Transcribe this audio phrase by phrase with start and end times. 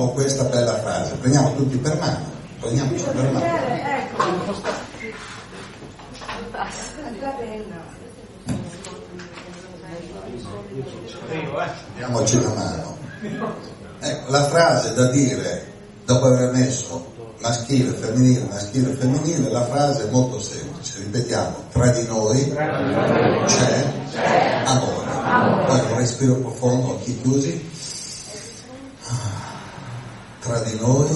[0.00, 2.24] Con questa bella frase, prendiamo tutti per mano,
[2.58, 3.44] prendiamoci per mano.
[11.96, 12.96] Diamoci la mano.
[14.00, 15.66] Ecco, la frase da dire
[16.06, 22.06] dopo aver messo maschile, femminile, maschile, femminile, la frase è molto semplice, ripetiamo, tra di
[22.06, 22.54] noi
[23.44, 23.92] c'è
[24.64, 25.66] amore.
[25.66, 27.68] Poi un respiro profondo, occhi chiusi.
[30.40, 31.08] Tra di noi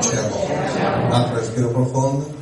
[0.00, 1.04] c'è amore.
[1.04, 2.34] Un altro respiro profondo.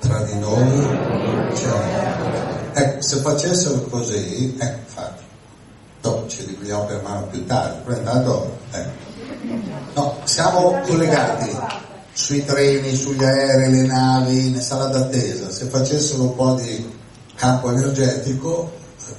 [0.00, 2.72] Tra di noi c'è amore.
[2.72, 5.22] Ecco, se facessero così, ecco, infatti,
[6.00, 9.06] dopo ci riprendiamo per mano più tardi, però intanto, ecco.
[9.94, 11.56] No, siamo collegati
[12.12, 15.50] sui treni, sugli aerei, le navi, in sala d'attesa.
[15.50, 16.96] Se facessero un po' di
[17.34, 18.72] campo energetico,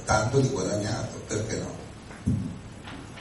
[0.04, 1.79] tanto di guadagnato, perché no?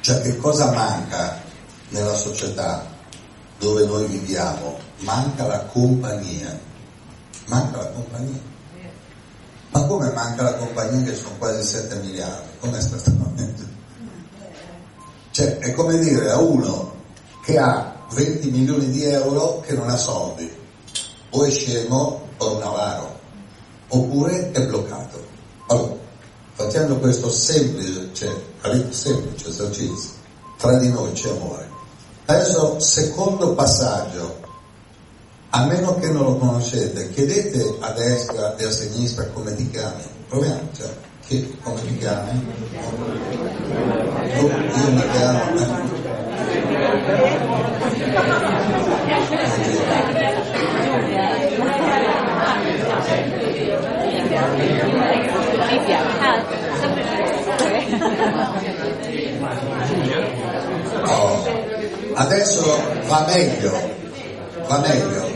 [0.02, 1.42] Cioè che cosa manca
[1.90, 2.86] nella società
[3.60, 4.78] dove noi viviamo?
[5.00, 6.58] Manca la compagnia.
[7.46, 8.40] Manca la compagnia.
[9.72, 12.48] Ma come manca la compagnia che sono quasi 7 miliardi?
[12.80, 13.78] Stamattina?
[15.32, 16.96] Cioè, è come dire a uno
[17.44, 20.52] che ha 20 milioni di euro che non ha soldi,
[21.30, 23.20] o è scemo o è un avaro,
[23.90, 25.24] oppure è bloccato.
[25.68, 25.96] Allora,
[26.54, 30.12] facendo questo semplice, cioè, semplice esercizio,
[30.58, 31.68] tra di noi c'è amore.
[32.26, 34.38] Adesso, secondo passaggio,
[35.52, 40.04] a meno che non lo conoscete, chiedete a destra e a sinistra come ti chiami.
[40.28, 40.90] Proviamo, cioè,
[41.26, 42.54] che, come ti chiami?
[44.36, 45.98] Io, io mi chiamo.
[61.06, 61.44] Oh,
[62.14, 63.72] adesso va meglio,
[64.68, 65.30] va meglio,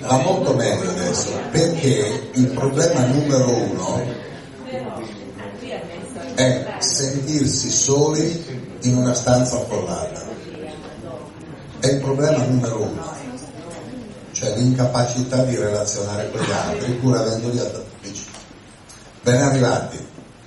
[0.00, 4.02] va molto meglio adesso, perché il problema numero uno
[6.34, 10.24] è sentirsi soli in una stanza affollata.
[11.80, 13.14] È il problema numero uno,
[14.32, 17.60] cioè l'incapacità di relazionare con gli altri pur avendoli
[18.02, 18.36] vicino.
[19.22, 19.98] Ben arrivati,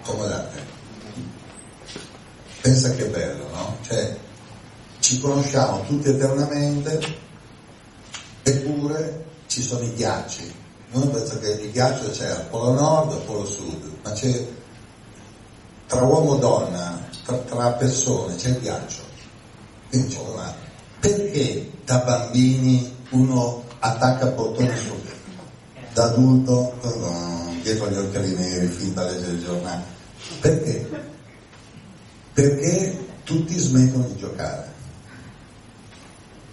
[0.02, 0.59] accomodate.
[2.62, 3.78] Pensa che bello, no?
[3.82, 4.18] Cioè,
[5.00, 7.00] ci conosciamo tutti eternamente,
[8.44, 10.54] eppure ci sono i ghiacci.
[10.92, 14.48] Noi pensiamo che il ghiaccio c'è al polo nord e al polo sud, ma c'è
[15.88, 19.02] tra uomo e donna, tra, tra persone, c'è il ghiaccio.
[19.90, 20.54] Quindi c'è una...
[21.00, 25.00] Perché da bambini uno attacca portone su
[25.94, 26.74] da adulto
[27.62, 29.84] dietro agli occhiali neri, finta a leggere il giornale?
[30.40, 31.18] Perché?
[32.40, 34.72] Perché tutti smettono di giocare.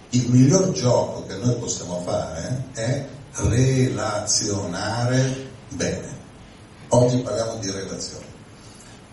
[0.09, 3.05] Il miglior gioco che noi possiamo fare è
[3.35, 6.09] relazionare bene.
[6.89, 8.25] Oggi parliamo di relazioni.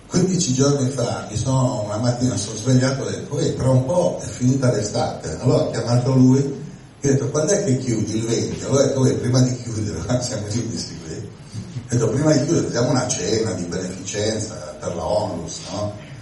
[0.09, 3.85] 15 giorni fa, mi sono, una mattina sono svegliato e ho detto, eh, tra un
[3.85, 5.39] po' è finita l'estate.
[5.39, 8.65] Allora ho chiamato lui e ho detto, quando è che chiudi il 20?
[8.65, 11.15] Allora ho detto, eh, prima di chiudere, siamo chiusi qui.
[11.15, 16.13] Ho detto, prima di chiudere facciamo una cena di beneficenza per la onlus, no?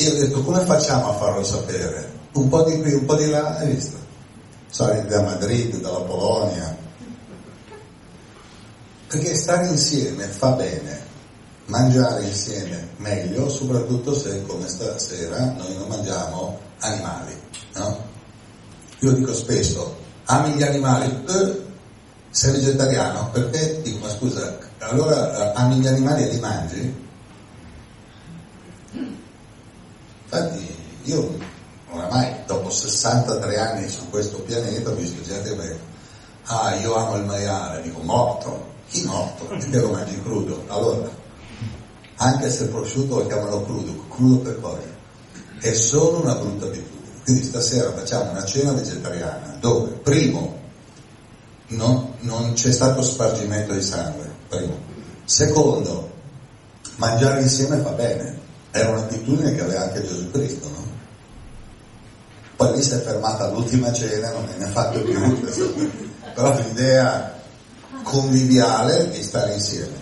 [0.00, 2.10] E ho detto, come facciamo a farlo sapere?
[2.32, 3.98] Un po' di qui, un po' di là, hai visto?
[4.70, 6.74] Sai, da Madrid, dalla Polonia.
[9.08, 11.02] Perché stare insieme fa bene,
[11.66, 17.38] mangiare insieme meglio, soprattutto se come stasera noi non mangiamo animali,
[17.74, 18.04] no?
[19.00, 21.24] Io dico spesso, ami gli animali?
[21.28, 21.60] Eh,
[22.30, 23.28] sei vegetariano?
[23.32, 23.82] Perché?
[23.82, 27.08] Dico, ma scusa, allora ami gli animali e li mangi?
[30.32, 31.36] Infatti io
[31.90, 35.78] oramai dopo 63 anni su questo pianeta ho visto gente che
[36.44, 39.46] ah io amo il maiale, dico morto, chi morto?
[39.46, 40.62] Perché lo mangi crudo?
[40.68, 41.08] Allora,
[42.16, 44.98] anche se prosciutto lo chiamano crudo, crudo per cosa?
[45.58, 47.22] È solo una brutta abitudine.
[47.24, 50.58] Quindi stasera facciamo una cena vegetariana dove, primo,
[51.68, 54.78] non, non c'è stato spargimento di sangue, primo.
[55.24, 56.10] Secondo,
[56.96, 58.39] mangiare insieme fa bene.
[58.72, 60.84] Era un'abitudine che aveva anche Gesù Cristo, no?
[62.56, 65.40] Poi lì si è fermata all'ultima cena, non ne ha fatto più,
[66.34, 67.38] però l'idea
[68.02, 69.98] conviviale di stare insieme.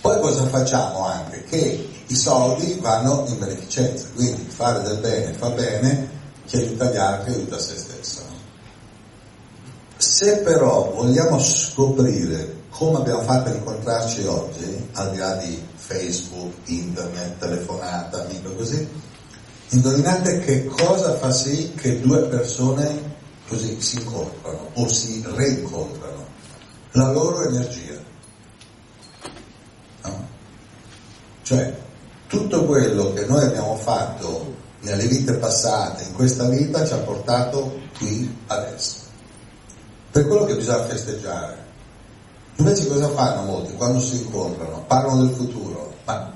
[0.00, 1.44] Poi cosa facciamo anche?
[1.44, 6.08] Che i soldi vanno in beneficenza, quindi fare del bene fa bene,
[6.44, 8.20] chi aiuta gli altri aiuta se stesso.
[9.96, 16.54] Se però vogliamo scoprire come abbiamo fatto a incontrarci oggi, al di là di Facebook,
[16.64, 18.88] internet, telefonata, amico così.
[19.68, 23.10] Indovinate che cosa fa sì che due persone
[23.48, 26.26] così si incontrano o si reincontrano?
[26.92, 27.98] La loro energia.
[30.04, 30.26] No?
[31.42, 31.74] Cioè,
[32.26, 37.78] tutto quello che noi abbiamo fatto nelle vite passate, in questa vita, ci ha portato
[37.96, 38.96] qui adesso.
[40.10, 41.60] Per quello che bisogna festeggiare.
[42.56, 44.84] Invece cosa fanno molti quando si incontrano?
[44.86, 45.81] Parlano del futuro.
[46.04, 46.32] Ma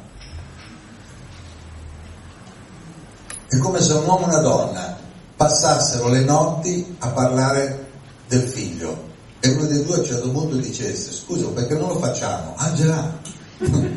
[3.49, 4.97] è come se un uomo e una donna
[5.37, 7.89] passassero le notti a parlare
[8.29, 9.05] del figlio
[9.41, 12.55] e uno dei due a un certo punto dicesse scusa perché non lo facciamo?
[12.75, 13.13] Già!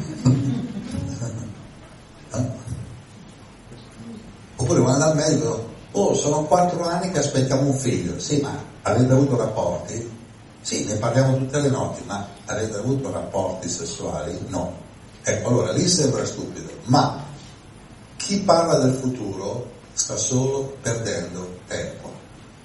[4.55, 9.11] Oppure vanno dal medico, oh sono quattro anni che aspettiamo un figlio, sì ma avete
[9.11, 10.17] avuto rapporti?
[10.61, 14.37] Sì, ne parliamo tutte le notti, ma avete avuto rapporti sessuali?
[14.47, 14.87] No.
[15.23, 17.23] Ecco, allora lì sembra stupido, ma
[18.15, 22.11] chi parla del futuro sta solo perdendo tempo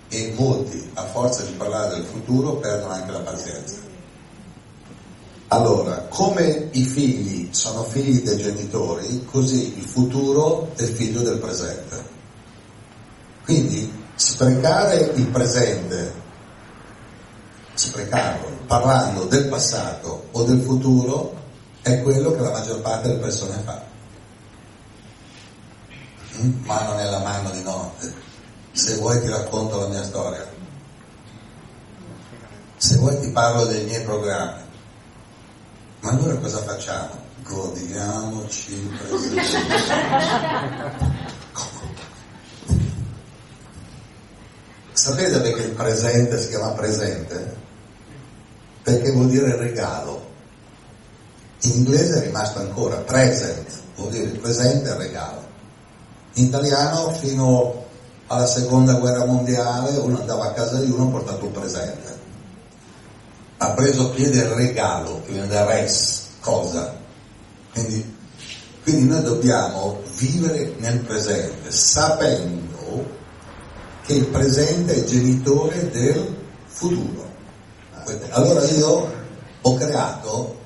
[0.09, 3.77] e molti, a forza di parlare del futuro, perdono anche la pazienza.
[5.49, 12.13] Allora, come i figli sono figli dei genitori, così il futuro è figlio del presente.
[13.45, 16.13] Quindi sprecare il presente,
[17.75, 21.43] sprecarlo parlando del passato o del futuro,
[21.85, 23.83] è quello che la maggior parte delle persone fa.
[26.39, 26.65] Mm?
[26.65, 28.11] Mano nella mano di notte.
[28.73, 30.51] Se vuoi ti racconto la mia storia.
[32.79, 34.63] Se vuoi ti parlo dei miei programmi.
[36.01, 37.23] Ma allora cosa facciamo?
[37.43, 39.43] Godiamoci il presente.
[44.93, 47.57] Sapete perché il presente si chiama presente?
[48.83, 50.33] Perché vuol dire regalo.
[51.63, 55.43] In inglese è rimasto ancora present, vuol dire presente e regalo.
[56.35, 57.85] In italiano fino
[58.27, 62.15] alla seconda guerra mondiale uno andava a casa di uno e portato un presente
[63.65, 66.95] ha preso piede il regalo, che viene da res, cosa.
[67.73, 68.17] Quindi,
[68.83, 73.23] quindi noi dobbiamo vivere nel presente, sapendo
[74.05, 76.37] che il presente è genitore del
[76.67, 77.33] futuro.
[78.31, 79.13] Allora io
[79.63, 80.63] ho creato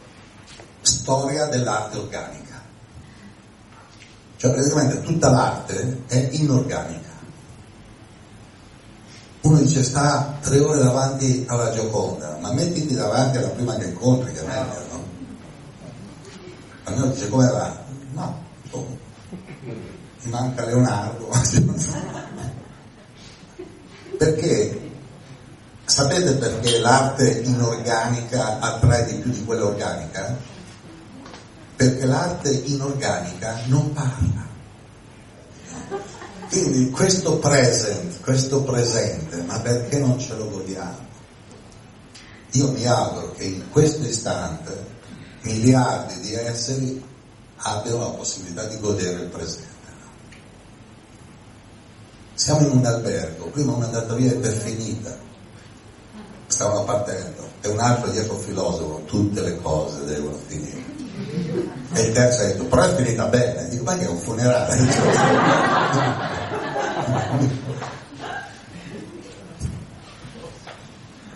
[0.81, 2.63] storia dell'arte organica.
[4.37, 7.09] Cioè praticamente tutta l'arte è inorganica
[9.49, 14.33] uno dice sta tre ore davanti alla Gioconda, ma mettiti davanti alla prima che incontri,
[14.33, 15.07] che è meglio, no?
[16.85, 17.77] Almeno dice come va?
[18.13, 18.43] No,
[18.73, 21.31] mi manca Leonardo.
[24.19, 24.87] perché?
[25.85, 30.37] Sapete perché l'arte inorganica attrae di più di quella organica?
[31.79, 34.47] Perché l'arte inorganica non parla.
[36.49, 41.06] Quindi questo present, questo presente, ma perché non ce lo godiamo?
[42.51, 44.87] Io mi auguro che in questo istante
[45.43, 47.01] miliardi di esseri
[47.58, 49.67] abbiano la possibilità di godere il presente.
[52.35, 55.17] Siamo in un albergo, prima una via è per finita,
[56.49, 60.97] stavano partendo, e un altro dietro filosofo, tutte le cose devono finire.
[61.93, 64.77] E il terzo ha detto, però è finita bene, dico, ma che è un funerale?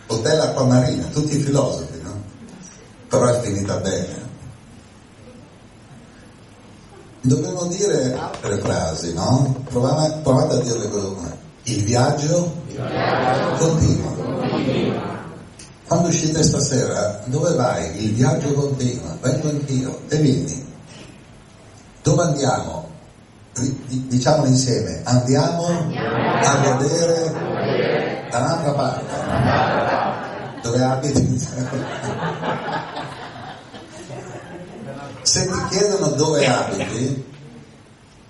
[0.06, 2.22] Hotel Acquamarina, tutti i filosofi, no?
[3.08, 4.20] Però è finita bene.
[7.22, 9.62] Dobbiamo dire altre frasi, no?
[9.68, 14.12] Provate, provate a dirle come il viaggio, il viaggio continua.
[14.12, 15.21] continua.
[15.92, 18.02] Quando uscite stasera, dove vai?
[18.02, 20.66] Il viaggio continua, vengo anch'io e vieni.
[22.02, 22.88] Dove andiamo?
[24.08, 29.04] diciamolo insieme, andiamo, a godere da un'altra parte,
[30.62, 31.48] dove abiti.
[35.20, 37.31] Se ti chiedono dove abiti,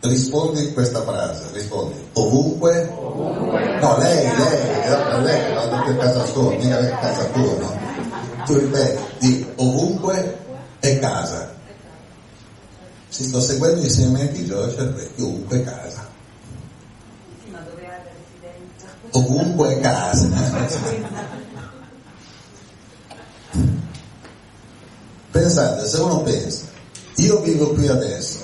[0.03, 6.99] rispondi questa frase, rispondi ovunque, no lei, lei, lei, va a casa sua, mica a
[6.99, 7.81] casa tua, no?
[8.45, 10.39] Tu ripeti, di ovunque
[10.81, 11.55] è casa,
[13.09, 16.09] se sto seguendo gli insegnamenti di Giorgio Cervetti, ovunque casa.
[17.45, 18.87] Sì, ma dove ha residenza?
[19.11, 20.29] Ovunque casa.
[25.31, 26.67] Pensate, se uno pensa,
[27.17, 28.42] io vivo qui adesso,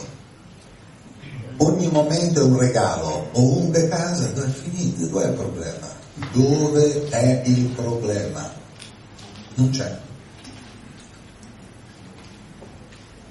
[1.59, 5.07] ogni momento è un regalo, ovunque casa, dove è finito?
[5.07, 5.89] Dove è il problema?
[6.33, 8.51] Dove è il problema?
[9.55, 9.99] Non c'è.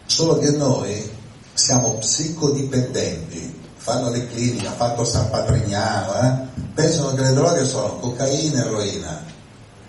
[0.05, 1.09] Solo che noi
[1.53, 6.61] siamo psicodipendenti, fanno le cliniche, ha fatto San Patrignano, eh?
[6.73, 9.23] pensano che le droghe sono cocaina e eroina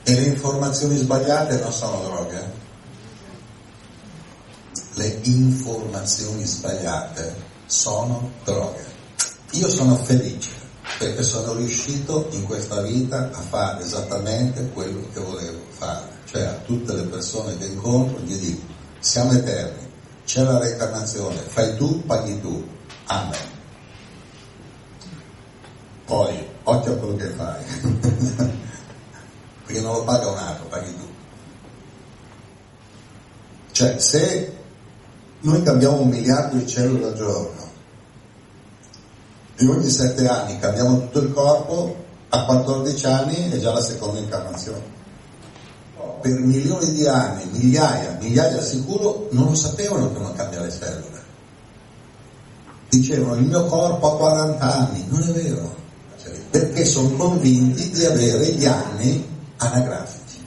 [0.02, 2.56] e le informazioni sbagliate non sono droghe.
[4.94, 8.84] Le informazioni sbagliate sono droghe.
[9.52, 10.50] Io sono felice
[10.98, 16.54] perché sono riuscito in questa vita a fare esattamente quello che volevo fare, cioè a
[16.64, 19.86] tutte le persone che incontro gli dico siamo eterni,
[20.24, 22.66] c'è la reincarnazione, fai tu, paghi tu,
[23.06, 23.56] amen.
[26.04, 27.62] Poi, occhio a quello che fai,
[29.64, 31.06] perché non lo paga un altro, paghi tu.
[33.72, 34.57] Cioè, se
[35.40, 37.66] noi cambiamo un miliardo di cellule al giorno
[39.56, 44.20] e ogni sette anni cambiamo tutto il corpo, a 14 anni è già la seconda
[44.20, 44.96] incarnazione.
[46.20, 51.22] Per milioni di anni, migliaia, migliaia sicuro, non lo sapevano che non cambia le cellule.
[52.88, 55.74] Dicevano il mio corpo ha 40 anni, non è vero,
[56.50, 59.26] perché sono convinti di avere gli anni
[59.56, 60.46] anagrafici.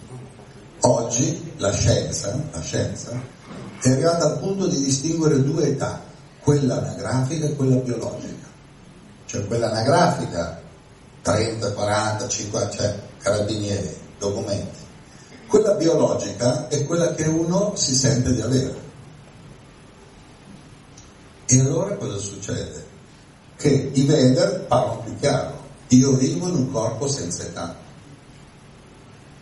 [0.82, 3.40] Oggi la scienza, la scienza
[3.82, 6.02] è arrivata al punto di distinguere due età,
[6.42, 8.42] quella anagrafica e quella biologica
[9.32, 10.62] cioè quella anagrafica,
[11.22, 14.80] 30, 40, 50, cioè carabinieri, documenti.
[15.48, 18.76] Quella biologica è quella che uno si sente di avere.
[21.46, 22.86] E allora cosa succede?
[23.56, 25.60] Che i Veder parlano più chiaro.
[25.88, 27.74] Io vivo in un corpo senza età.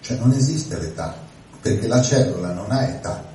[0.02, 1.16] Cioè non esiste l'età,
[1.62, 3.26] perché la cellula non ha età.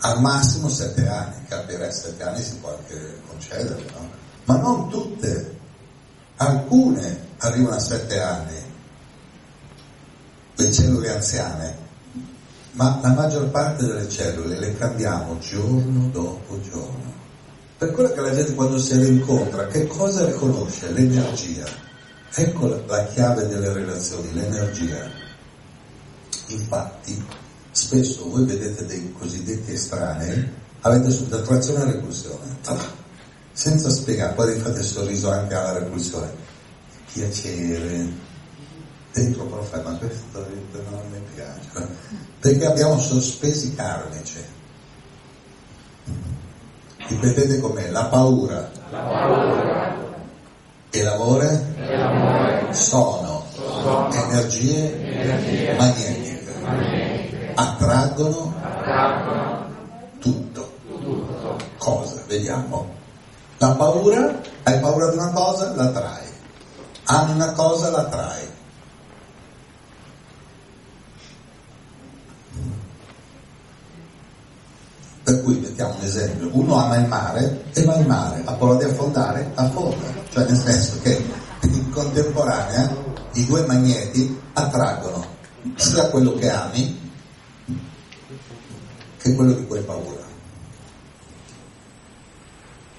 [0.00, 4.08] Al massimo sette anni, capire sette anni si può anche concedere, no?
[4.44, 5.56] ma non tutte,
[6.36, 8.62] alcune arrivano a sette anni,
[10.54, 11.76] le cellule anziane,
[12.72, 17.12] ma la maggior parte delle cellule le cambiamo giorno dopo giorno.
[17.76, 20.90] Per quello che la gente quando si rincontra, che cosa riconosce?
[20.92, 21.64] L'energia.
[22.34, 25.08] Ecco la, la chiave delle relazioni, l'energia.
[26.46, 27.24] Infatti,
[27.78, 30.48] spesso voi vedete dei cosiddetti estranei,
[30.80, 32.56] avete subito attrazione e repulsione
[33.58, 36.30] senza spiegare, poi fate il sorriso anche alla repulsione.
[37.12, 38.06] Piacere,
[39.12, 40.46] dentro però fai, ma questo
[40.88, 41.88] non mi piace,
[42.38, 44.38] perché abbiamo sospesi karmici.
[47.08, 49.96] Ripetete com'è, la paura, la paura.
[50.90, 52.72] e l'amore, e l'amore.
[52.72, 56.54] Sono, sono, energie, energie magnetiche.
[56.62, 57.27] magnetiche,
[57.58, 59.66] attraggono, attraggono
[60.20, 60.72] tutto.
[60.86, 61.56] tutto.
[61.78, 62.22] Cosa?
[62.28, 62.94] Vediamo.
[63.58, 66.26] La paura, hai paura di una cosa, la trai.
[67.04, 68.46] Ami una cosa, la trai.
[75.24, 78.76] Per cui mettiamo un esempio, uno ama il mare e va in mare, ha paura
[78.76, 80.06] di affondare, affonda.
[80.30, 81.22] Cioè nel senso che
[81.62, 82.88] in contemporanea
[83.32, 85.26] i due magneti attraggono
[85.74, 87.07] sia quello che ami
[89.34, 90.26] quello di cui hai paura.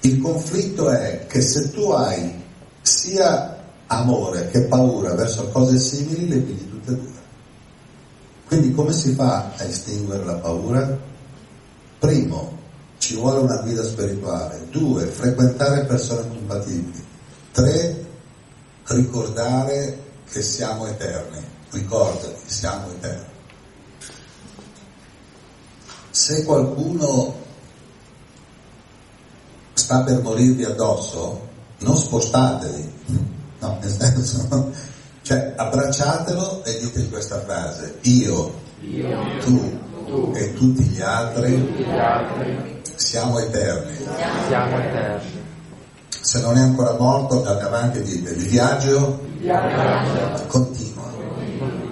[0.02, 2.42] Il conflitto è che se tu hai
[2.80, 7.18] sia amore che paura verso cose simili, le pigli tutte e due.
[8.46, 10.98] Quindi come si fa a estinguere la paura?
[11.98, 12.58] Primo,
[12.98, 14.66] ci vuole una guida spirituale.
[14.70, 17.04] Due, frequentare persone compatibili.
[17.52, 18.04] Tre,
[18.84, 19.98] ricordare
[20.30, 21.44] che siamo eterni.
[21.70, 23.29] Ricordati, siamo eterni.
[26.10, 27.34] Se qualcuno
[29.72, 31.48] sta per morirvi addosso,
[31.78, 32.92] non spostatevi,
[33.60, 34.70] no, nel senso,
[35.22, 41.84] cioè abbracciatelo e dite questa frase, io, io tu, tu, e tutti gli altri, tutti
[41.84, 43.96] gli altri siamo, eterni.
[44.46, 45.48] siamo eterni.
[46.20, 51.08] Se non è ancora morto, andate avanti e dite, il viaggio, il viaggio continua.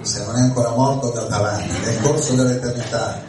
[0.03, 3.28] Se non è ancora morto, andate avanti, nel corso dell'eternità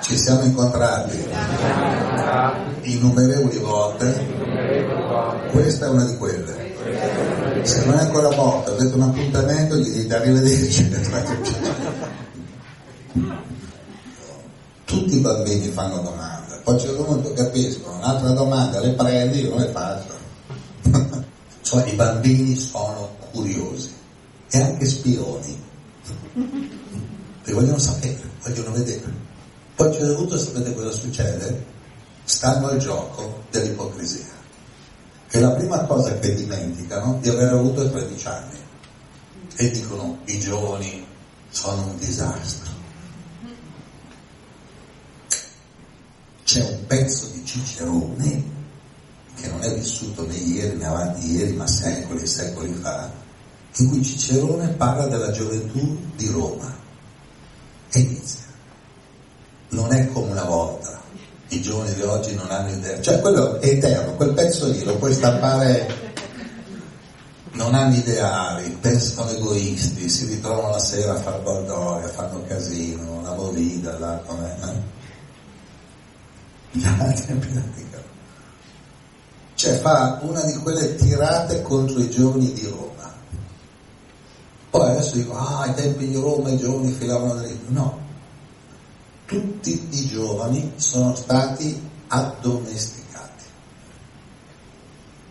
[0.00, 1.26] ci siamo incontrati
[2.82, 4.26] innumerevoli volte,
[5.50, 7.62] questa è una di quelle.
[7.62, 10.88] Se non è ancora morto, avete un appuntamento, gli dite arrivederci.
[14.84, 19.42] Tutti i bambini fanno domande, poi a un certo punto capiscono, un'altra domanda le prendi,
[19.42, 20.16] io non le faccio.
[21.62, 23.92] cioè i bambini sono curiosi
[24.50, 25.66] e anche spioni
[27.44, 29.12] e vogliono sapere, vogliono vedere.
[29.74, 31.64] Poi a un certo punto sapete cosa succede?
[32.24, 34.26] Stanno al gioco dell'ipocrisia,
[35.28, 38.58] che è la prima cosa che dimenticano di aver avuto 13 anni
[39.56, 41.06] e dicono i giovani
[41.50, 42.76] sono un disastro.
[46.48, 48.42] c'è un pezzo di Cicerone
[49.34, 53.12] che non è vissuto né ieri né avanti ieri, ma secoli e secoli fa,
[53.76, 56.77] in cui Cicerone parla della gioventù di Roma
[57.92, 58.46] e inizia.
[59.70, 61.00] Non è come una volta,
[61.48, 64.96] i giovani di oggi non hanno idea, cioè quello è eterno, quel pezzo lì lo
[64.96, 66.06] puoi stampare
[67.58, 73.34] non hanno ideali, pensano egoisti, si ritrovano la sera a far baldoria, fanno casino, la
[73.34, 74.96] movida, là, com'è, eh?
[76.86, 78.06] Altri praticano.
[79.54, 82.87] Cioè fa una di quelle tirate contro i giovani di Roma.
[84.70, 87.64] Poi adesso dico, ah, ai tempi di Roma i giovani filavano dritto.
[87.68, 87.98] No,
[89.24, 93.44] tutti i giovani sono stati addomesticati,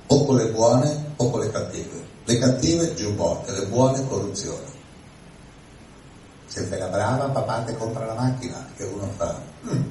[0.08, 2.06] o con le buone o con le cattive.
[2.26, 4.76] Le cattive giubbotte, le buone corruzione.
[6.48, 9.40] Se fai la brava, papà ti compra la macchina, che uno fa.
[9.66, 9.84] Mm.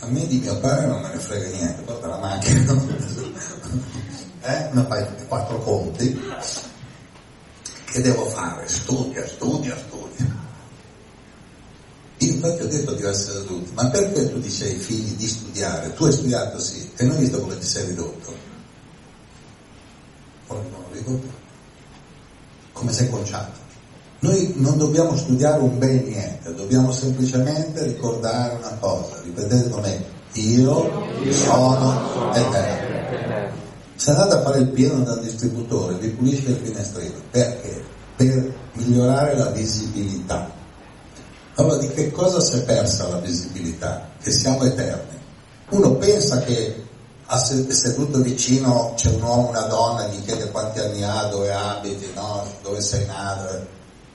[0.00, 2.72] A me di mio padre non me ne frega niente, porta la macchina.
[4.42, 4.68] eh?
[4.72, 6.20] Ma fai quattro conti.
[7.94, 8.66] Che devo fare?
[8.66, 10.42] Studia, studia, studia.
[12.18, 15.94] Io infatti ho detto di essere adulti, ma perché tu dici ai figli di studiare?
[15.94, 18.52] Tu hai studiato sì, e non hai visto come ti sei ridotto
[20.90, 21.28] ridotto,
[22.72, 23.62] come sei conciato.
[24.20, 30.04] Noi non dobbiamo studiare un bene niente, dobbiamo semplicemente ricordare una cosa, ripetete con me,
[30.32, 32.63] io sono eterno.
[33.96, 37.82] Se andate a fare il pieno dal distributore, vi pulisce il finestrino, perché?
[38.16, 40.50] Per migliorare la visibilità.
[41.54, 44.08] Allora di che cosa si è persa la visibilità?
[44.20, 45.18] Che siamo eterni.
[45.70, 46.82] Uno pensa che
[47.68, 52.44] seduto vicino c'è un uomo, una donna, gli chiede quanti anni ha, dove abiti, no?
[52.62, 53.66] dove sei nato.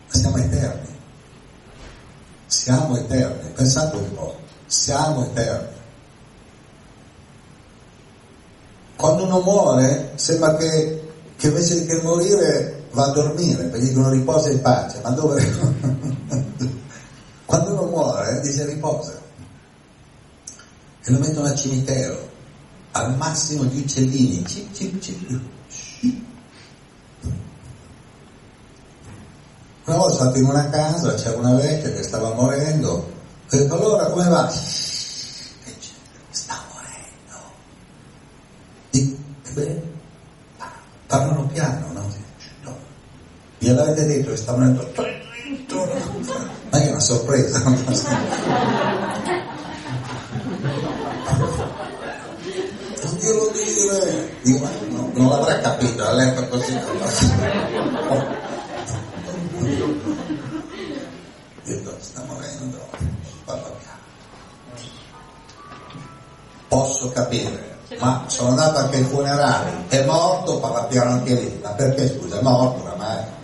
[0.08, 0.98] Siamo eterni.
[2.46, 3.50] Siamo eterni.
[3.52, 5.78] Pensate un po', siamo eterni.
[9.00, 11.02] Quando uno muore sembra che,
[11.38, 15.42] che invece che morire va a dormire, perché dicono riposa in pace, ma dove?
[17.46, 19.14] Quando uno muore dice riposa
[21.02, 22.28] e lo mettono al cimitero
[22.92, 25.42] al massimo gli uccellini, cip, cip, cip,
[29.86, 33.08] Una volta in una casa, c'era una vecchia che stava morendo, ho
[33.48, 34.52] detto allora come va?
[39.60, 39.82] Bene,
[41.08, 42.13] parlano piano, no?
[42.63, 42.78] no.
[43.58, 44.91] Gliel'avete detto che sta morendo?
[46.69, 47.62] Ma è una sorpresa.
[53.19, 54.38] glielo dire.
[54.41, 56.80] Dico, ma no, non l'avrà capito, ha letto così.
[61.63, 62.78] Dico, sta morendo,
[63.45, 63.98] parla piano.
[66.67, 71.60] Posso capire, ma sono andato anche ai funerali, è morto, parla piano anche lì.
[71.62, 73.38] Ma perché scusa, è morto oramai?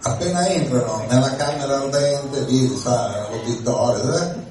[0.00, 4.46] appena entrano nella camera ardente lì sa l'uditorio eh?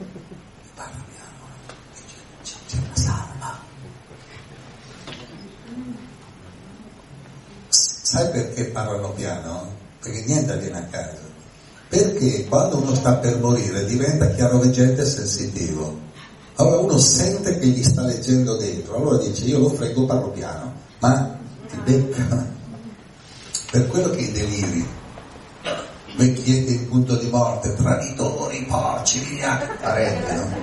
[7.70, 9.70] Sai perché parlano piano?
[10.00, 11.20] Perché niente avviene a caso.
[11.90, 16.00] Perché quando uno sta per morire diventa chiaroveggente e sensitivo.
[16.58, 20.74] Allora uno sente che gli sta leggendo dentro, allora dice io lo frego, parlo piano,
[21.00, 21.38] ma
[21.70, 22.46] ti becca.
[23.72, 24.88] Per quello che i deliri,
[26.16, 30.56] vecchietti in punto di morte, traditori, porci, via, parente, no?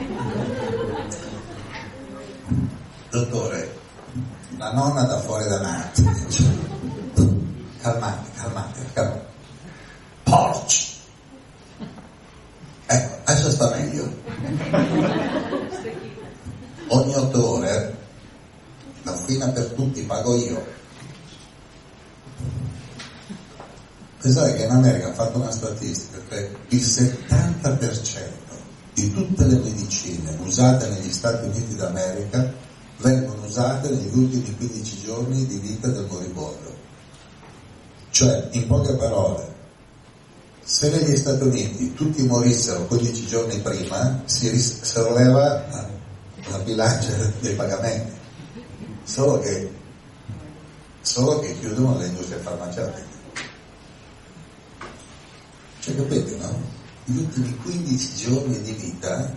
[3.10, 3.76] Dottore,
[4.58, 6.02] la nonna da fuori da nato
[7.84, 9.26] calmate, calmate, calmate.
[10.22, 10.92] Porci!
[12.86, 14.08] Ecco, adesso sta meglio.
[16.94, 17.96] Ogni autore,
[19.02, 20.64] la fine per tutti, pago io.
[24.20, 28.30] Pensate che in America hanno fatto una statistica che il 70%
[28.94, 32.52] di tutte le medicine usate negli Stati Uniti d'America
[32.98, 36.76] vengono usate negli ultimi 15 giorni di vita del moribondo.
[38.10, 39.52] Cioè, in poche parole,
[40.62, 45.92] se negli Stati Uniti tutti morissero 15 giorni prima, si risolleva
[46.46, 48.12] la, la bilancia dei pagamenti.
[49.04, 49.70] Solo che,
[51.00, 53.12] solo che chiudono le industrie farmaceutiche.
[55.80, 56.72] Cioè, capite, no?
[57.04, 59.30] Gli ultimi 15 giorni di vita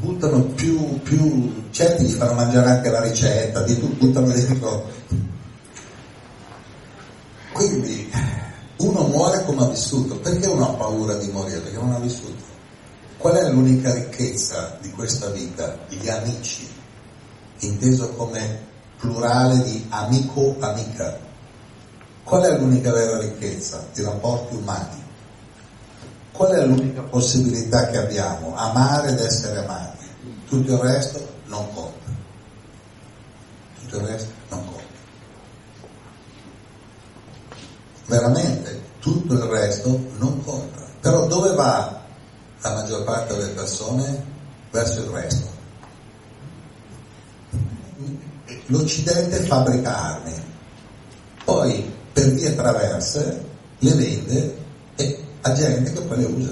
[0.00, 4.90] buttano più, più certi gli fanno mangiare anche la ricetta, di tutto, buttano dentro
[7.52, 8.10] quindi
[8.78, 10.16] uno muore come ha vissuto.
[10.16, 11.60] Perché uno ha paura di morire?
[11.60, 12.50] Perché non ha vissuto.
[13.22, 15.78] Qual è l'unica ricchezza di questa vita?
[15.88, 16.68] Gli amici,
[17.60, 18.66] inteso come
[18.98, 21.20] plurale di amico-amica.
[22.24, 23.86] Qual è l'unica vera ricchezza?
[23.94, 25.00] I rapporti umani.
[26.32, 28.56] Qual è l'unica possibilità che abbiamo?
[28.56, 30.04] Amare ed essere amati.
[30.48, 32.10] Tutto il resto non conta.
[33.82, 34.82] Tutto il resto non conta.
[38.06, 40.80] Veramente, tutto il resto non conta.
[41.00, 42.01] Però dove va
[42.62, 44.30] la maggior parte delle persone?
[44.70, 45.50] Verso il resto.
[48.66, 50.32] L'Occidente fabbrica armi,
[51.44, 53.44] poi per vie traverse
[53.78, 54.56] le vende
[54.96, 56.50] e a gente che poi le usa.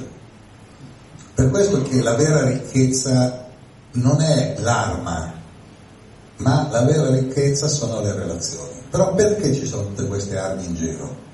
[1.35, 3.47] Per questo che la vera ricchezza
[3.93, 5.33] non è l'arma,
[6.37, 8.83] ma la vera ricchezza sono le relazioni.
[8.91, 11.29] Però perché ci sono tutte queste armi in giro?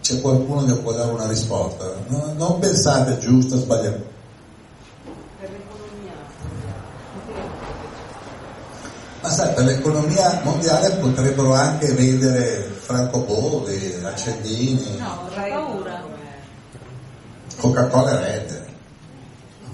[0.00, 1.90] C'è qualcuno che può dare una risposta?
[2.08, 4.10] No, non pensate giusto o sbagliato.
[5.40, 6.12] Per l'economia.
[9.22, 15.30] Ma sai, per l'economia mondiale potrebbero anche vendere francobolli, accendini, No.
[17.56, 18.66] Coca-Cola e Red.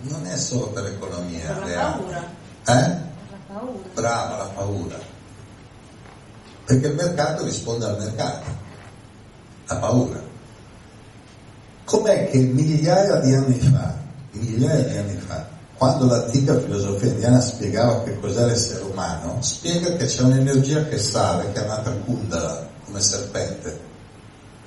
[0.03, 2.25] Non è solo per l'economia Per la paura.
[2.67, 2.89] Eh?
[2.89, 3.89] La paura.
[3.95, 4.99] Brava la paura.
[6.67, 8.67] Perché il mercato risponde al mercato.
[9.69, 10.21] La paura.
[11.85, 13.95] Com'è che migliaia di anni fa,
[14.33, 15.47] migliaia di anni fa,
[15.79, 21.53] quando l'antica filosofia indiana spiegava che cos'è l'essere umano, spiega che c'è un'energia che sale,
[21.53, 23.79] chiamata Kundala, come serpente.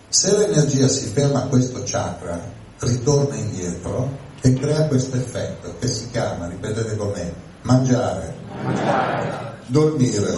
[0.07, 2.39] Se l'energia si ferma a questo chakra,
[2.79, 7.33] ritorna indietro e crea questo effetto che si chiama, ripetete con me,
[7.63, 8.33] mangiare,
[9.67, 10.33] dormire,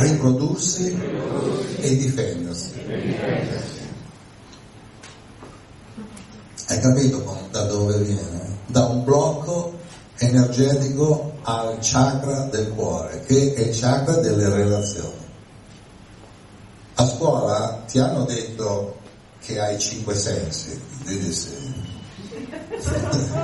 [0.00, 0.98] riprodursi
[1.80, 3.75] e difendersi.
[6.68, 8.58] Hai capito da dove viene?
[8.66, 9.78] Da un blocco
[10.18, 15.24] energetico al chakra del cuore, che è il chakra delle relazioni.
[16.94, 18.96] A scuola ti hanno detto
[19.40, 20.80] che hai cinque sensi,
[21.30, 21.50] se...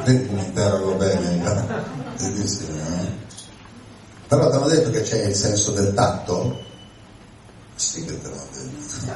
[0.04, 1.66] Vedi mi interrogo bene, no?
[2.18, 2.64] vedi se...
[2.64, 3.20] eh?
[4.26, 6.58] Però ti hanno detto che c'è il senso del tatto?
[7.76, 9.14] Sì che te l'ho detto.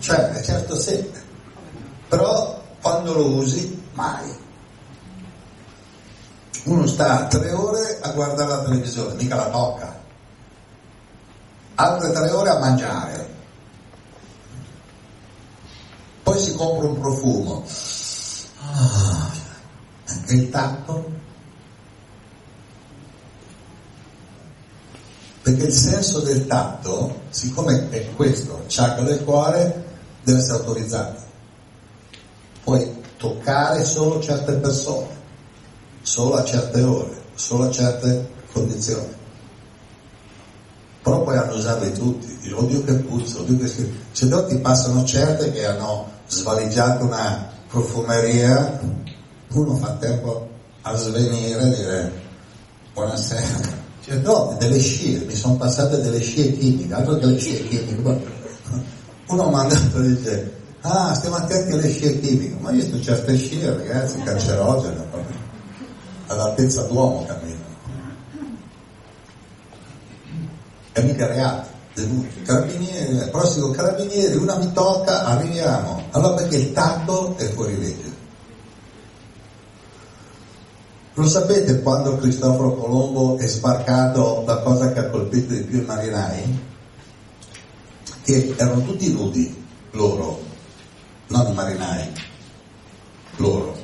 [0.00, 1.10] Cioè, certo sì.
[2.08, 4.46] Però quando lo usi, mai.
[6.64, 9.98] Uno sta tre ore a guardare la televisione, mica la tocca.
[11.76, 13.36] Altre tre ore a mangiare.
[16.22, 17.64] Poi si compra un profumo.
[18.60, 19.30] Ah,
[20.04, 21.10] anche il tatto.
[25.42, 29.84] Perché il senso del tatto, siccome è questo, chakra del cuore,
[30.22, 31.27] deve essere autorizzato.
[32.68, 35.08] Puoi toccare solo certe persone,
[36.02, 39.08] solo a certe ore, solo a certe condizioni.
[41.02, 43.88] Però puoi annusarli tutti, Dici, oddio che puzza, oddio che schifo.
[44.12, 48.78] Se no ti passano certe che hanno svaligiato una profumeria,
[49.48, 50.46] uno fa tempo
[50.82, 52.12] a svenire e dire
[52.92, 53.76] buonasera.
[54.04, 58.22] Cioè, no, delle scie, mi sono passate delle scie chimiche, altro che le scie chimiche.
[59.28, 60.56] Uno ha mandato e dice,
[60.88, 62.56] ah, stiamo attenti alle scie chimiche.
[62.60, 65.36] Ma io sto certe scie, ragazzi, cancerogene, proprio.
[66.26, 67.66] all'altezza d'uomo cammino.
[70.92, 72.40] E mica reati, denuncia.
[72.44, 76.04] Carabinieri, prossimo carabinieri, una mi tocca, arriviamo.
[76.10, 78.16] Allora perché il tatto è fuori legge.
[81.14, 85.84] Lo sapete quando Cristoforo Colombo è sbarcato la cosa che ha colpito di più i
[85.84, 86.66] marinai?
[88.22, 90.47] Che erano tutti nudi, loro,
[91.28, 92.12] non i marinai,
[93.36, 93.76] loro.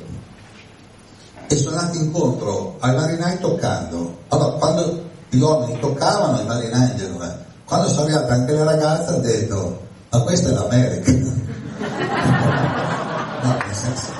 [1.46, 4.22] E sono andati incontro ai marinai toccando.
[4.28, 9.10] Allora, quando gli uomini toccavano, i marinai in generale, quando sono arrivate anche le ragazze
[9.10, 11.12] hanno detto, ma questa è l'America.
[13.42, 14.12] no, nel senso,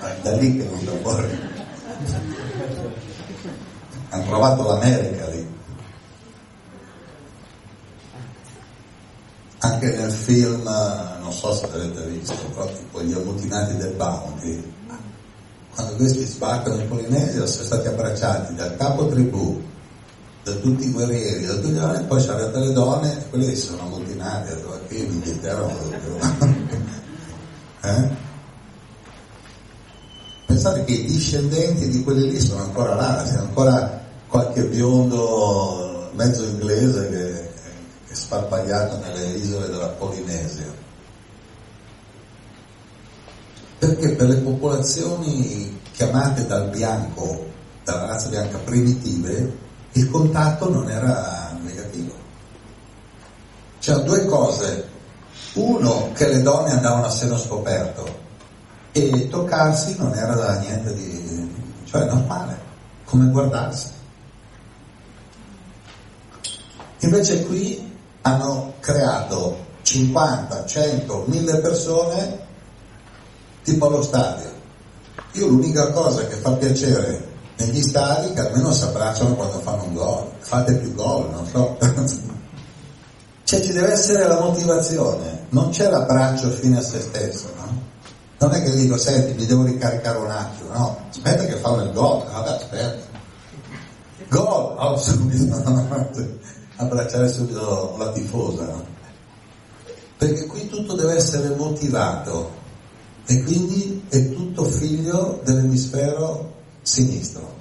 [0.00, 1.50] è da lì che è venuto fuori.
[4.08, 5.50] Hanno trovato l'America lì.
[9.64, 14.72] Anche nel film, non so se l'avete visto, però tipo gli ammutinati del Bounty,
[15.74, 19.62] quando questi sbarcano in Polinesia sono stati abbracciati dal capo tribù,
[20.42, 23.54] da tutti i guerrieri, da tutti e poi sono arrivate le donne, e quelle che
[23.54, 25.70] si sono ammutinate, allora qui in Inghilterra
[27.82, 28.08] eh?
[30.46, 36.44] Pensate che i discendenti di quelli lì sono ancora là, c'è ancora qualche biondo mezzo
[36.44, 37.31] inglese che,
[38.32, 40.72] sparpagliato nelle isole della Polinesia.
[43.78, 47.46] Perché per le popolazioni chiamate dal bianco,
[47.84, 49.58] dalla razza bianca primitive,
[49.92, 52.14] il contatto non era negativo.
[53.80, 54.88] C'erano due cose.
[55.54, 58.20] Uno, che le donne andavano a seno scoperto
[58.92, 61.50] e toccarsi non era da niente di...
[61.84, 62.58] cioè normale,
[63.04, 63.90] come guardarsi.
[67.00, 67.91] Invece qui
[68.22, 72.38] hanno creato 50, 100, 1000 persone
[73.62, 74.50] tipo allo stadio.
[75.32, 79.94] Io l'unica cosa che fa piacere negli stadi che almeno si abbracciano quando fanno un
[79.94, 80.30] gol.
[80.38, 81.76] Fate più gol, non so.
[83.44, 87.90] cioè ci deve essere la motivazione, non c'è l'abbraccio fine a se stesso, no?
[88.38, 91.92] Non è che dico, senti, mi devo ricaricare un attimo, no, aspetta che fanno il
[91.92, 93.10] gol, vabbè, aspetta.
[94.28, 95.62] Gol, oh, subito,
[96.76, 98.84] abbracciare subito la tifosa, no?
[100.16, 102.60] Perché qui tutto deve essere motivato
[103.26, 107.56] e quindi è tutto figlio dell'emisfero sinistro,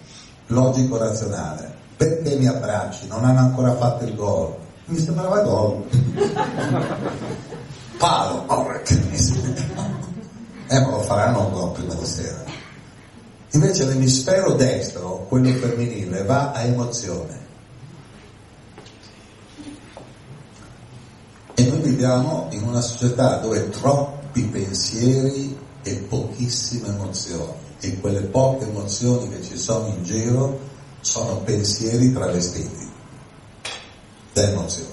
[0.48, 1.80] logico-razionale.
[1.98, 3.08] Perché mi abbracci?
[3.08, 4.56] Non hanno ancora fatto il gol.
[4.86, 5.84] Mi sembrava gol.
[7.98, 9.00] Palo, oh, che
[10.68, 12.44] Eh, ma lo faranno un gol prima di sera.
[13.52, 17.41] Invece l'emisfero destro, quello femminile, va a emozione.
[21.62, 27.54] E noi viviamo in una società dove troppi pensieri e pochissime emozioni.
[27.82, 30.60] E quelle poche emozioni che ci sono in giro
[31.02, 32.90] sono pensieri travestiti
[34.34, 34.90] da emozioni.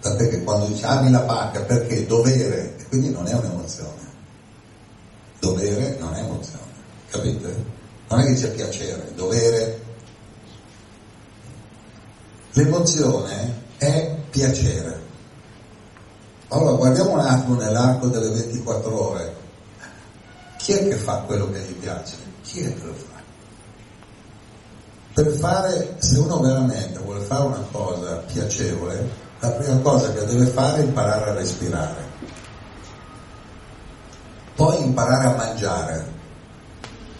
[0.00, 4.00] Tant'è che quando dici ami la pacca perché dovere, e quindi non è un'emozione.
[5.40, 6.72] Dovere non è emozione,
[7.10, 7.64] capite?
[8.08, 9.81] Non è che c'è piacere, dovere.
[12.54, 15.00] L'emozione è piacere.
[16.48, 19.34] Allora guardiamo un attimo nell'arco delle 24 ore.
[20.58, 22.16] Chi è che fa quello che gli piace?
[22.42, 23.20] Chi è che lo fa?
[25.14, 29.08] Per fare, se uno veramente vuole fare una cosa piacevole,
[29.40, 32.04] la prima cosa che deve fare è imparare a respirare,
[34.54, 36.06] poi imparare a mangiare,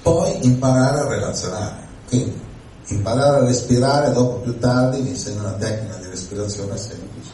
[0.03, 1.88] poi imparare a relazionare.
[2.07, 2.40] Quindi
[2.88, 7.31] imparare a respirare, dopo più tardi mi insegna una tecnica di respirazione semplice.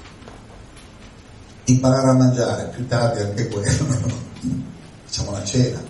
[1.64, 4.12] Imparare a mangiare, più tardi anche quello,
[5.06, 5.82] diciamo la cena,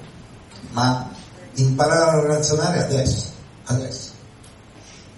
[0.71, 1.11] ma
[1.55, 3.27] imparare a relazionare adesso,
[3.64, 4.11] adesso.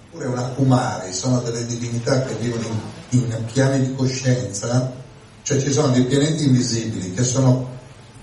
[0.08, 2.64] Oppure una Kumari, sono delle divinità che vivono
[3.10, 4.92] in, in piani di coscienza,
[5.42, 7.68] cioè ci sono dei pianeti invisibili che sono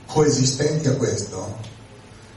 [0.05, 1.57] coesistenti a questo,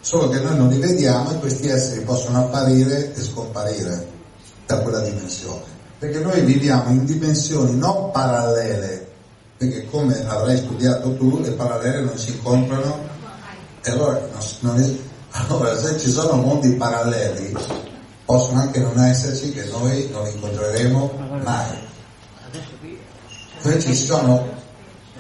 [0.01, 4.09] solo che noi non li vediamo e questi esseri possono apparire e scomparire
[4.67, 5.79] da quella dimensione.
[5.99, 9.09] Perché noi viviamo in dimensioni non parallele,
[9.57, 13.09] perché come avrai studiato tu, le parallele non si incontrano,
[13.83, 14.21] e allora,
[14.61, 14.99] non
[15.33, 17.55] allora se ci sono mondi paralleli,
[18.25, 21.89] possono anche non esserci che noi non incontreremo mai.
[23.63, 24.49] Invece ci sono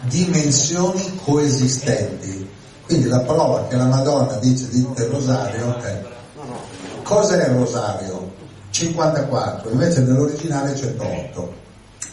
[0.02, 2.48] dimensioni coesistenti.
[2.90, 6.02] Quindi la parola che la Madonna dice di del rosario è
[7.04, 8.32] cos'è il rosario?
[8.70, 11.54] 54, invece nell'originale 108.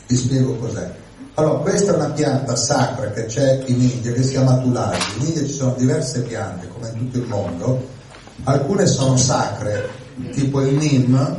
[0.06, 0.88] Vi spiego cos'è.
[1.34, 5.18] Allora, questa è una pianta sacra che c'è in India che si chiama tulasi.
[5.18, 7.88] In India ci sono diverse piante, come in tutto il mondo.
[8.44, 9.90] Alcune sono sacre,
[10.32, 11.38] tipo il Nim,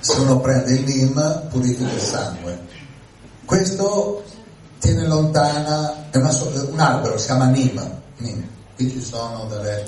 [0.00, 2.60] se uno prende il Nim purifica il sangue.
[3.46, 4.22] Questo
[4.80, 6.36] tiene lontana, è una,
[6.70, 8.46] un albero, si chiama Nim, Nim.
[8.74, 9.84] Qui ci sono delle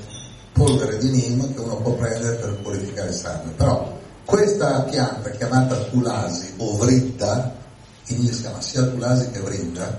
[0.52, 3.52] polvere di Nim che uno può prendere per purificare il sangue.
[3.52, 7.54] Però questa pianta chiamata Tulasi o Vritta,
[8.06, 9.96] in inglese si chiama sia Tulasi che Vrinda,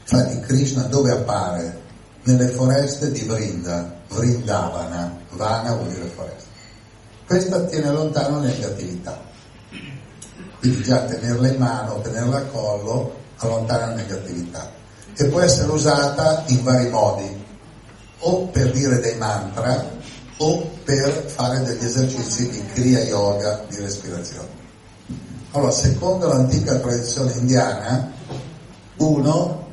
[0.00, 1.80] infatti Krishna dove appare?
[2.24, 6.50] Nelle foreste di Vrinda, Vrindavana, Vana vuol dire foresta.
[7.26, 9.20] Questa tiene lontano negatività.
[10.60, 14.70] Quindi già tenerla in mano, tenerla a collo, allontana la negatività.
[15.16, 17.41] E può essere usata in vari modi,
[18.24, 19.90] o per dire dei mantra,
[20.38, 24.60] o per fare degli esercizi di Kriya Yoga di respirazione.
[25.52, 28.10] Allora, secondo l'antica tradizione indiana,
[28.96, 29.68] uno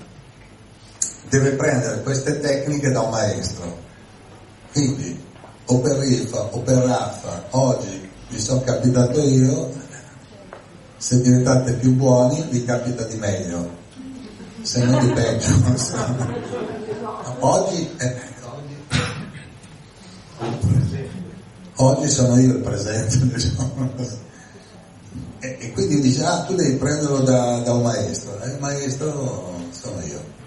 [1.29, 3.77] deve prendere queste tecniche da un maestro.
[4.71, 5.27] Quindi
[5.65, 9.71] o per Rifa o per Raffa, oggi vi sono capitato io,
[10.97, 13.69] se diventate più buoni vi capita di meglio,
[14.61, 15.53] se non di peggio.
[17.39, 18.28] oggi, eh,
[21.75, 23.91] oggi sono io il presente, diciamo.
[25.39, 29.53] e, e, quindi dice, ah tu devi prenderlo da, da un maestro, e il maestro
[29.71, 30.37] sono io.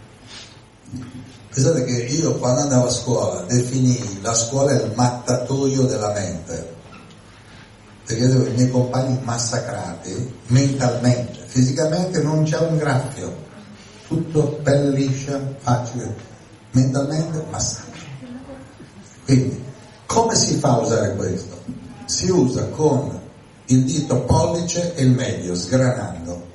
[1.52, 6.74] Pensate che io quando andavo a scuola definii la scuola il mattatoio della mente,
[8.06, 13.36] perché avevo i miei compagni massacrati mentalmente, fisicamente non c'è un graffio,
[14.08, 16.14] tutto pelle liscia, facile,
[16.72, 18.00] mentalmente massacro.
[19.24, 19.62] Quindi,
[20.12, 21.58] come si fa a usare questo?
[22.04, 23.18] Si usa con
[23.66, 26.50] il dito pollice e il medio, sgranando.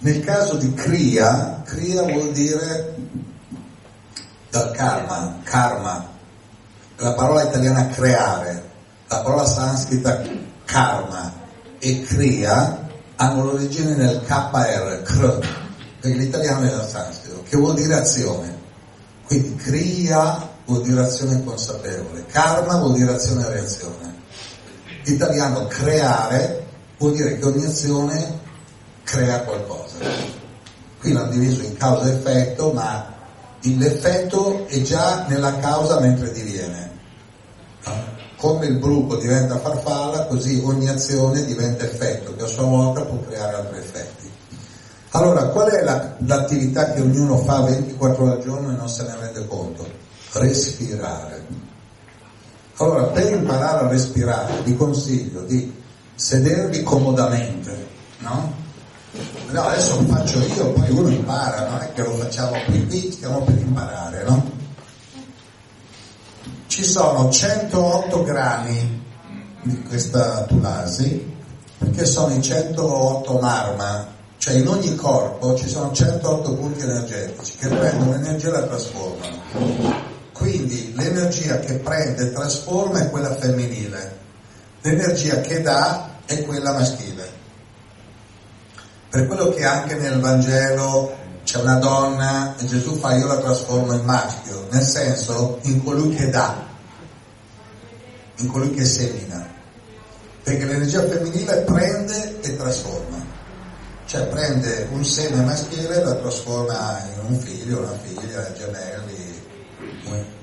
[0.00, 2.96] Nel caso di kriya, kriya vuol dire
[4.50, 6.08] dal karma, karma,
[6.96, 8.64] la parola italiana creare,
[9.06, 10.20] la parola sanscrita
[10.64, 11.32] karma
[11.78, 15.38] e kriya hanno l'origine nel KR, kr,
[16.00, 18.56] perché l'italiano è dal sanscrito, che vuol dire azione.
[19.24, 24.16] Quindi kriya vuol dire azione consapevole, karma vuol dire azione e reazione.
[25.04, 26.66] L'italiano creare
[26.98, 28.38] vuol dire che ogni azione
[29.02, 29.96] crea qualcosa.
[31.00, 33.14] Qui l'hanno diviso in causa e effetto, ma
[33.62, 36.96] l'effetto è già nella causa mentre diviene.
[38.36, 43.18] Come il bruco diventa farfalla, così ogni azione diventa effetto, che a sua volta può
[43.26, 44.30] creare altri effetti.
[45.12, 49.02] Allora, qual è la, l'attività che ognuno fa 24 ore al giorno e non se
[49.04, 50.06] ne rende conto?
[50.32, 51.46] Respirare.
[52.76, 55.72] Allora, per imparare a respirare, vi consiglio di
[56.14, 57.86] sedervi comodamente,
[58.18, 58.54] no?
[59.50, 63.10] No, adesso lo faccio io, poi uno impara, non è che lo facciamo qui, qui
[63.10, 64.50] stiamo per imparare, no?
[66.66, 69.02] Ci sono 108 grammi
[69.62, 71.34] di questa tulasi,
[71.94, 77.68] che sono i 108 marma, cioè in ogni corpo ci sono 108 punti energetici che
[77.68, 80.07] prendono energia e la trasformano.
[80.38, 84.16] Quindi l'energia che prende e trasforma è quella femminile,
[84.82, 87.28] l'energia che dà è quella maschile.
[89.10, 93.94] Per quello che anche nel Vangelo c'è una donna e Gesù fa io la trasformo
[93.94, 96.64] in maschio, nel senso in colui che dà,
[98.36, 99.44] in colui che semina.
[100.44, 103.16] Perché l'energia femminile prende e trasforma.
[104.06, 109.17] Cioè prende un seme maschile e lo trasforma in un figlio, una figlia, gemelli,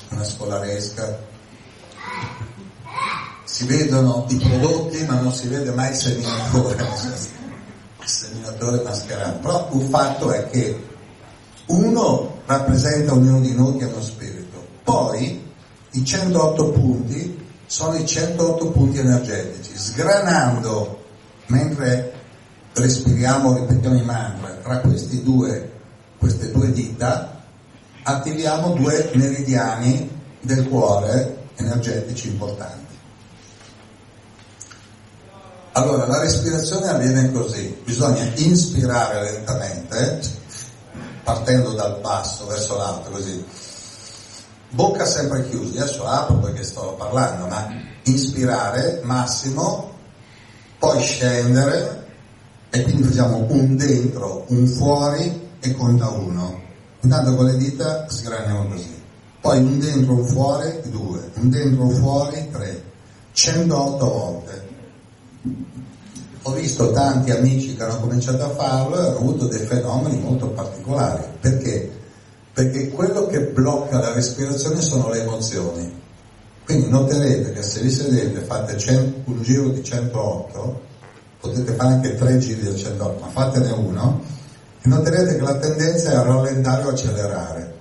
[0.09, 1.33] una scolaresca.
[3.43, 6.85] Si vedono i prodotti ma non si vede mai il seminatore.
[8.03, 10.83] Seminatore mascherato, però un fatto è che
[11.67, 15.43] uno rappresenta ognuno di noi che è uno spirito, poi
[15.91, 21.03] i 108 punti sono i 108 punti energetici, sgranando
[21.47, 22.13] mentre
[22.73, 24.81] respiriamo, ripetiamo i mantra, tra
[25.23, 25.71] due,
[26.19, 27.34] queste due dita
[28.07, 30.09] attiviamo due meridiani
[30.41, 32.93] del cuore energetici importanti.
[35.71, 40.21] Allora, la respirazione avviene così, bisogna inspirare lentamente,
[41.23, 43.43] partendo dal basso verso l'alto, così.
[44.69, 47.67] Bocca sempre chiusa, adesso apro perché sto parlando, ma
[48.03, 49.91] inspirare massimo,
[50.77, 52.07] poi scendere
[52.69, 56.64] e quindi facciamo un dentro, un fuori e conta uno.
[57.05, 58.93] Intanto con le dita sgraniamo così.
[59.39, 62.83] Poi un dentro, un fuori, due, un dentro, un fuori, tre.
[63.31, 64.63] 108 volte
[66.47, 70.49] ho visto tanti amici che hanno cominciato a farlo e hanno avuto dei fenomeni molto
[70.49, 71.23] particolari.
[71.39, 71.91] Perché?
[72.53, 76.01] Perché quello che blocca la respirazione sono le emozioni.
[76.63, 80.81] Quindi noterete che se vi sedete fate 100, un giro di 108,
[81.39, 84.21] potete fare anche tre giri di 108, ma fatene uno,
[84.89, 87.73] noterete che la tendenza è a rallentare o accelerare.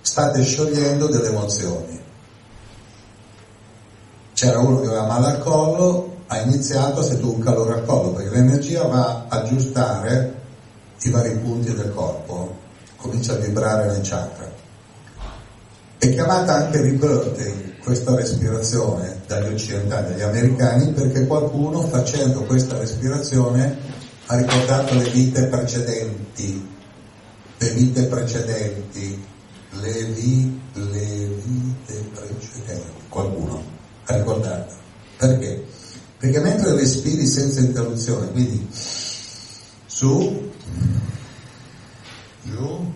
[0.00, 2.00] State sciogliendo delle emozioni.
[4.32, 8.12] C'era uno che aveva male al collo, ha iniziato se tu un calore al collo,
[8.12, 10.34] perché l'energia va a aggiustare
[11.02, 12.56] i vari punti del corpo,
[12.96, 14.50] comincia a vibrare nel chakra.
[15.98, 23.76] È chiamata anche rebirthing questa respirazione dagli occidentali, dagli americani, perché qualcuno facendo questa respirazione
[24.30, 26.68] ha ricordato le vite precedenti,
[27.58, 29.20] le vite precedenti,
[29.80, 33.60] le, vi, le vite precedenti, qualcuno
[34.04, 34.72] ha ricordato.
[35.16, 35.64] Perché?
[36.16, 40.52] Perché mentre respiri senza interruzione, quindi su,
[42.44, 42.92] giù,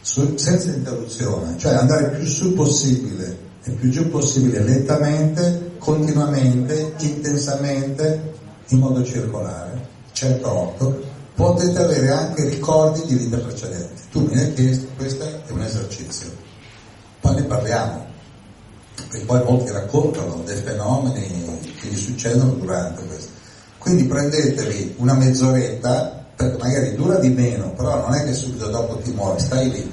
[0.00, 8.32] su, senza interruzione, cioè andare più su possibile e più giù possibile lentamente, continuamente, intensamente,
[8.68, 11.02] in modo circolare, 108,
[11.34, 14.02] potete avere anche ricordi di vite precedenti.
[14.10, 16.30] Tu mi hai chiesto, questo è un esercizio,
[17.20, 18.06] poi ne parliamo,
[19.12, 23.30] e poi molti raccontano dei fenomeni che gli succedono durante questo.
[23.78, 28.96] Quindi prendetevi una mezz'oretta, perché magari dura di meno, però non è che subito dopo
[28.98, 29.92] ti muovi, stai lì.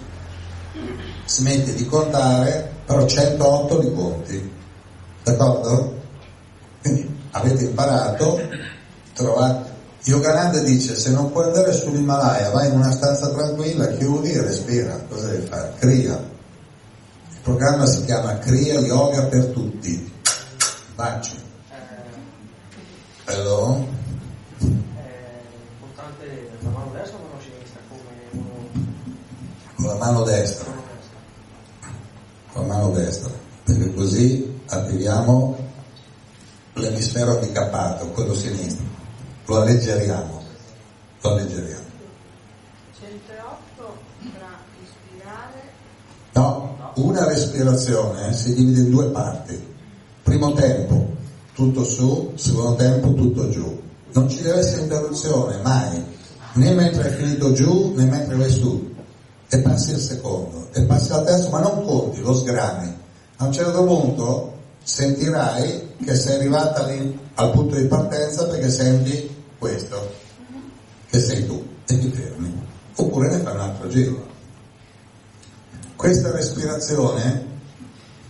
[1.26, 4.52] smetti di contare, però 108 li conti.
[5.24, 5.96] D'accordo?
[6.82, 8.40] Quindi avete imparato,
[9.14, 9.67] trovate.
[10.08, 14.98] Yogananda dice se non puoi andare sull'Himalaya vai in una stanza tranquilla, chiudi e respira.
[15.10, 15.74] Cosa devi fare?
[15.80, 16.16] Cria.
[17.30, 20.10] Il programma si chiama Cria Yoga per tutti.
[20.96, 21.38] Baci.
[23.26, 23.86] Hello?
[24.60, 24.66] È
[25.74, 26.92] importante la mano
[29.76, 30.66] Con con destra.
[32.54, 33.30] con la mano destra,
[33.66, 35.58] perché così attiviamo
[36.76, 38.86] l'emisfero handicappato, quello sinistro,
[39.48, 40.42] lo alleggeriamo,
[41.22, 41.86] lo alleggeriamo.
[43.00, 43.98] 108
[44.38, 44.48] tra
[44.84, 45.62] ispirare
[46.34, 49.76] No, una respirazione si divide in due parti.
[50.22, 51.16] Primo tempo,
[51.54, 53.82] tutto su, secondo tempo, tutto giù.
[54.12, 56.04] Non ci deve essere interruzione, mai,
[56.54, 58.94] né mentre hai finito giù, né mentre vai su.
[59.50, 62.94] E passi al secondo, e passi al terzo, ma non conti, lo sgrani.
[63.38, 69.36] A un certo punto sentirai che sei arrivata lì al punto di partenza perché senti
[69.58, 70.14] questo,
[71.10, 72.66] che sei tu, e ti fermi.
[72.96, 74.26] Oppure ne fai un altro giro.
[75.96, 77.46] Questa respirazione,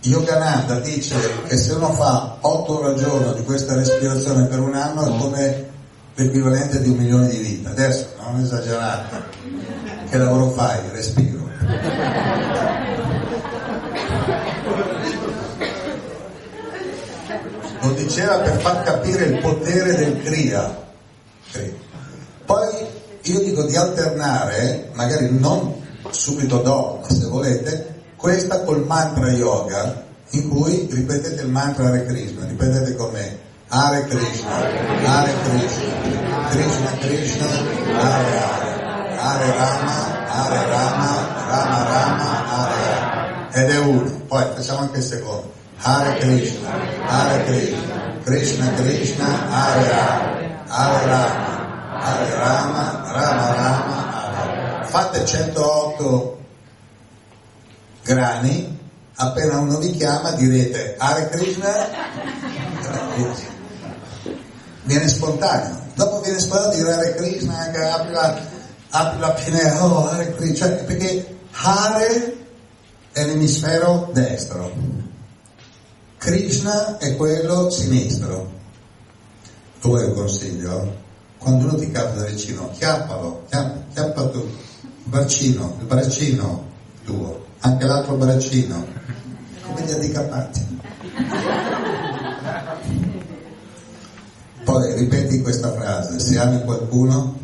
[0.02, 1.16] Yogananda dice
[1.46, 5.18] che se uno fa 8 ore al giorno di questa respirazione per un anno è
[5.18, 5.66] come
[6.14, 7.68] l'equivalente di un milione di vite.
[7.68, 9.22] Adesso non esagerate,
[10.08, 10.80] che lavoro fai?
[10.90, 11.46] Respiro.
[17.80, 20.86] Lo diceva per far capire il potere del Kriya.
[21.52, 21.72] Kriya.
[22.44, 22.86] Poi
[23.22, 25.74] io dico di alternare, magari non
[26.10, 32.04] subito dopo, ma se volete, questa col mantra yoga in cui ripetete il mantra Hare
[32.04, 33.38] Krishna, ripetete con me
[33.68, 37.46] Hare Krishna, Hare Krishna, Krishna Krishna,
[38.00, 43.62] Hare Hare, Hare Rama, Hare Rama, Rama Rama, Hare Hare.
[43.62, 45.52] Ed è uno, poi facciamo anche il secondo.
[45.80, 46.70] Hare Krishna,
[47.06, 50.37] Hare Krishna, Krishna Krishna, Hare Hare,
[50.68, 54.84] Hare Rama, Hare Rama, Rama.
[54.84, 56.38] Fate 108
[58.02, 58.78] grani,
[59.16, 61.88] appena uno vi chiama direte Hare Krishna,
[64.84, 65.86] viene spontaneo.
[65.94, 68.40] Dopo viene spontaneo dire Hare Krishna, anche apri la,
[68.90, 72.36] apri la pinera, oh Hare Krishna, cioè, perché Hare
[73.12, 74.72] è l'emisfero destro,
[76.16, 78.56] Krishna è quello sinistro.
[79.80, 81.06] Tu vuoi un consiglio?
[81.38, 86.66] Quando uno ti capita da vicino, chiappalo, chiappa, chiappa tu, il braccino, il braccino
[87.04, 88.86] tuo, anche l'altro braccino,
[89.62, 90.80] come gli handicappati.
[94.64, 97.38] Poi ripeti questa frase, se ami qualcuno,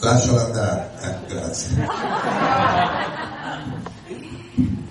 [0.00, 0.90] lascialo andare.
[1.02, 1.86] Eh, grazie.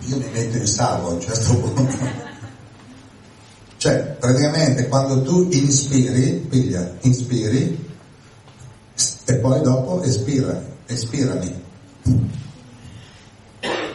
[0.05, 2.26] Io mi metto in salvo a un certo punto.
[3.77, 7.85] Cioè, praticamente quando tu inspiri, piglia, inspiri,
[9.25, 11.63] e poi dopo espira, espirami.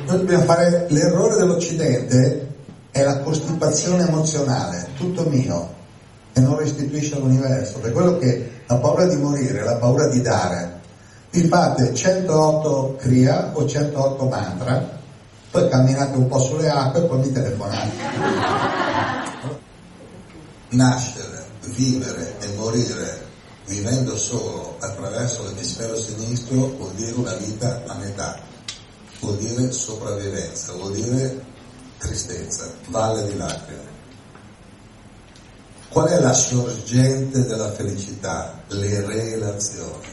[0.06, 2.48] Noi dobbiamo fare l'errore dell'Occidente
[2.90, 5.74] è la costipazione emozionale, tutto mio,
[6.32, 7.78] e non restituisce all'universo.
[7.78, 10.80] Per quello che la paura di morire la paura di dare.
[11.30, 14.86] Vi fate 108 kriya o 108 mantra,
[15.50, 19.21] poi camminate un po' sulle acque e poi mi telefonate.
[20.72, 23.26] Nascere, vivere e morire
[23.66, 28.38] vivendo solo attraverso l'emisfero sinistro vuol dire una vita a metà,
[29.20, 31.44] vuol dire sopravvivenza, vuol dire
[31.98, 33.90] tristezza, valle di lacrime.
[35.90, 38.62] Qual è la sorgente della felicità?
[38.68, 40.08] Le relazioni.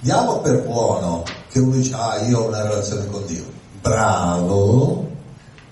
[0.00, 3.44] Diamo per buono che uno dice, ah, io ho una relazione con Dio.
[3.80, 5.08] Bravo,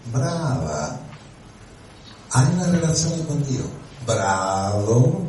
[0.05, 0.97] brava.
[2.29, 3.85] Hai una relazione con Dio.
[4.07, 5.27] Bravo,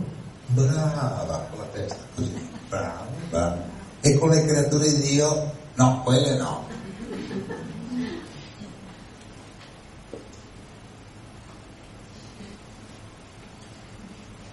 [0.54, 1.48] brava.
[1.50, 2.50] Con la testa così.
[2.70, 3.62] Bravo, bravo.
[4.02, 5.52] E con le creature di Dio?
[5.74, 6.66] No, quelle no.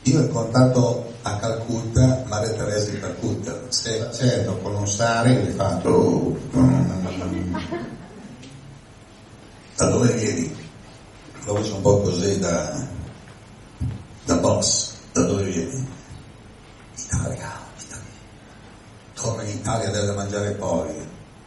[0.05, 5.51] Io ho incontrato a Calcutta Maria Teresa di Calcutta, se facendo con un sari gli
[5.51, 6.91] fa "Oh, mm,
[9.77, 10.55] da dove vieni?
[11.47, 12.87] La voce un po' così da,
[14.25, 15.87] da boss, da dove vieni?
[16.97, 18.05] Italia, Italia.
[19.15, 20.93] Torna in Italia deve mangiare poi.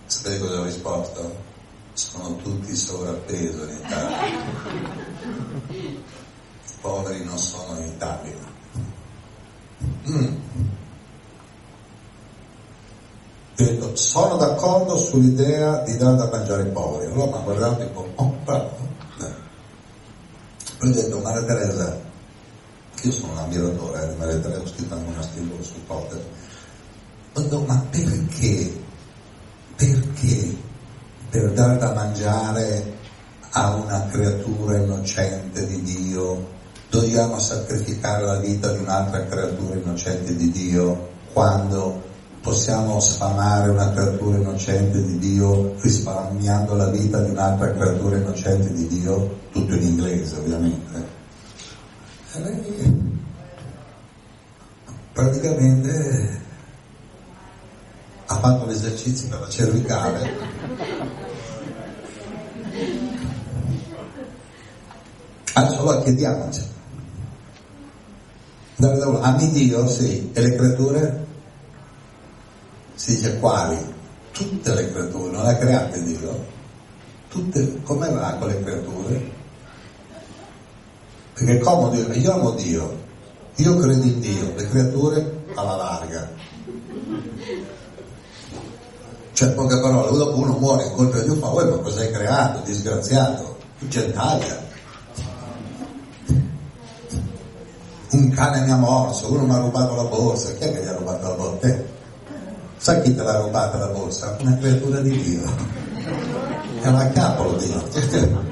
[0.05, 1.45] Sapete cosa ho risposto?
[1.93, 4.25] Sono tutti sovrappeso in Italia.
[5.67, 6.03] I
[6.81, 8.55] poveri non sono in Italia.
[10.09, 10.35] Mm.
[13.55, 17.11] Detto, sono d'accordo sull'idea di dare da mangiare ai poveri.
[17.11, 18.77] Allora mi ha guardato tipo, oh, bravo.
[19.19, 19.33] Eh.
[20.77, 22.06] Poi ho detto, Maria Teresa,
[23.03, 26.23] io sono un ammiratore eh, di Maria Teresa, ho scritto anche un articolo sul podcast.
[27.33, 28.73] Ho detto, ma perché,
[29.75, 30.57] perché
[31.29, 32.95] per dare da mangiare
[33.51, 36.55] a una creatura innocente di Dio
[36.89, 42.01] dobbiamo sacrificare la vita di un'altra creatura innocente di Dio quando
[42.41, 48.87] possiamo sfamare una creatura innocente di Dio risparmiando la vita di un'altra creatura innocente di
[48.87, 51.16] Dio, tutto in inglese ovviamente.
[55.13, 56.41] Praticamente
[58.25, 60.31] ha fatto l'esercizio per la cervicale
[65.53, 66.75] adesso allora chiediamoci
[69.27, 69.87] ami Dio?
[69.87, 71.25] Sì, e le creature?
[72.95, 73.77] Si dice quali?
[74.31, 76.45] Tutte le creature, non le ha create Dio?
[77.29, 79.36] Tutte, come va con le creature?
[81.37, 82.97] Perché è comodo dire, io amo Dio,
[83.57, 86.27] io credo in Dio, le creature alla larga.
[89.33, 92.61] Cioè, poche parole, dopo uno muore in colpa di ma voi ma cosa hai creato,
[92.65, 93.55] disgraziato?
[93.81, 94.65] Gentaglia.
[98.09, 100.87] Un cane mi ha morso, uno mi ha rubato la borsa, chi è che gli
[100.87, 101.67] ha rubato la borsa?
[101.67, 101.85] Eh.
[102.77, 104.35] Sai chi te l'ha rubata la borsa?
[104.41, 105.43] Una creatura di Dio.
[106.81, 108.45] È una capolo Dio.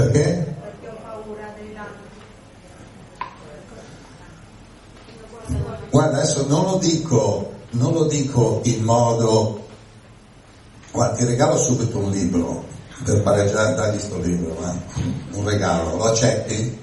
[0.00, 0.56] Perché?
[0.62, 2.08] Perché ho paura dei danni.
[5.90, 9.66] Guarda, adesso non lo dico, non lo dico in modo...
[10.90, 12.64] Guarda, ti regalo subito un libro
[13.04, 14.72] per pareggiare, dagli sto libro, eh?
[15.36, 16.78] un regalo, lo accetti?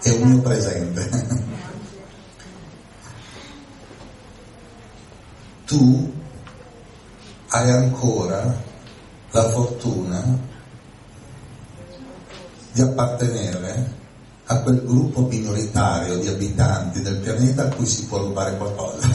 [0.00, 1.42] È un mio presente.
[5.66, 6.12] tu
[7.48, 8.62] hai ancora
[9.30, 10.52] la fortuna
[12.74, 14.02] di appartenere
[14.46, 19.08] a quel gruppo minoritario di abitanti del pianeta a cui si può rubare qualcosa.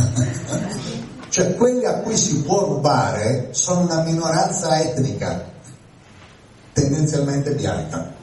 [1.28, 5.45] cioè quelli a cui si può rubare sono una minoranza etnica,
[6.72, 8.16] tendenzialmente bianca.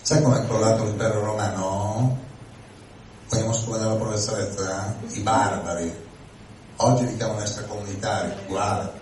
[0.00, 2.18] Sai come è crollato l'impero romano?
[3.28, 4.94] Vogliamo scoprire la professoressa?
[5.08, 6.08] I barbari.
[6.76, 8.99] Oggi li chiamano extracomunitari, uguale.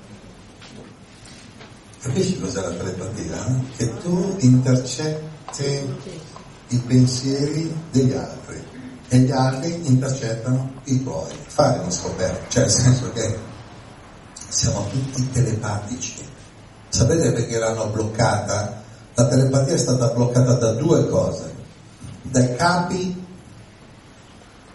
[2.01, 3.61] Capisci cos'è la telepatia?
[3.76, 5.96] Che tu intercetti
[6.68, 8.62] i pensieri degli altri
[9.09, 11.32] e gli altri intercettano i tuoi.
[11.46, 13.36] Fare uno scoperto, cioè nel senso che
[14.49, 16.24] siamo tutti telepatici.
[16.88, 18.82] Sapete perché l'hanno bloccata?
[19.14, 21.53] La telepatia è stata bloccata da due cose,
[22.22, 23.26] dai capi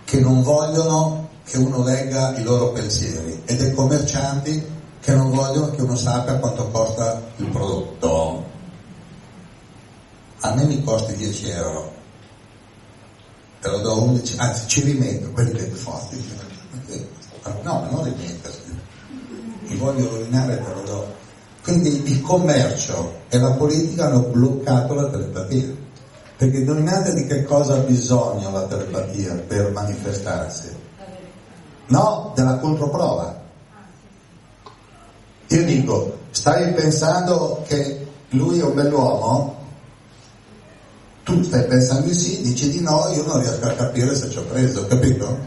[0.03, 4.72] che non vogliono che uno legga i loro pensieri e dai commercianti
[5.03, 8.45] che non vogliono che uno sappia quanto costa il prodotto.
[10.39, 11.93] A me mi costa 10 euro,
[13.59, 16.23] te lo do 11, anzi ci rimetto, quelli più forti.
[17.63, 18.61] No, non rimettersi,
[19.67, 21.13] mi voglio rovinare te lo do.
[21.63, 25.81] Quindi il commercio e la politica hanno bloccato la telepatia.
[26.37, 30.69] Perché indovinate di che cosa ha bisogno la telepatia per manifestarsi?
[31.87, 33.42] No, della controprova.
[35.53, 39.61] Io dico, stai pensando che lui è un bell'uomo?
[41.23, 44.39] Tu stai pensando di sì, dici di no, io non riesco a capire se ci
[44.39, 45.37] ho preso, capito?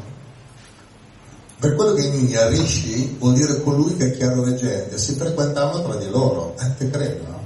[1.59, 5.97] Per quello che in India Rishi vuol dire colui che è chiaroveggente, si frequentavano tra
[5.97, 7.41] di loro, eh, te credo, no?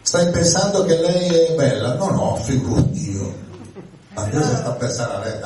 [0.00, 1.96] Stai pensando che lei è bella?
[1.96, 3.34] No, no, figurati io.
[4.14, 5.38] Ma cosa sta pensando a lei?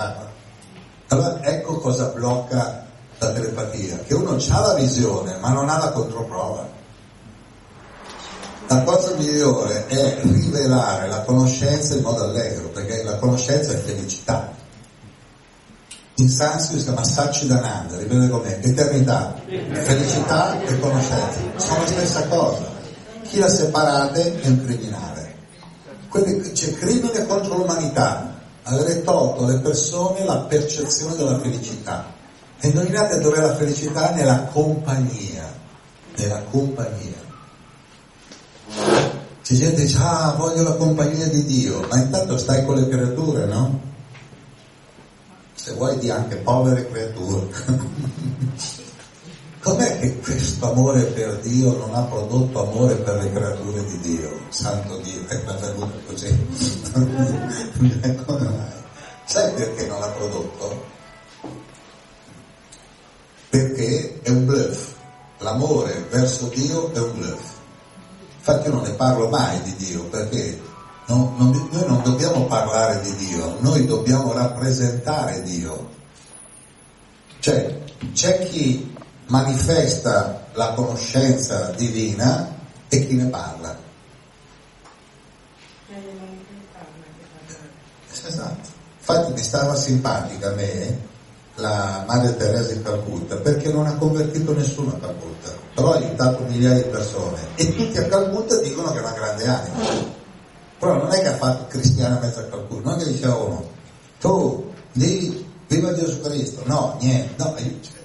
[1.09, 2.82] Allora ecco cosa blocca
[3.27, 6.81] la telepatia, che uno ha la visione ma non ha la controprova.
[8.69, 14.51] La cosa migliore è rivelare la conoscenza in modo allegro, perché la conoscenza è felicità.
[16.17, 22.29] In sanscrito si chiama Sachidananda, riprende con me, eternità, felicità e conoscenza, sono la stessa
[22.29, 22.71] cosa.
[23.23, 25.35] Chi la separate è un criminale.
[26.09, 32.21] Quindi c'è crimine contro l'umanità, avere tolto alle persone la percezione della felicità.
[32.65, 34.13] E indovinate dov'è la felicità?
[34.13, 35.53] Nella compagnia.
[36.15, 37.19] Nella compagnia.
[39.43, 42.87] C'è gente che dice, ah, voglio la compagnia di Dio, ma intanto stai con le
[42.87, 43.81] creature, no?
[45.55, 47.49] Se vuoi di anche povere creature.
[49.59, 54.39] com'è che questo amore per Dio non ha prodotto amore per le creature di Dio?
[54.51, 56.29] Santo Dio, è venuto così.
[59.25, 61.01] Sai perché non l'ha prodotto?
[63.53, 64.93] Perché è un bluff.
[65.41, 67.51] L'amore verso Dio è un bluff.
[68.39, 70.59] Infatti io non ne parlo mai di Dio perché
[71.09, 75.91] non, non, noi non dobbiamo parlare di Dio, noi dobbiamo rappresentare Dio.
[77.41, 77.79] Cioè,
[78.15, 78.97] c'è chi
[79.27, 82.57] manifesta la conoscenza divina
[82.89, 83.79] e chi ne parla.
[88.27, 88.69] Esatto.
[88.99, 91.11] Infatti mi stava simpatica a me
[91.63, 96.43] la Madre Teresa di Calcutta perché non ha convertito nessuno a Calcutta, però ha aiutato
[96.43, 100.11] migliaia di persone e tutti a Calcutta dicono che è una grande anima.
[100.79, 103.69] Però non è che ha fatto cristiana mezzo a Calcutta, non è che diceva uno,
[104.19, 108.01] tu di viva Gesù Cristo, no, niente, no, io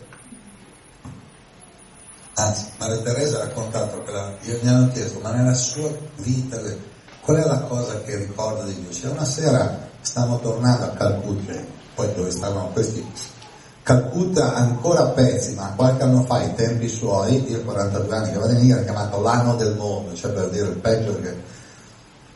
[2.35, 6.61] Anzi, Maria Teresa ha raccontato che la, gli hanno chiesto, ma nella sua vita,
[7.21, 8.91] qual è la cosa che ricorda di Dio?
[8.91, 11.53] Cioè una sera stavamo tornando a Calcutta,
[11.95, 13.03] poi dove stavano questi
[13.87, 18.37] Calcutta ancora a pezzi, ma qualche anno fa, ai tempi suoi, io 42 anni che
[18.37, 21.41] vado in India, chiamato l'anno del mondo, cioè per dire il peggio perché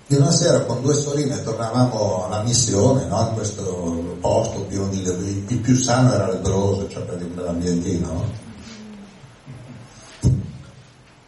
[0.07, 3.27] di una sera con due sorelle tornavamo alla missione, no?
[3.27, 5.01] in questo posto pieno di
[5.45, 8.07] il più sano era lebroso, cioè per dire l'ambientino.
[8.07, 8.25] No?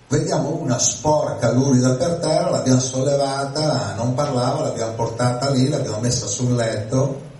[0.07, 6.27] Vediamo una sporca lurida per terra, l'abbiamo sollevata, non parlava, l'abbiamo portata lì, l'abbiamo messa
[6.27, 7.31] sul letto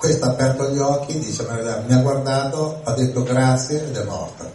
[0.00, 1.46] questa ha aperto gli occhi, dice,
[1.86, 4.50] mi ha guardato, ha detto grazie ed è morta.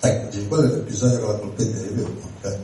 [0.00, 2.58] Ecco, quello è l'episodio con la colpetta di più, okay?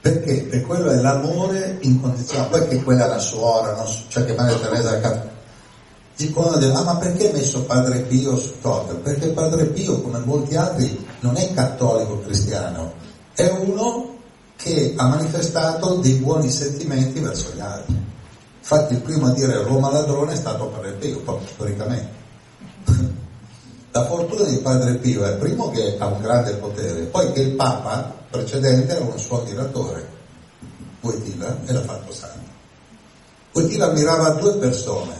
[0.00, 0.34] Perché?
[0.44, 4.56] Perché quello è l'amore incondizionato, poi che quella è la suora, so, cioè che Maria
[4.56, 5.28] Teresa ha
[6.16, 8.96] Dicono, ah ma perché hai messo Padre Pio su Twitter?
[8.96, 12.92] Perché Padre Pio, come molti altri, non è cattolico cristiano,
[13.34, 14.16] è uno
[14.56, 17.99] che ha manifestato dei buoni sentimenti verso gli altri.
[18.72, 22.18] Infatti il primo a dire Roma ladrone è stato Padre Pio, proprio storicamente.
[23.90, 27.56] La fortuna di Padre Pio è primo che ha un grande potere, poi che il
[27.56, 30.08] Papa precedente era un suo ammiratore,
[31.00, 32.48] Wojtyla, e l'ha fatto santo.
[33.54, 35.14] Wojtyla ammirava due persone,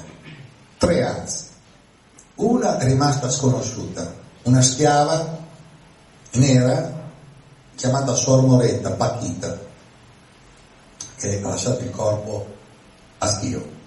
[0.78, 1.46] tre anzi.
[2.36, 5.38] Una è rimasta sconosciuta, una schiava
[6.34, 6.98] nera
[7.74, 9.58] chiamata Suor Moretta, Pachita,
[11.16, 12.58] che ha lasciato il corpo
[13.20, 13.78] a Schio.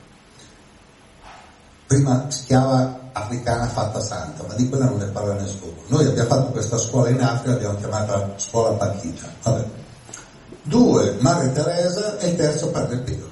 [1.88, 5.73] Prima schiava africana fatta santa, ma di quella non ne parla nessuno.
[5.88, 9.27] Noi abbiamo fatto questa scuola in Africa, l'abbiamo chiamata scuola Pachita.
[9.43, 9.65] Vabbè.
[10.63, 13.29] Due, Madre Teresa e il terzo Padre Pio.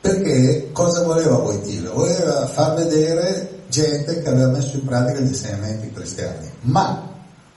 [0.00, 1.90] Perché cosa voleva Wojtyla?
[1.90, 6.50] Voleva far vedere gente che aveva messo in pratica gli insegnamenti cristiani.
[6.62, 7.08] Ma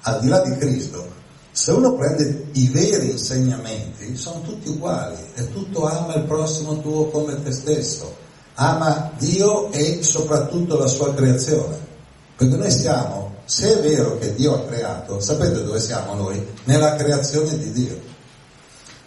[0.01, 1.07] al di là di Cristo,
[1.55, 7.09] se uno prende i veri insegnamenti, sono tutti uguali, è tutto ama il prossimo tuo
[7.09, 8.11] come te stesso,
[8.55, 11.77] ama Dio e soprattutto la sua creazione.
[12.35, 16.43] Perché noi siamo, se è vero che Dio ha creato, sapete dove siamo noi?
[16.63, 18.01] Nella creazione di Dio.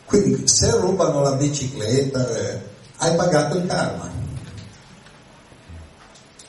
[0.05, 2.61] Quindi se rubano la bicicletta, eh,
[2.99, 4.09] hai pagato il karma.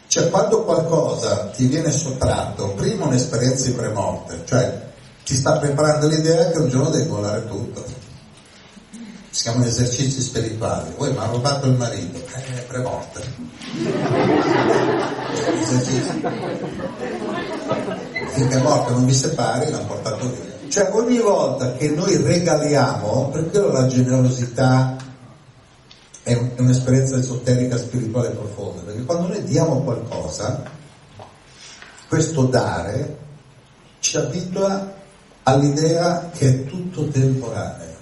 [0.06, 4.86] Cioè quando qualcosa ti viene sottratto, prima un'esperienza di premorte, cioè
[5.28, 7.84] ti sta preparando l'idea che un giorno devi volare tutto.
[9.30, 10.92] Si chiamano esercizi spirituali.
[10.92, 13.22] Poi mi ha rubato il marito, eh, premorte.
[15.62, 16.24] Esercizi.
[18.36, 20.70] Finché è morto non vi separi, l'hanno portato via.
[20.70, 24.96] Cioè ogni volta che noi regaliamo, per quello la generosità
[26.24, 30.64] è, un'esperienza esoterica spirituale profonda, perché quando noi diamo qualcosa,
[32.08, 33.18] questo dare
[34.00, 34.96] ci abitua
[35.48, 37.96] all'idea che è tutto temporaneo.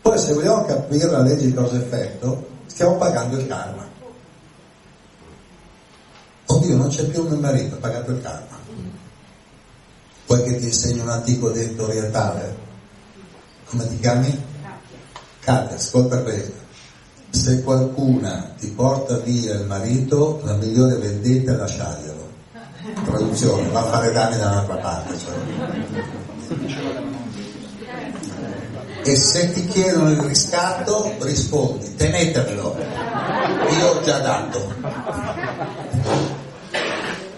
[0.00, 3.84] Poi se vogliamo capire la legge di causa-effetto, stiamo pagando il karma.
[6.46, 8.56] Oddio, non c'è più mio marito, ha pagato il karma.
[10.26, 12.56] Vuoi che ti insegni un antico detto orientale?
[13.66, 14.44] Come ti chiami?
[15.40, 16.64] Katia, ascolta questo.
[17.30, 22.30] Se qualcuna ti porta via il marito, la migliore vendetta è lasciarglielo.
[23.04, 25.18] Traduzione, va a fare danni da un'altra parte.
[25.18, 26.25] Cioè.
[29.02, 32.76] E se ti chiedono il riscatto, rispondi, tenetevelo,
[33.78, 34.74] io ho già dato.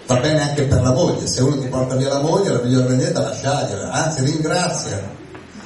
[0.05, 2.87] Va bene anche per la moglie, se uno ti porta via la moglie, la migliore
[2.87, 5.17] vendetta lasciargliela, anzi ringrazia.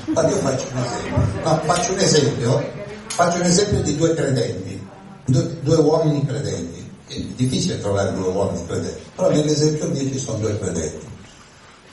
[0.08, 2.70] Ma io faccio un esempio, no, faccio un esempio,
[3.08, 4.88] faccio un esempio di due credenti,
[5.26, 6.92] due, due uomini credenti.
[7.08, 11.12] è difficile trovare due uomini credenti, però nell'esempio mio ci sono due credenti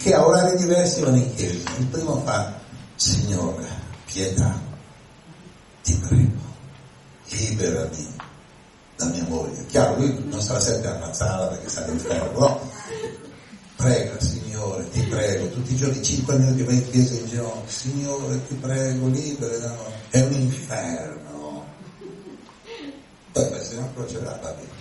[0.00, 1.70] che a orari diversi vanno in chiesa.
[1.76, 2.58] Il primo fa,
[2.94, 3.68] Signore,
[4.06, 4.58] pietà,
[5.82, 6.40] ti prego,
[7.28, 8.16] liberami
[8.96, 9.66] da mia moglie.
[9.66, 12.70] Chiaro, lui non sarà sempre ammazzata perché sta all'inferno, però
[13.76, 18.46] prega, Signore, ti prego, tutti i giorni, cinque minuti vai in chiesa in ginocchio, Signore,
[18.46, 19.76] ti prego, libera,
[20.08, 21.66] è un inferno.
[23.32, 24.79] Poi il Signore procederà, va bene.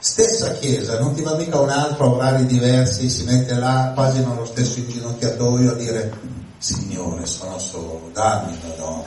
[0.00, 4.20] Stessa chiesa, non ti va mica un altro a orari diversi, si mette là quasi
[4.20, 6.12] nello stesso inginocchiatoio a dire
[6.58, 9.06] Signore, sono solo, dammi una donna.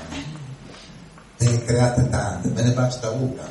[1.38, 3.44] Ne create tante, me ne basta una.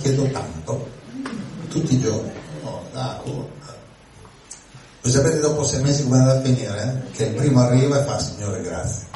[0.00, 0.88] Chiedo tanto,
[1.68, 2.30] tutti i giorni.
[2.62, 3.50] Oh, dai, oh.
[5.02, 6.82] Voi sapete dopo sei mesi come andrà a finire?
[6.82, 7.10] Eh?
[7.10, 9.06] Che il primo arriva e fa Signore grazie.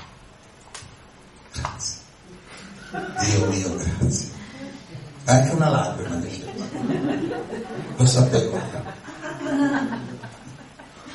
[1.52, 1.98] Grazie.
[3.20, 4.33] Dio mio grazie.
[5.24, 6.20] Anche una lacrima.
[7.96, 8.58] Lo sapevo.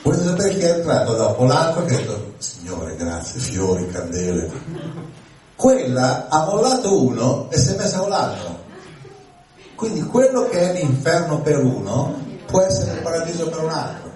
[0.01, 1.45] Volete sapere chi è entrato dopo?
[1.45, 4.51] L'altro che ha detto Signore grazie, fiori, candele.
[5.55, 8.63] Quella ha mollato uno e si è messa con l'altro.
[9.75, 14.11] Quindi quello che è l'inferno per uno può essere il paradiso per un altro.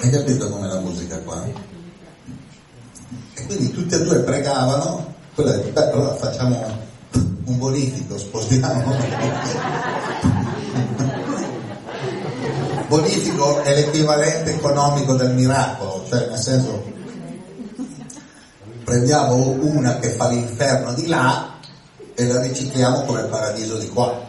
[0.00, 1.44] Hai capito com'è la musica qua?
[3.34, 6.82] E quindi tutti e due pregavano quella è, beh, allora facciamo
[7.44, 8.96] un bonifico, spostiamo.
[12.86, 16.92] bonifico è l'equivalente economico del miracolo, cioè nel senso
[18.84, 21.58] prendiamo una che fa l'inferno di là
[22.14, 24.22] e la ricicliamo come il paradiso di qua.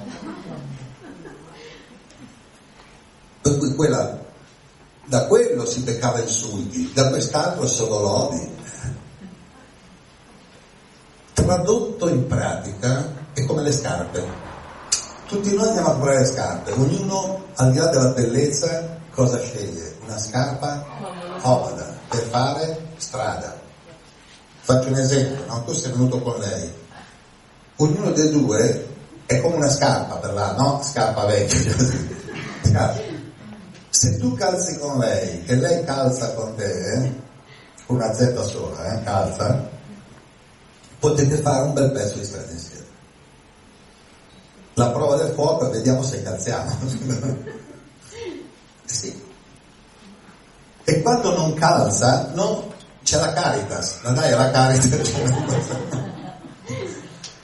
[3.42, 4.18] Per cui quella,
[5.06, 8.55] da quello si beccava insulti, da quest'altro solo lodi
[11.36, 14.24] tradotto in pratica è come le scarpe.
[15.28, 19.98] Tutti noi andiamo a comprare le scarpe, ognuno al di là della bellezza cosa sceglie?
[20.06, 20.84] Una scarpa
[21.42, 23.54] comoda per fare strada.
[24.62, 25.64] Faccio un esempio, no?
[25.64, 26.72] tu sei venuto con lei,
[27.78, 28.88] ognuno dei due
[29.26, 30.82] è come una scarpa per la, no?
[30.84, 31.76] Scarpa vecchia,
[33.90, 37.14] Se tu calzi con lei e lei calza con te, eh?
[37.88, 39.04] una Z sola, eh?
[39.04, 39.70] calza,
[41.00, 42.86] potete fare un bel pezzo di strada insieme.
[44.74, 46.76] La prova del fuoco vediamo se calziamo.
[48.86, 49.24] sì.
[50.84, 52.74] E quando non calza, no,
[53.04, 55.12] c'è la Caritas, la dai alla Caritas.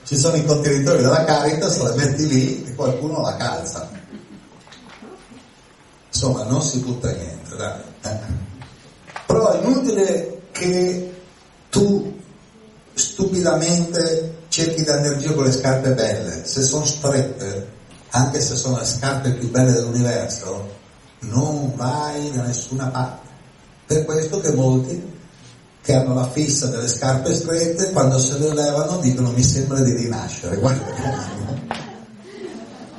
[0.04, 3.88] Ci sono i contenitori della Caritas, la metti lì e qualcuno la calza.
[6.08, 7.80] Insomma, non si butta niente, dai.
[8.02, 8.18] Eh.
[9.26, 11.22] Però è inutile che
[11.70, 12.20] tu
[13.02, 17.68] stupidamente cerchi di andare con le scarpe belle, se sono strette,
[18.10, 20.68] anche se sono le scarpe più belle dell'universo,
[21.20, 23.28] non vai da nessuna parte.
[23.86, 25.10] Per questo che molti
[25.82, 29.92] che hanno la fissa delle scarpe strette, quando se le levano dicono mi sembra di
[29.94, 31.80] rinascere, guarda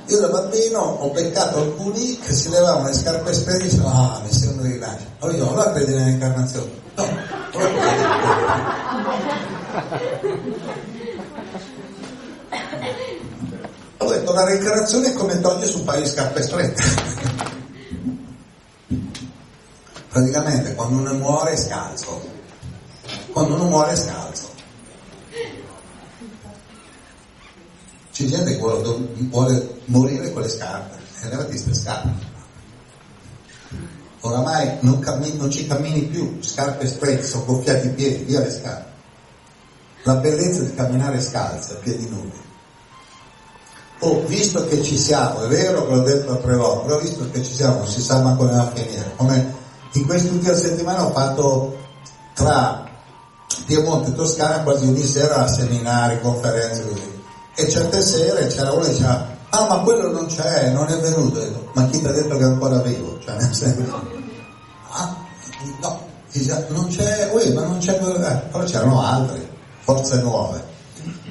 [0.05, 4.21] io da bambino ho beccato alcuni che si levavano le scarpe strette e dicevano ah
[4.23, 5.09] mi sembra di rinascere.
[5.19, 6.71] Allora io allora credi nell'incarnazione?
[6.95, 7.07] No,
[13.97, 16.83] ho detto la reincarnazione è come togliersi un paio di scarpe strette.
[20.09, 22.29] Praticamente quando uno muore è scalzo.
[23.31, 24.51] Quando uno muore è scalzo.
[28.11, 32.31] C'è gente che vuole, vuole morire con le scarpe e levati queste scarpe.
[34.19, 38.51] Oramai non, cammini, non, ci cammini più, scarpe strette, sono gonfiati i piedi, via le
[38.51, 38.92] scarpe.
[40.03, 42.41] La bellezza di camminare scalza, piedi nudi.
[43.99, 47.41] Oh, visto che ci siamo, è vero che l'ho detto altre volte, però visto che
[47.41, 49.13] ci siamo, non si sa mai come va a finire.
[49.15, 49.55] Come
[49.93, 51.77] in quest'ultima settimana ho fatto
[52.33, 52.83] tra
[53.65, 57.21] Piemonte e Toscana quasi ogni sera seminari, conferenze così.
[57.55, 61.39] E certe sere c'era uno che diceva ah ma quello non c'è, non è venuto,
[61.39, 63.19] detto, ma chi ti ha detto che è ancora vivo?
[63.19, 64.01] Cioè, nel senso,
[64.89, 65.15] ah,
[65.79, 66.07] no,
[66.69, 69.47] non c'è, ui, ma non c'è, eh, però c'erano altri,
[69.83, 70.63] forze nuove.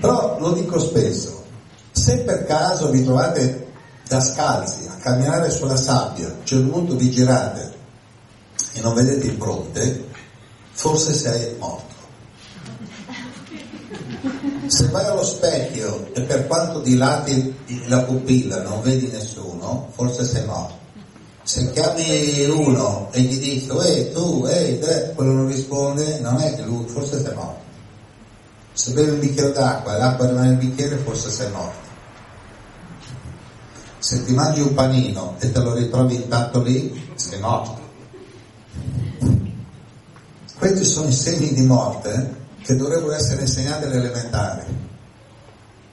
[0.00, 1.44] Però lo dico spesso,
[1.90, 3.70] se per caso vi trovate
[4.08, 7.72] da scalzi a camminare sulla sabbia, cioè un punto vi girate
[8.74, 10.04] e non vedete il fronte,
[10.72, 11.90] forse sei morto.
[14.66, 17.54] Se vai allo specchio e per quanto dilati
[17.86, 20.80] la pupilla non vedi nessuno, forse sei morto.
[21.44, 26.54] Se chiami uno e gli dici, ehi tu, ehi te, quello non risponde, non è
[26.54, 27.61] che lui, forse sei morto.
[28.72, 31.90] Se bevi un bicchiere d'acqua e l'acqua è nel bicchiere, forse sei morto.
[33.98, 37.80] Se ti mangi un panino e te lo ritrovi intatto lì, sei morto.
[40.58, 44.64] Questi sono i segni di morte che dovrebbero essere insegnati alle elementari.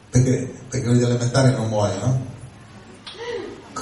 [0.09, 0.53] Perché?
[0.69, 2.27] Perché quelli elementari non muoiono?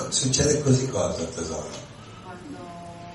[0.10, 1.68] Succede così cosa, tesoro?
[2.24, 2.58] Quando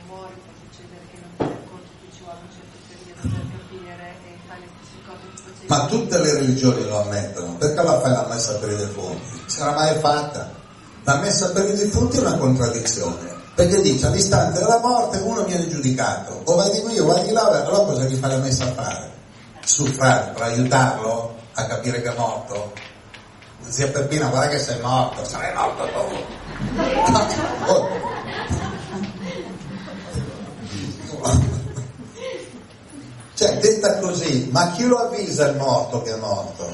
[0.07, 4.17] muori può succedere che non ti racconti che ci vuole un certo periodo per capire
[4.21, 5.62] e fare le stesse cose che facevi.
[5.73, 9.43] Ma tutte le religioni lo ammettono, perché la fai la messa per i defunti?
[9.47, 10.51] C'era mai fatta?
[11.05, 15.67] La messa per i defunti è una contraddizione, perché dice all'istante della morte uno viene
[15.71, 18.65] giudicato, o vai di qui o vai di là, allora cosa gli fai la messa
[18.65, 19.13] a fare?
[19.65, 22.73] Suffrare per aiutarlo a capire che è morto?
[23.67, 26.17] Zia Peppina, guarda che sei morto, sarai morto tu.
[27.65, 27.89] Oh.
[33.43, 36.73] Cioè, detta così, ma chi lo avvisa il morto che è morto?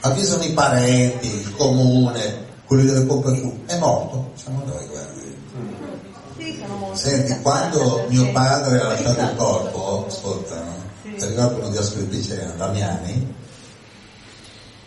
[0.00, 3.60] Avvisano i parenti, il comune, quelli delle pompe fu.
[3.66, 4.32] È morto?
[4.34, 5.36] Siamo noi, guardi.
[6.36, 10.74] Sì, Senti, quando mio padre ha lasciato il corpo, ascolta, no?
[11.16, 13.34] Ti ricordo uno di Asclepicena, Damiani,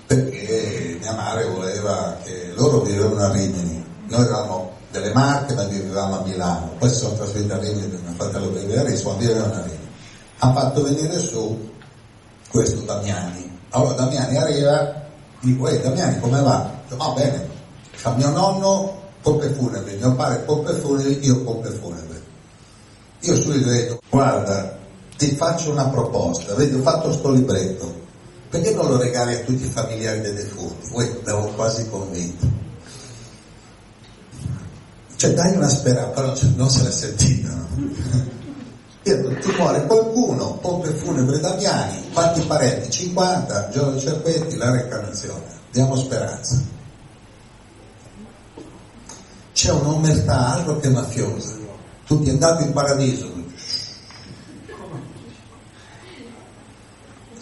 [0.07, 6.19] perché mia madre voleva che loro vivevano a Rimini, noi eravamo delle Marche ma vivevamo
[6.19, 9.53] a Milano, poi si sono trasferiti a Rimini perché mio fratello viveva a Rimini, vivevano
[9.53, 9.84] a Rimini.
[10.45, 11.69] Ha fatto venire su
[12.49, 13.51] questo Damiani.
[13.69, 15.01] Allora Damiani arriva,
[15.39, 16.71] dico, ehi Damiani come va?
[16.87, 17.47] Dico, va bene,
[17.89, 22.21] fa mio nonno pompe funebri, mio padre pompe funebri, io pompe funebri.
[23.21, 24.77] Io subito ho detto, guarda,
[25.17, 27.91] ti faccio una proposta, vedi, ho fatto sto libretto,
[28.47, 30.89] perché non lo regali a tutti i familiari dei defunti?
[30.91, 32.45] Uè, l'avevo quasi convinto.
[35.15, 37.49] Cioè dai una speranza, però cioè, non se l'è sentita.
[37.49, 38.43] No?
[39.05, 42.89] Ti muore qualcuno, pompe funebri Damiani, quanti parenti?
[42.89, 45.43] 50, Giorgio Cerpetti, la reincarnazione.
[45.69, 46.59] Diamo speranza.
[49.53, 51.55] C'è un'omertà altro che mafiosa.
[52.07, 53.31] Tu ti è andato in paradiso,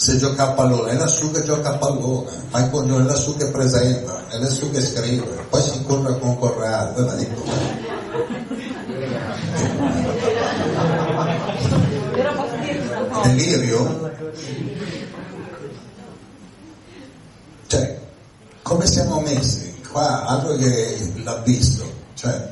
[0.04, 4.28] se gioca a pallone, è lassù che gioca a pallone, ma è lassù che presenta,
[4.28, 7.26] è lassù che scrive, poi si incontra con Corrado, poi va di
[12.12, 13.13] Però posso dirti una cosa.
[13.24, 14.12] Delirio?
[17.68, 18.00] Cioè,
[18.62, 19.72] come siamo messi?
[19.90, 22.52] Qua altro che l'abisso, cioè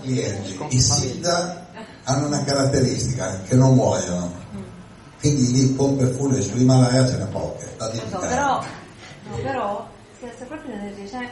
[0.00, 1.66] i clienti, i SIDA
[2.04, 4.32] hanno una caratteristica che non muoiono,
[5.20, 8.28] quindi lì pompe funebri sull'Himalaya ce ne poche, da dimenticare.
[8.28, 8.64] però,
[9.28, 11.30] no, però scherza proprio energia, c'è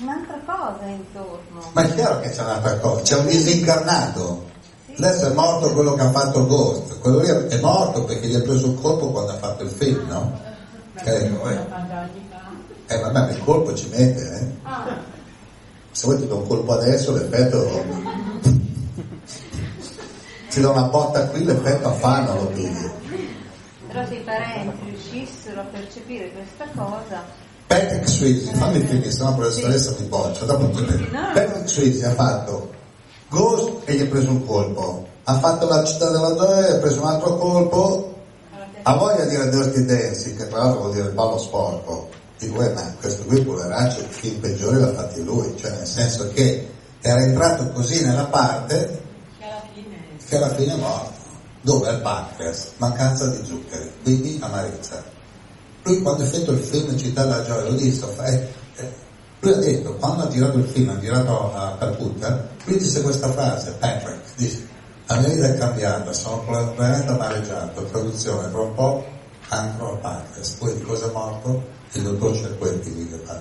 [0.00, 1.70] un'altra cosa intorno.
[1.72, 4.52] Ma è chiaro che c'è un'altra cosa, c'è un disincarnato.
[4.96, 8.40] Adesso è morto quello che ha fatto Ghost, quello lì è morto perché gli ha
[8.40, 10.40] preso il colpo quando ha fatto il film, no?
[10.94, 11.58] Ecco, eh.
[12.86, 14.46] Eh vabbè, ma il colpo ci mette, eh.
[15.90, 18.12] Se vuoi ti do un colpo adesso, l'effetto...
[20.50, 22.90] Ti do una botta qui, l'effetto affanno lo pigli.
[23.88, 27.24] Però se i parenti riuscissero a percepire questa cosa,
[27.66, 30.66] Patrick Swayze, fammi finire, se no la professoressa mi boccia, dopo.
[30.68, 32.73] Patrick Swayze ha fatto
[33.34, 36.78] Ghost e gli ha preso un colpo, ha fatto la città della gioia e ha
[36.78, 38.14] preso un altro colpo,
[38.82, 42.08] ha voglia di dire Dirty Dancing, che tra l'altro vuol dire ballo sporco.
[42.38, 46.28] Dico, eh, ma questo qui poveraccio il film peggiore l'ha fatto lui, cioè nel senso
[46.32, 46.68] che
[47.00, 49.02] era entrato così nella parte
[50.26, 51.12] che alla fine è morto.
[51.60, 51.88] Dove?
[51.88, 55.02] Al pancreas, mancanza di zuccheri, quindi amarezza.
[55.82, 58.92] Lui quando ha fatto il film Città della Gioia, lo disse, eh, eh,
[59.40, 63.30] lui ha detto, quando ha girato il film, ha girato a Calcutta, lui disse questa
[63.30, 64.66] frase, Patrick, dice,
[65.06, 69.04] la mia vita è cambiata, sono veramente amareggiato, produzione, per un po'
[69.48, 71.62] cancro al pancreas, poi di cosa è morto?
[71.92, 73.40] Il dottor Cerquetti che fa.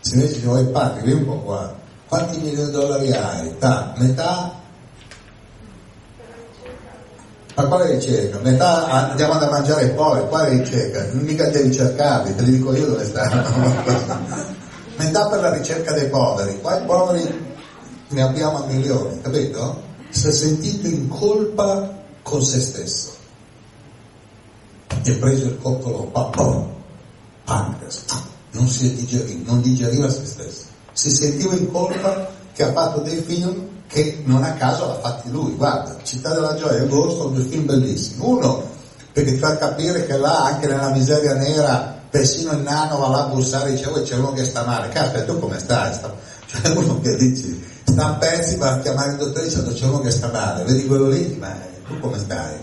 [0.00, 1.74] Se invece ci vuoi Patrick, lì un po' qua,
[2.06, 3.58] quanti milioni di dollari hai?
[3.58, 4.56] Ta, metà
[7.58, 8.38] ma quale ricerca?
[8.38, 11.08] Metà andiamo da mangiare poi, quale ricerca?
[11.12, 13.42] Mica devi cercarli, te li dico io dove stanno.
[14.96, 17.47] Metà per la ricerca dei poveri, qua i poveri
[18.08, 19.82] ne abbiamo a milioni, capito?
[20.10, 23.16] Si è sentito in colpa con se stesso.
[25.02, 26.66] E ha preso il coccolo, pam,
[27.44, 28.04] pancreas,
[28.52, 30.64] non si digeriva, non digeriva se stesso.
[30.92, 35.30] Si sentiva in colpa che ha fatto dei film che non a caso l'ha fatti
[35.30, 35.54] lui.
[35.54, 38.24] Guarda, Città della Gioia e Agosto due film bellissimi.
[38.24, 38.62] Uno,
[39.12, 43.24] perché ti fa capire che là, anche nella miseria nera, persino il nano va là
[43.24, 44.88] a bussare e dice, oh, c'è uno che sta male.
[44.88, 45.92] Caspita, tu come stai?
[45.92, 46.14] Sta...
[46.48, 50.00] Cioè uno che dici, sta a pezzi, va a chiamare il dottore dicendo c'è uno
[50.00, 50.64] che sta male.
[50.64, 52.56] Vedi quello lì, ma tu come stai?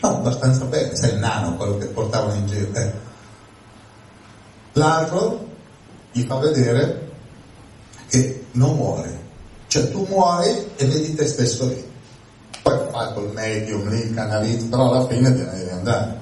[0.00, 2.72] No, abbastanza bene, sei il nano, quello che portavano in giro.
[2.74, 2.92] Eh.
[4.72, 5.46] L'altro
[6.12, 7.10] gli fa vedere
[8.08, 9.22] che non muore.
[9.66, 11.92] Cioè tu muori e vedi te stesso lì.
[12.62, 16.18] Poi fai col medium lì, canalizzi, però alla fine te ne devi andare.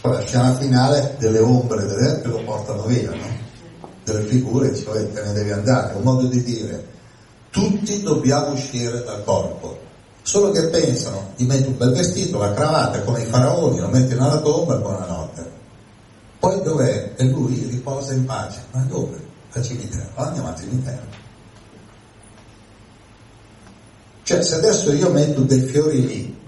[0.00, 3.44] Poi la scena finale delle ombre delle, che lo portano via, no?
[4.04, 5.92] Delle figure, cioè te ne devi andare.
[5.92, 6.94] È un modo di dire,
[7.56, 9.78] tutti dobbiamo uscire dal corpo.
[10.20, 14.12] Solo che pensano, gli metti un bel vestito, la cravatta come i faraoni, lo metti
[14.12, 15.50] nella tomba e buonanotte.
[16.38, 17.14] Poi dov'è?
[17.16, 18.58] E lui riposa in pace.
[18.72, 19.16] Ma dove?
[19.52, 20.06] Al cimitero.
[20.16, 21.02] Allora andiamo al cimitero.
[24.22, 26.38] Cioè se adesso io metto dei fiori lì,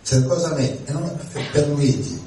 [0.00, 0.90] se cosa metti?
[0.90, 1.10] E non,
[1.52, 2.18] per Luigi.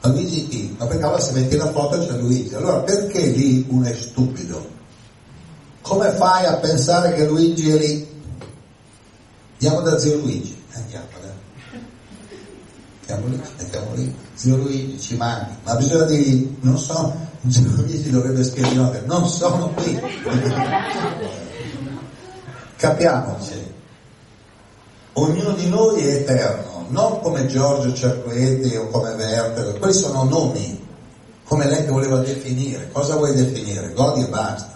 [0.00, 0.74] Ma Luigi chi?
[0.76, 2.54] Ma perché allora se metti la foto c'è Luigi.
[2.54, 4.71] Allora perché lì uno è stupido?
[5.82, 8.08] Come fai a pensare che Luigi è lì?
[9.54, 10.60] Andiamo da zio Luigi.
[10.72, 11.80] Andiamo, eh.
[13.00, 14.16] Andiamo lì, andiamo lì.
[14.34, 15.54] Zio Luigi ci manchi.
[15.64, 17.14] Ma bisogna dire, non so,
[17.48, 20.00] zio Luigi dovrebbe scrivere, non sono qui.
[22.76, 23.70] Capiamoci.
[25.14, 30.80] Ognuno di noi è eterno, non come Giorgio Cerqueti o come Werther, quelli sono nomi,
[31.44, 32.88] come lei che voleva definire.
[32.92, 33.92] Cosa vuoi definire?
[33.92, 34.71] Godi e basta.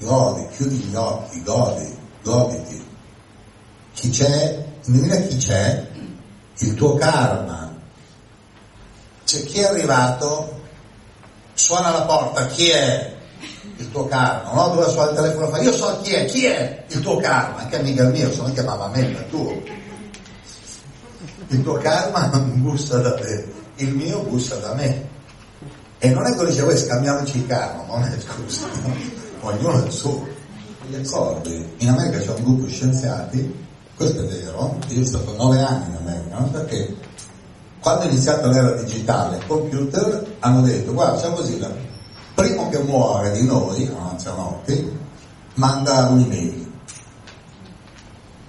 [0.00, 2.84] Godi, chiudi gli occhi, godi, goditi.
[3.92, 5.88] Chi c'è, indovina chi c'è?
[6.58, 7.72] Il tuo karma.
[9.24, 10.60] C'è chi è arrivato,
[11.54, 13.18] suona la porta, chi è?
[13.80, 14.74] il tuo karma, no?
[14.74, 17.78] Dove suona il telefono fa, io so chi è, chi è il tuo karma, che
[17.80, 19.62] mica il mio, sono che mamma mia, tu.
[21.48, 25.08] Il tuo karma non bussa da te, il mio bussa da me.
[25.98, 29.28] E non è che dice, voi scambiamoci il karma, non è scusa, no?
[29.40, 30.26] Ognuno è il suo.
[30.88, 35.36] Gli accordi, in America c'è un gruppo di scienziati, questo è vero, io sono stato
[35.36, 36.96] nove anni in America, perché
[37.80, 41.64] quando è iniziata l'era digitale, i computer hanno detto, guarda, facciamo così,
[42.34, 44.92] primo che muore di noi, a mezzanotte,
[45.54, 46.68] manda un'email.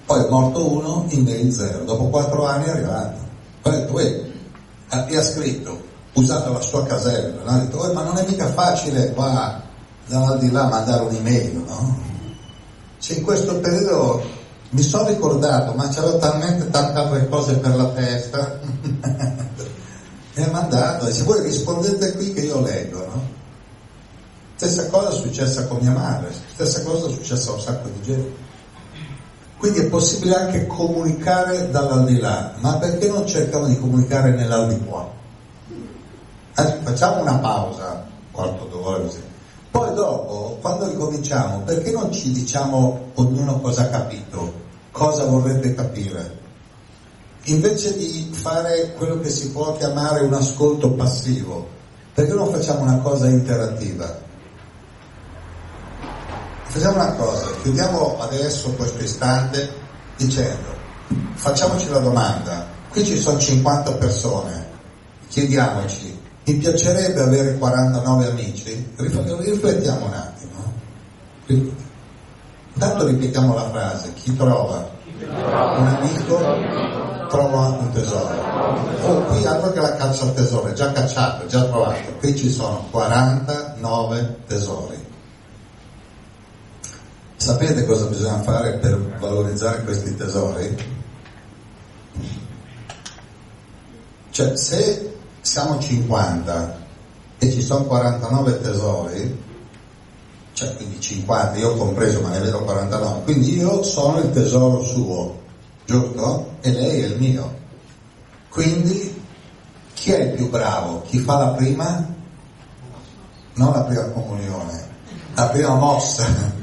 [0.06, 1.84] Poi è morto uno, email zero.
[1.86, 3.18] Dopo quattro anni è arrivato.
[3.62, 4.00] Poi ha detto,
[5.08, 5.82] e ha scritto,
[6.14, 7.50] usato la sua casella, no?
[7.50, 9.62] ha detto, ma non è mica facile qua,
[10.12, 11.99] dall'aldilà, mandare un'email, no?
[12.99, 14.22] Cioè in questo periodo
[14.70, 18.59] mi sono ricordato, ma c'avevo talmente tante altre cose per la testa,
[20.34, 23.39] e ha mandato, dice, voi rispondete qui che io leggo, no?
[24.55, 28.01] Stessa cosa è successa con mia madre, stessa cosa è successa a un sacco di
[28.03, 28.49] gente.
[29.57, 35.09] Quindi è possibile anche comunicare dall'aldilà, ma perché non cerchiamo di comunicare nell'aldilà?
[36.57, 39.30] Eh, facciamo una pausa, quarto d'ora.
[39.72, 44.54] Poi dopo, quando ricominciamo, perché non ci diciamo ognuno cosa ha capito,
[44.92, 46.40] cosa vorrebbe capire?
[47.46, 51.68] Invece di fare quello che si può chiamare un ascolto passivo,
[52.14, 54.20] perché non facciamo una cosa interattiva?
[56.64, 59.74] Facciamo una cosa, chiudiamo adesso questo istante
[60.18, 60.70] dicendo,
[61.34, 64.68] facciamoci la domanda, qui ci sono 50 persone,
[65.30, 68.94] chiediamoci, mi piacerebbe avere 49 amici?
[68.96, 70.74] Riflettiamo un attimo.
[72.74, 74.89] Intanto ripetiamo la frase, chi trova
[75.28, 76.38] un amico
[77.30, 78.36] trova un tesoro.
[79.02, 82.12] Oh, qui altro che la caccia al tesoro, è già cacciato, è già trovato.
[82.20, 85.00] Qui ci sono 49 tesori.
[87.38, 91.00] Sapete cosa bisogna fare per valorizzare questi tesori?
[94.30, 95.11] Cioè, se
[95.42, 96.80] siamo 50
[97.38, 99.44] e ci sono 49 tesori,
[100.54, 104.84] cioè quindi 50, io ho compreso, ma ne vedo 49, quindi io sono il tesoro
[104.84, 105.42] suo,
[105.86, 106.58] giusto?
[106.62, 107.60] E lei è il mio.
[108.50, 109.22] Quindi
[109.94, 111.02] chi è il più bravo?
[111.02, 112.08] Chi fa la prima?
[113.54, 114.88] Non la prima comunione,
[115.34, 116.60] la prima mossa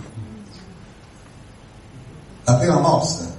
[2.48, 3.30] la prima mossa,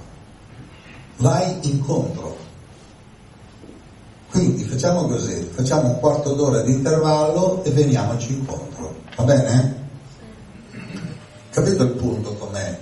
[1.16, 2.29] vai incontro.
[4.30, 9.88] Quindi facciamo così, facciamo un quarto d'ora di intervallo e veniamoci incontro, va bene?
[11.50, 12.78] Capito il punto com'è?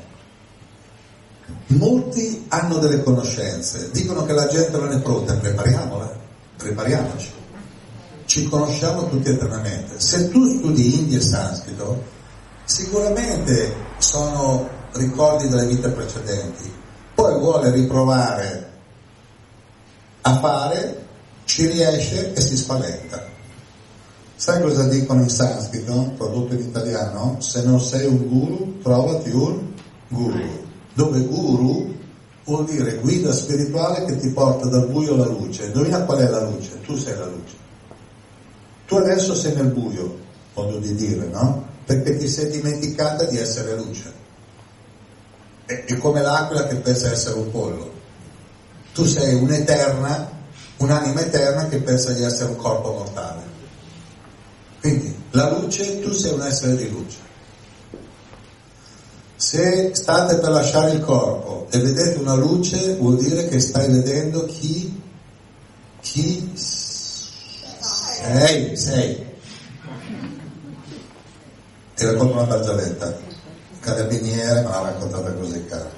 [1.69, 6.15] Molti hanno delle conoscenze, dicono che la gente non è pronta, prepariamola,
[6.59, 7.31] prepariamoci.
[8.27, 9.99] Ci conosciamo tutti eternamente.
[9.99, 12.03] Se tu studi India e Sanscrito,
[12.65, 16.71] sicuramente sono ricordi delle vite precedenti,
[17.15, 18.71] poi vuole riprovare
[20.21, 21.07] a fare,
[21.49, 23.27] ci riesce e si spaventa.
[24.37, 27.41] Sai cosa dicono in sanscrito, tradotto in italiano?
[27.41, 29.73] Se non sei un guru, trovati un
[30.09, 30.67] guru.
[30.93, 31.95] Dove guru
[32.45, 35.65] vuol dire guida spirituale che ti porta dal buio alla luce.
[35.65, 36.81] Indovina qual è la luce?
[36.83, 37.57] Tu sei la luce.
[38.87, 40.19] Tu adesso sei nel buio,
[40.53, 41.67] modo di dire, no?
[41.87, 44.13] Perché ti sei dimenticata di essere luce.
[45.65, 47.91] È, è come l'aquila che pensa essere un pollo.
[48.93, 50.37] Tu sei un'eterna,
[50.79, 53.43] un'anima eterna che pensa di essere un corpo mortale.
[54.81, 57.17] Quindi la luce, tu sei un essere di luce.
[59.37, 64.45] Se state per lasciare il corpo e vedete una luce, vuol dire che stai vedendo
[64.47, 65.01] chi,
[66.01, 69.27] chi sei, sei.
[71.95, 73.27] Ti racconto una barzelletta.
[73.81, 75.98] Carabiniere me l'ha raccontata così, cara.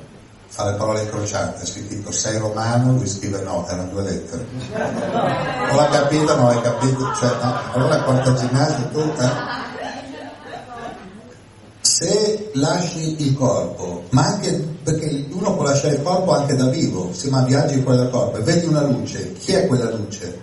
[0.52, 4.44] Fa le parole incrociate, scritto sei romano, lui scrive no, erano due lettere.
[4.72, 9.58] Non l'ha capito, non l'hai capito, cioè no, allora quarta ginnasio tu, eh?
[11.80, 17.12] se lasci il corpo, ma anche perché uno può lasciare il corpo anche da vivo,
[17.12, 20.40] se ma viaggi fuori dal corpo e vedi una luce, chi è quella luce?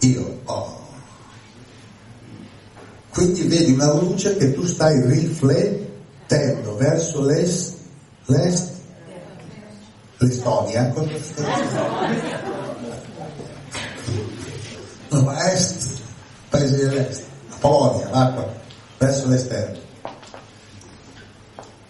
[0.00, 0.40] Io.
[0.44, 0.76] Oh.
[3.10, 7.74] Quindi vedi una luce che tu stai riflettendo verso l'est,
[8.28, 8.72] l'est,
[10.18, 10.92] l'Estonia,
[15.10, 16.00] no, est,
[16.50, 18.46] paese dell'est, la Polonia, l'acqua
[18.98, 19.78] verso l'esterno.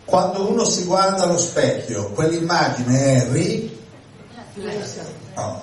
[0.05, 3.76] Quando uno si guarda allo specchio, quell'immagine è ri...
[5.34, 5.62] No.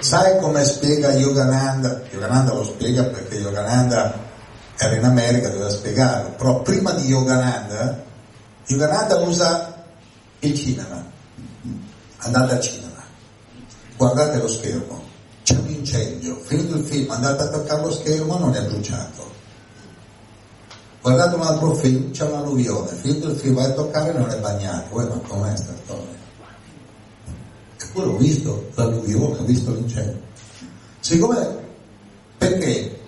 [0.00, 2.02] Sai come spiega Yogananda?
[2.10, 4.30] Yogananda lo spiega perché Yogananda
[4.82, 8.02] era in America, doveva spiegarlo, però prima di Yogananda,
[8.66, 9.84] Yogananda usa
[10.40, 11.10] il cinema.
[12.24, 13.02] Andate al cinema,
[13.96, 15.02] guardate lo schermo,
[15.42, 19.30] c'è un incendio, finito il film, andate a toccare lo schermo, non è bruciato.
[21.00, 24.94] Guardate un altro film, c'è un'alluvione, finito il film, vai a toccare non è bagnato.
[24.94, 26.20] Uè, ma com'è questa storia?
[27.80, 30.20] Eppure ho visto l'alluvione, ho visto l'incendio.
[31.00, 31.56] Siccome,
[32.38, 33.00] perché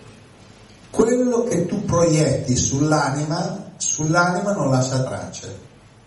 [0.95, 5.59] quello che tu proietti sull'anima, sull'anima non lascia tracce,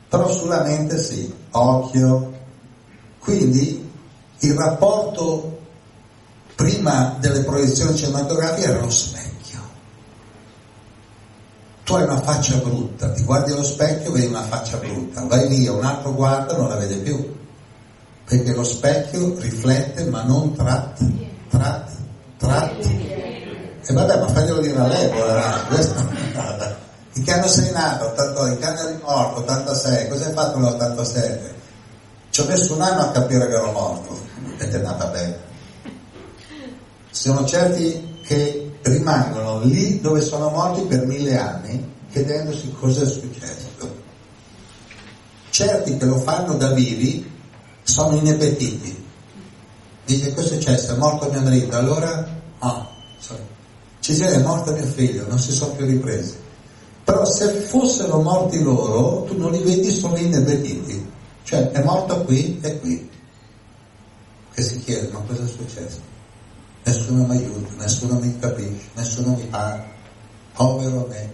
[0.08, 2.36] però sulla mente sì, occhio.
[3.20, 3.92] Quindi
[4.40, 5.60] il rapporto
[6.56, 9.60] prima delle proiezioni cinematografiche era lo specchio.
[11.84, 15.74] Tu hai una faccia brutta, ti guardi allo specchio, vedi una faccia brutta, vai via,
[15.74, 17.36] un altro guarda, non la vede più.
[18.24, 21.06] Perché lo specchio riflette ma non tratta,
[21.50, 21.92] tratta,
[22.38, 23.17] tratta.
[23.88, 25.10] E vabbè, ma faglielo dire a lei,
[25.68, 26.06] questa
[27.14, 28.08] In che anno sei nato?
[28.08, 29.40] 82, in che anno eri morto?
[29.40, 31.40] 86, cosa hai fatto nell'87?
[32.30, 34.20] Ci ho messo un anno a capire che ero morto,
[34.58, 35.46] ed è nata bene
[37.18, 44.06] sono certi che rimangono lì dove sono morti per mille anni chiedendosi cosa è successo.
[45.50, 47.30] Certi che lo fanno da vivi
[47.82, 49.06] sono inebetiti.
[50.06, 50.94] Dice cosa è successo?
[50.94, 52.28] È morto mio marito, allora
[52.60, 52.88] ah,
[54.14, 56.36] sia è morto mio figlio, non si sono più ripresi.
[57.04, 61.06] Però se fossero morti loro, tu non li vedi, sono inebetiti.
[61.44, 63.10] Cioè è morto qui e qui.
[64.54, 66.16] Che si chiede, ma cosa è successo?
[66.88, 69.86] nessuno mi aiuta, nessuno mi capisce, nessuno mi parla,
[70.54, 71.32] povero me.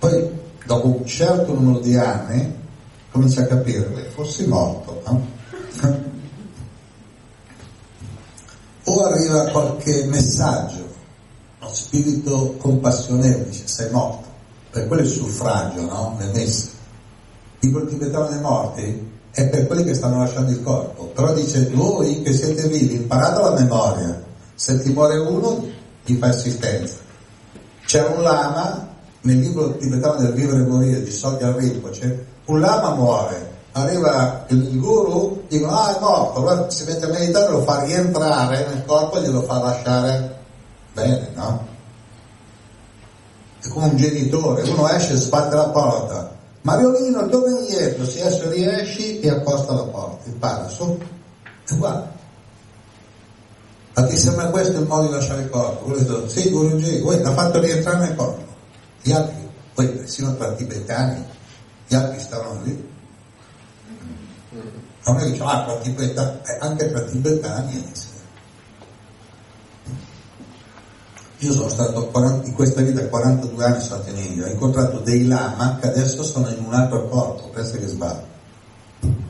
[0.00, 0.30] Poi
[0.66, 2.52] dopo un certo numero di anni
[3.10, 5.26] comincia a capire fossi morto, no?
[8.84, 10.92] o arriva qualche messaggio,
[11.60, 14.26] uno spirito compassionevole, dice sei morto,
[14.70, 16.16] per quello è il suffragio, no?
[16.18, 16.68] Le messe.
[17.60, 21.06] Dico il tibetano dei morti, è per quelli che stanno lasciando il corpo.
[21.06, 24.22] Però dice, voi che siete vivi, imparate la memoria.
[24.54, 25.64] Se ti muore uno,
[26.04, 26.96] gli fai assistenza.
[27.86, 28.88] C'è un lama,
[29.22, 33.43] nel libro tibetano del vivere e morire di Sogya Rinpoche, un lama muore,
[33.76, 38.66] arriva il guru, dicono, ah è morto, allora si mette a meditare, lo fa rientrare
[38.68, 40.38] nel corpo e glielo fa lasciare
[40.92, 41.66] bene, no?
[43.60, 46.32] È come un genitore, uno esce e sbatte la porta,
[46.62, 50.96] Mariolino, torna indietro, se adesso riesci e accosta la porta, impara su
[51.68, 52.12] e guarda.
[53.96, 55.84] Ma ti sembra questo il modo di lasciare il corpo?
[55.84, 58.42] Quello detto, sì, Guruji, voi l'ha fatto rientrare nel corpo.
[59.02, 61.24] Gli altri, poi persino tra tibetani,
[61.86, 62.92] gli altri stavano lì.
[65.04, 67.92] È che diciamo, ah, tra tibetani, eh, anche tra tibetani
[71.38, 75.00] Io sono stato 40, in questa vita 42 anni sono stato in India, ho incontrato
[75.00, 78.32] dei lama che adesso sono in un altro corpo, pensa che sbaglio.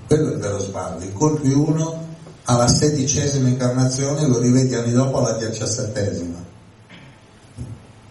[0.07, 2.07] Quello è il vero sbaglio, incontri uno
[2.45, 6.45] alla sedicesima incarnazione lo rivedi anni dopo alla diciassettesima.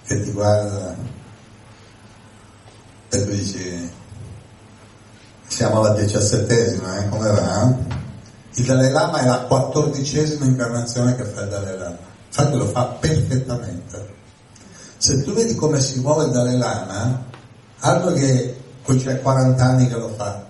[0.05, 0.95] Che ti guarda.
[3.09, 3.89] E tu dici,
[5.53, 7.09] siamo alla diciassettesima, eh?
[7.09, 7.75] come va?
[8.55, 12.85] Il Dalai Lama è la quattordicesima incarnazione che fa il Dalai Lama, infatti lo fa
[12.85, 14.13] perfettamente.
[14.97, 17.23] Se tu vedi come si muove il Dalai Lama,
[17.81, 20.43] altro che qui c'è 40 anni che lo fa.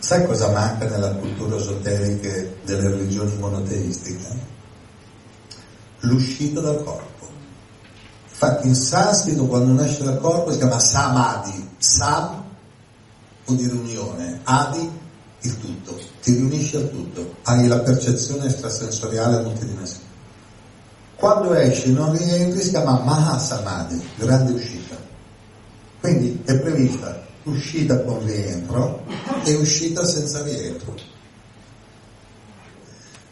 [0.00, 2.30] Sai cosa manca nella cultura esoterica
[2.64, 4.50] delle religioni monoteistiche?
[6.00, 7.26] L'uscita dal corpo.
[8.28, 11.70] Infatti in sanscrito quando uno esce dal corpo si chiama samadhi.
[11.78, 12.41] Sam
[13.52, 14.90] vuol dire unione, adi
[15.44, 20.10] il tutto, ti riunisci al tutto, hai la percezione extrasensoriale multidimensionale.
[21.16, 24.96] Quando esci non rientri si chiama Mahasamadhi, grande uscita.
[26.00, 29.04] Quindi è prevista uscita con rientro
[29.44, 30.94] e uscita senza rientro.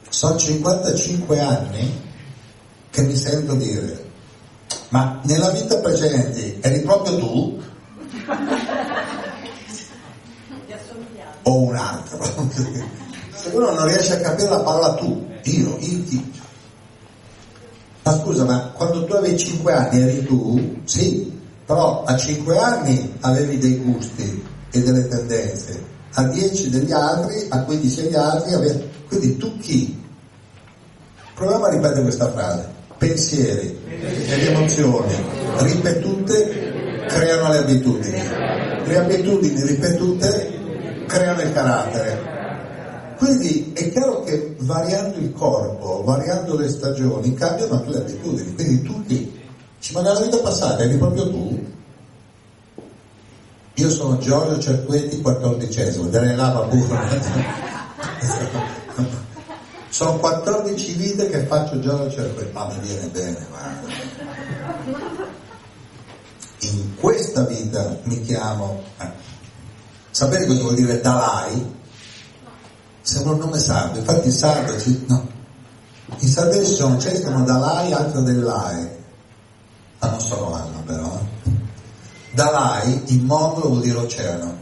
[0.09, 2.01] Sono 55 anni
[2.91, 4.09] che mi sento dire
[4.91, 7.63] ma nella vita precedente eri proprio tu?
[11.51, 12.23] O un altro?
[13.35, 16.33] Se uno non riesce a capire la parola tu, io, io, ti.
[18.03, 20.81] Ma scusa, ma quando tu avevi 5 anni eri tu?
[20.85, 25.83] Sì, però a 5 anni avevi dei gusti e delle tendenze,
[26.15, 28.91] a 10 degli altri, a 15 degli altri, avevi...
[29.09, 30.03] quindi tu chi?
[31.35, 35.15] Proviamo a ripetere questa frase pensieri e le emozioni
[35.61, 38.23] ripetute creano le abitudini.
[38.85, 40.50] Le abitudini ripetute
[41.11, 42.39] creano il carattere.
[43.17, 48.55] Quindi è chiaro che variando il corpo, variando le stagioni, cambiano anche le abitudini.
[48.55, 49.41] Quindi tutti,
[49.81, 51.67] ci ma nella vita passata eri proprio tu.
[53.75, 57.09] Io sono Giorgio Cerquetti, quattordicesimo, delle lava burra.
[59.89, 63.89] Sono 14 vite che faccio la cervello, ma mi viene bene, guarda.
[66.61, 68.83] In questa vita mi chiamo...
[70.11, 71.79] Sapete cosa vuol dire Dalai?
[73.03, 75.05] Sembra un nome sardo, infatti in sardo ci...
[75.07, 75.39] no.
[76.19, 78.99] In Sardegna ci sono, c'è chiamano Dalai, altro dell'Ae.
[80.01, 81.19] Ma non sono anno però.
[81.45, 81.51] Eh.
[82.33, 84.59] Dalai in mondo vuol dire oceano.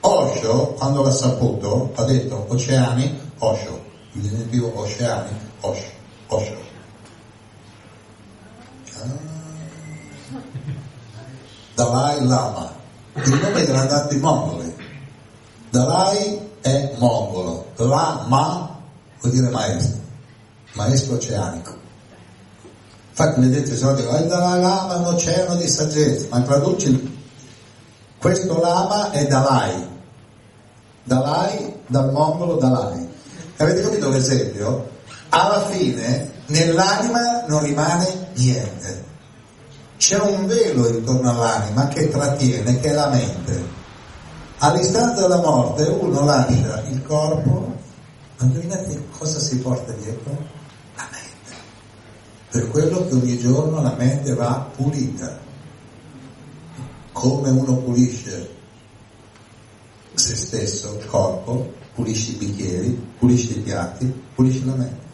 [0.00, 3.82] Osho, quando l'ha saputo, ha detto oceani Osho,
[4.12, 5.30] il diminutivo oceani,
[5.60, 5.90] Osho,
[6.28, 6.56] Osho.
[8.98, 9.34] Ah.
[11.74, 12.72] Dalai Lama,
[13.24, 14.74] il nome era dato ai mongoli.
[15.70, 18.78] Dalai è mongolo, Lama
[19.20, 20.00] vuol dire maestro,
[20.72, 21.74] maestro oceanico.
[23.10, 27.14] Infatti vedete, se no il Dalai Lama è un oceano di saggezza, ma traduci
[28.18, 29.88] questo Lama è Dalai,
[31.02, 33.08] Dalai dal mongolo Dalai.
[33.56, 34.90] Avete capito l'esempio?
[35.30, 39.04] Alla fine nell'anima non rimane niente.
[39.96, 43.64] C'è un velo intorno all'anima che trattiene, che è la mente.
[44.58, 47.74] All'istante della morte uno lascia il corpo,
[48.38, 50.36] ma indovinate cosa si porta dietro?
[50.96, 51.56] La mente.
[52.50, 55.38] Per quello che ogni giorno la mente va pulita.
[57.12, 58.54] Come uno pulisce
[60.12, 65.04] se stesso, il corpo, pulisci i bicchieri, pulisci i piatti, pulisci la mente.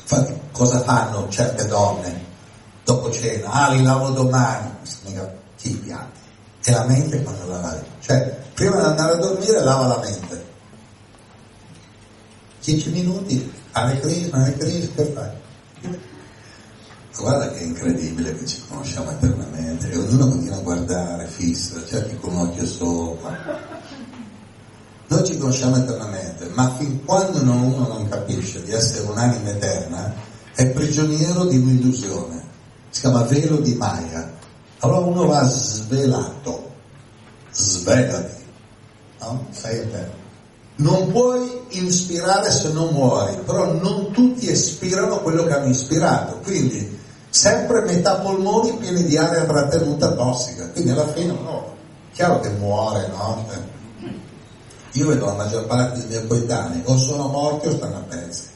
[0.00, 2.29] Infatti, cosa fanno certe donne
[2.84, 3.50] dopo cena?
[3.50, 4.70] Ah, li lavo domani,
[5.04, 6.18] mica chi piatti?
[6.64, 7.86] E la mente quando la lavi?
[8.00, 10.48] Cioè, prima di andare a dormire lava la mente.
[12.62, 15.30] 10 minuti, Hare Krishna, Hare Krishna, che fai?
[17.16, 22.34] Guarda che incredibile che ci conosciamo eternamente e ognuno continua a guardare fisso, certi con
[22.34, 23.36] un occhio sopra.
[25.08, 30.14] Noi ci conosciamo eternamente, ma fin quando uno non capisce di essere un'anima eterna,
[30.54, 32.49] è prigioniero di un'illusione.
[32.90, 34.38] Si chiama velo di Maya.
[34.80, 36.70] Allora uno va svelato,
[37.50, 38.42] svelati,
[39.20, 39.46] no?
[39.50, 40.18] Sei eterno.
[40.76, 46.98] Non puoi ispirare se non muori, però non tutti ispirano quello che hanno ispirato, quindi
[47.28, 51.76] sempre metà polmoni pieni di aria trattenuta tossica, quindi alla fine no,
[52.14, 53.46] chiaro che muore, no?
[54.92, 58.48] Io vedo la maggior parte dei miei coetanei o sono morti o stanno a pezzi.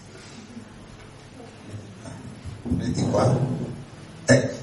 [2.62, 3.36] Vedi qua?
[4.24, 4.54] Ecco.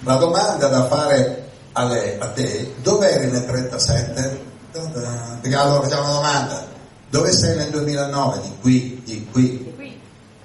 [0.00, 4.46] La domanda da fare a lei, a te, dove eri nel 37?
[4.70, 6.66] Perché allora facciamo una domanda.
[7.10, 8.40] Dove sei nel 2009?
[8.40, 9.58] Di qui, di qui.
[9.58, 10.00] Di qui.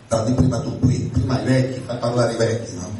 [0.10, 2.96] No, di prima tu qui, prima i vecchi, fai parlare i vecchi, no?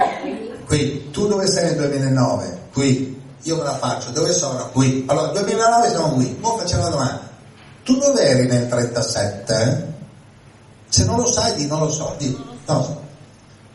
[0.66, 1.10] Qui.
[1.12, 2.60] Tu dove sei nel 2009?
[2.72, 4.70] Qui io me la faccio, dove sono?
[4.72, 5.04] Qui.
[5.08, 6.38] Allora, 2009 siamo qui.
[6.42, 7.30] Ora facciamo la domanda.
[7.84, 9.94] Tu dove eri nel 37?
[10.88, 12.16] Se non lo sai, di non lo so.
[12.18, 13.02] Di, no.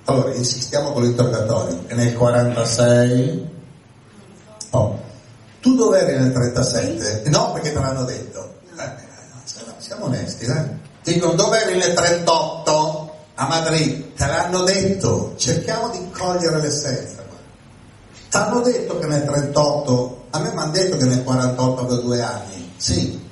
[0.08, 1.84] Allora, insistiamo con l'interrogatorio.
[1.86, 3.48] E nel 46?
[4.70, 4.98] Oh.
[5.60, 7.28] Tu dove eri nel 37?
[7.28, 8.54] No, perché te l'hanno detto.
[8.78, 8.90] Eh,
[9.76, 10.76] siamo onesti, eh?
[11.02, 13.16] Dicono dove eri nel 38?
[13.34, 14.14] A Madrid.
[14.14, 15.34] Te l'hanno detto.
[15.36, 17.22] Cerchiamo di cogliere l'essenza.
[18.30, 22.00] Ti hanno detto che nel 38, a me mi hanno detto che nel 48 avevo
[22.00, 22.72] due anni.
[22.78, 23.28] Sì,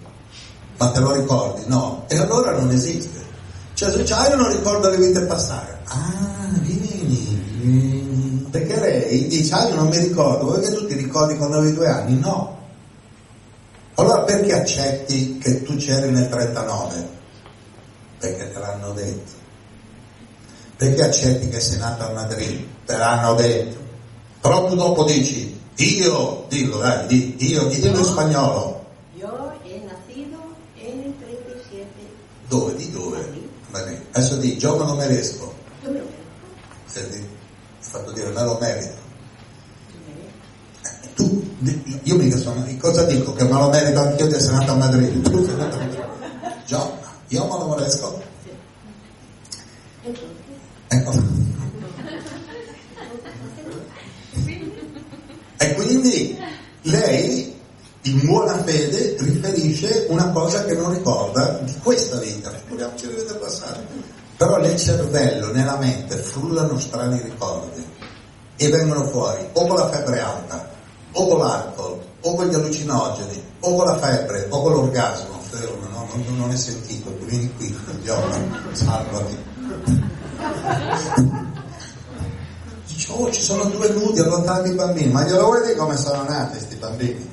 [0.77, 1.63] ma te lo ricordi?
[1.69, 2.05] No.
[2.09, 3.25] E allora non esiste.
[3.73, 5.76] Cioè se ah io non ricordo le vite passate.
[5.89, 8.49] Ah, vieni, vieni.
[8.51, 11.89] Perché lei dice, ah io non mi ricordo, perché tu ti ricordi quando avevi due
[11.89, 12.19] anni?
[12.19, 12.57] No.
[13.95, 17.09] Allora perché accetti che tu c'eri nel 39?
[18.19, 19.33] Perché te l'hanno detto.
[20.77, 22.67] Perché accetti che sei nato a Madrid?
[22.85, 23.77] Te l'hanno detto.
[24.41, 28.85] Però tu dopo dici, io, dillo dai, di, io, dillo in spagnolo.
[29.15, 30.39] Yo he nacido
[30.77, 31.87] en el 37.
[32.49, 32.75] Dove?
[32.75, 33.27] Di dove?
[33.71, 34.05] Bene.
[34.13, 35.07] Adesso di, gioco non me
[35.91, 36.25] merezco.
[36.87, 37.29] Senti,
[37.81, 39.05] fatto dire, me lo merito.
[40.83, 41.57] Eh, Tu,
[42.03, 43.33] io mica sono, cosa dico?
[43.33, 45.29] Che me lo merito anch'io di essere nato a Madrid.
[45.29, 46.05] Tu sei nato a Madrid.
[46.67, 46.91] Già,
[47.29, 48.23] io me lo merezco.
[50.89, 51.13] Ecco.
[55.59, 56.39] E quindi
[56.83, 57.59] lei,
[58.03, 63.35] in buona fede, riferisce una cosa che non ricorda di questa vita, figuriamoci le vite
[63.35, 64.16] passate.
[64.37, 67.85] Però nel cervello, nella mente, frullano strani ricordi
[68.57, 70.69] e vengono fuori o con la febbre alta,
[71.13, 75.35] o con l'alcol, o con gli allucinogeni, o con la febbre, o con l'orgasmo.
[75.41, 76.07] Fermo, no?
[76.13, 78.37] non, non è sentito, vieni qui, figliola,
[78.73, 79.39] salvati.
[82.87, 86.25] Dice, oh, ci sono due nudi, allontani i bambini, ma glielo vuoi dire come sono
[86.25, 87.31] nati questi bambini?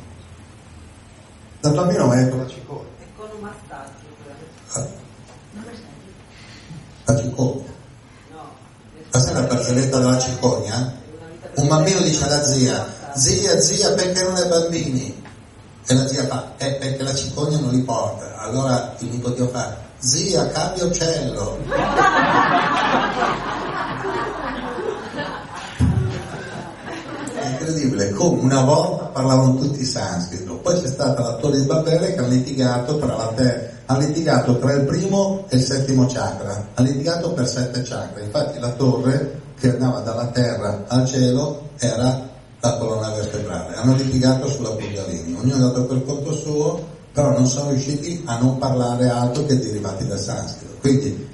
[1.59, 2.89] Da bambino mi ha detto la cicoria.
[2.99, 4.03] è con un mastaggio.
[4.73, 4.87] La,
[5.53, 5.91] Non lo sai?
[7.05, 7.71] La cicogna.
[9.11, 11.01] La sai la barzelletta della cicogna?
[11.55, 12.85] Un bambino dice alla zia,
[13.15, 15.21] zia, zia, perché non hai bambini?
[15.85, 18.37] E la zia fa, eh, perché la cicogna non li porta.
[18.39, 21.57] Allora il nipotino fa, zia, cambia uccello.
[27.35, 32.13] È incredibile, come una volta parlavano tutti sanscrito, poi c'è stata la torre di Babele
[32.13, 36.67] che ha litigato tra la terra, ha litigato tra il primo e il settimo chakra,
[36.73, 42.29] ha litigato per sette chakra, infatti la torre che andava dalla terra al cielo era
[42.59, 46.81] la colonna vertebrale, hanno litigato sulla Kundalini, ognuno è andato per conto suo,
[47.11, 51.27] però non sono riusciti a non parlare altro che derivati dal sanscrito, quindi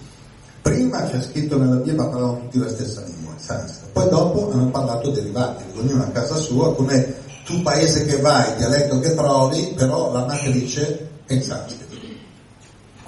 [0.62, 4.70] prima c'è scritto nella Bibbia parlavano tutti la stessa lingua, il sanscrito, poi dopo hanno
[4.70, 7.16] parlato derivati, ognuno a casa sua, come
[7.46, 11.89] tu paese che vai, dialetto che trovi, però la matrice è il sanscrito,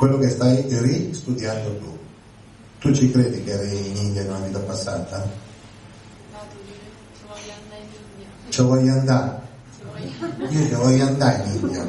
[0.01, 1.97] quello che stai ristudiando tu.
[2.79, 5.17] Tu ci credi che eri in India in una vita passata?
[6.31, 8.27] No, tu voglio andare in India.
[8.49, 9.41] Ci voglio andare,
[10.49, 11.87] io ci voglio andare in India,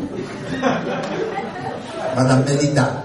[2.14, 3.02] vado a meditare.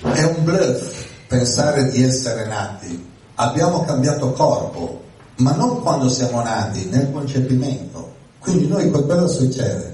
[0.00, 3.12] È un bluff pensare di essere nati.
[3.36, 5.04] Abbiamo cambiato corpo,
[5.36, 8.12] ma non quando siamo nati, nel concepimento.
[8.40, 9.93] Quindi noi que- cosa succede?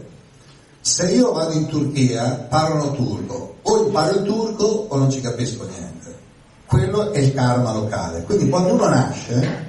[0.82, 5.66] Se io vado in Turchia, parlano turco, o imparo il turco o non ci capisco
[5.66, 6.16] niente.
[6.64, 8.22] Quello è il karma locale.
[8.22, 9.66] Quindi quando uno nasce,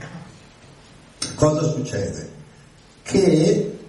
[1.35, 2.31] cosa succede?
[3.03, 3.79] Che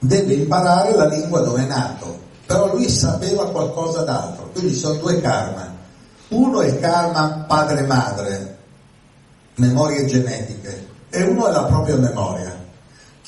[0.00, 5.20] deve imparare la lingua dove è nato, però lui sapeva qualcosa d'altro, quindi sono due
[5.20, 5.76] karma.
[6.28, 8.58] Uno è il karma padre-madre,
[9.56, 12.59] memorie genetiche, e uno è la propria memoria.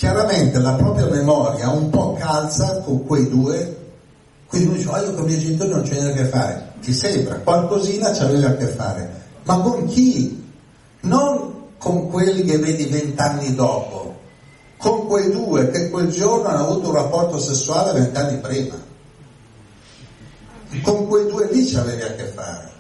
[0.02, 3.76] Chiaramente la propria memoria un po' calza con quei due,
[4.48, 6.72] quindi uno dice, ah io con i miei genitori non c'è niente a che fare,
[6.80, 10.44] ti sembra, qualcosina c'aveva a che fare, ma con chi?
[11.02, 14.16] Non con quelli che vedi vent'anni dopo,
[14.76, 18.74] con quei due che quel giorno hanno avuto un rapporto sessuale vent'anni prima.
[20.82, 22.70] Con quei due lì ci avevi a che fare.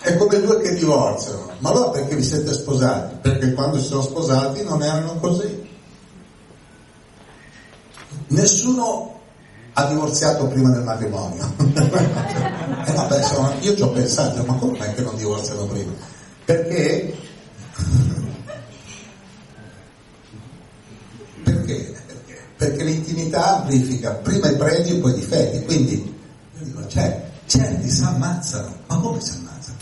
[0.00, 1.52] È come due che divorziano.
[1.60, 3.18] Ma allora perché vi siete sposati?
[3.20, 5.65] Perché quando si sono sposati non erano così.
[8.28, 9.20] Nessuno
[9.74, 11.52] ha divorziato prima del matrimonio.
[11.58, 15.92] eh vabbè, insomma, io ci ho pensato, ma come che non divorziano prima?
[16.44, 17.14] Perché
[21.42, 21.94] perché?
[22.56, 22.84] Perché?
[22.84, 25.64] L'intimità amplifica prima i pregi e poi i difetti.
[25.64, 26.14] Quindi
[26.58, 29.78] io dico, cioè, certi si ammazzano, ma come si ammazzano?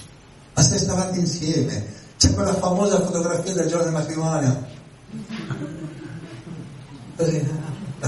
[0.54, 1.86] Ma se stavate insieme,
[2.18, 4.66] c'è quella famosa fotografia del giorno del matrimonio.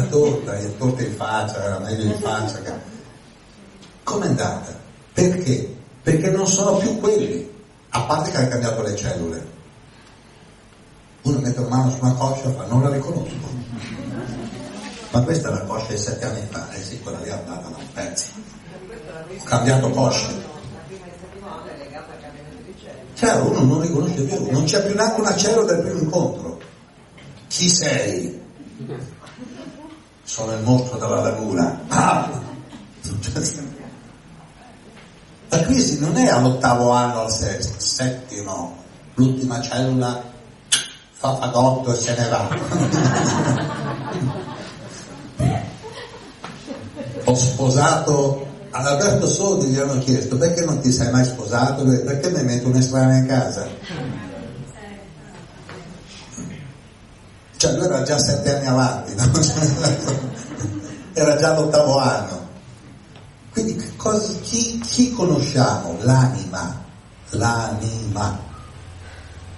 [0.01, 2.59] La torta, la torta in faccia, era meglio in faccia.
[2.61, 2.95] che-
[4.05, 4.75] Com'è andata?
[5.13, 5.75] Perché?
[6.07, 7.51] perché non sono più quelli,
[7.89, 9.47] a parte che hanno cambiato le cellule.
[11.23, 13.35] Uno mette la mano su una coscia e fa, non la riconosco.
[15.11, 17.69] Ma questa è la coscia di sette anni fa, eh sì, quella lì è andata
[17.69, 18.27] da un pezzo.
[19.41, 20.29] Ho cambiato coscia.
[23.15, 26.61] Cioè uno non riconosce più, non c'è più neanche una cellula del primo incontro.
[27.49, 28.41] Chi sei?
[30.27, 31.81] Sono il mostro della laguna.
[35.49, 38.77] La crisi non è all'ottavo anno, al sesto, settimo,
[39.15, 40.21] l'ultima cellula
[41.13, 42.49] fa fagotto e se ne va.
[47.25, 51.85] Ho sposato ad Alberto Sordi gli hanno chiesto perché non ti sei mai sposato?
[51.85, 53.67] Perché mi metto un'estranea in casa?
[57.57, 59.31] Cioè lui era già sette anni avanti, no?
[61.15, 62.45] era già l'ottavo anno.
[63.53, 65.97] Quindi cosa, chi, chi conosciamo?
[66.01, 66.85] L'anima,
[67.31, 68.39] l'anima.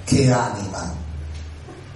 [0.05, 0.95] Che anima?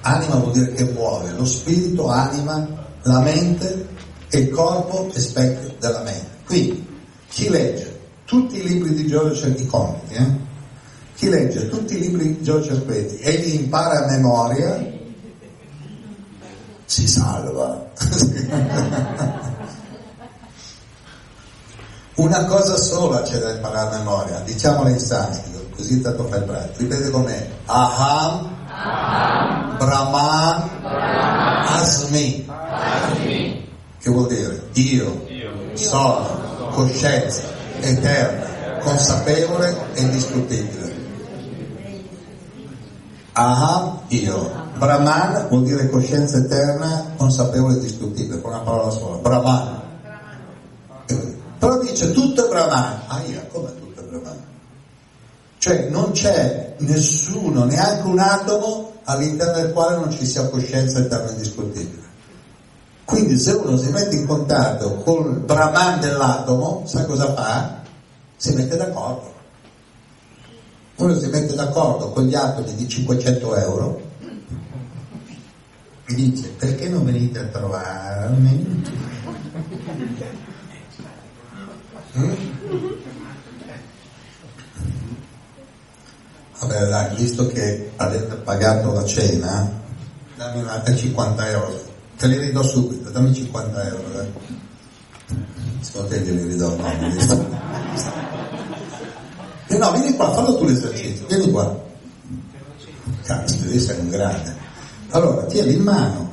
[0.00, 2.66] Anima vuol dire che muove, lo spirito anima,
[3.02, 3.88] la mente
[4.28, 6.26] e il corpo è specchio della mente.
[6.44, 6.86] Quindi
[7.28, 10.26] chi legge tutti i libri di Giorgio compiti, eh?
[11.14, 15.00] chi legge tutti i libri di Giorgio Cerquetti e li impara a memoria,
[16.92, 17.88] si salva.
[22.16, 26.44] Una cosa sola c'è da imparare a memoria, diciamola in sanscrito, così tanto fa il
[26.44, 26.80] braccio.
[26.80, 27.48] Ripete con me.
[27.64, 32.46] Aham, Aham Brahman, Asmi.
[33.98, 34.68] Che vuol dire?
[34.74, 35.26] Io,
[35.72, 37.40] sono coscienza
[37.80, 40.94] eterna, consapevole e indistruttibile.
[43.32, 44.61] Aham, io.
[44.76, 49.16] Brahman vuol dire coscienza eterna, consapevole e indistruttibile, con una parola sola.
[49.16, 49.80] Brahman.
[51.58, 53.00] Però dice tutto è Brahman.
[53.06, 54.44] Ah, io, come tutto è Brahman?
[55.58, 61.28] Cioè non c'è nessuno, neanche un atomo all'interno del quale non ci sia coscienza eterna
[61.28, 62.02] e indiscutibile.
[63.04, 67.80] Quindi se uno si mette in contatto col Brahman dell'atomo, sa cosa fa?
[68.36, 69.30] Si mette d'accordo.
[70.96, 74.10] Uno si mette d'accordo con gli atomi di 500 euro
[76.12, 78.84] e dice perché non venite a trovarmi?
[82.16, 82.32] Mm?
[86.60, 89.68] Vabbè dai, visto che avete pagato la cena,
[90.36, 91.90] dammi un'altra 50 euro
[92.22, 94.20] te li ridò subito, dammi 50 euro.
[94.20, 94.30] Eh.
[95.80, 96.76] Secondo te glieli ridò?
[96.76, 97.46] No, non li sto.
[99.66, 101.82] E no, vieni qua, fallo tu l'esercizio, vieni qua.
[103.24, 104.61] Cazzo, devi essere un grande.
[105.12, 106.30] Allora, tieni in mano,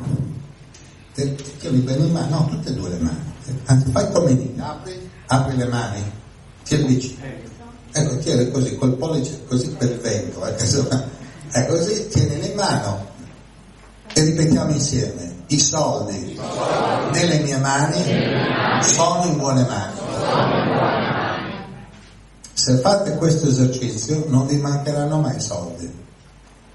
[1.13, 3.33] tieni bene in mano, no, tutte e due le mani.
[3.65, 6.11] Anzi, fai come dici, apri, apri le mani,
[6.63, 7.25] tieni vicino.
[7.91, 10.55] Ecco, tieni così, col pollice, così per il vento, eh,
[11.51, 13.05] ecco così, tieni in mano
[14.13, 16.39] e ripetiamo insieme i soldi
[17.11, 19.97] nelle mie mani sono in buone mani.
[22.53, 25.91] Se fate questo esercizio non vi mancheranno mai soldi.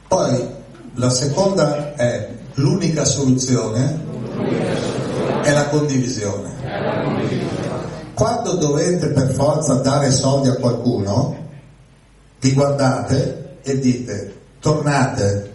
[0.08, 0.62] Poi
[0.94, 4.02] la seconda è l'unica soluzione
[5.42, 6.52] è la condivisione.
[8.14, 11.36] Quando dovete per forza dare soldi a qualcuno,
[12.40, 15.52] vi guardate e dite tornate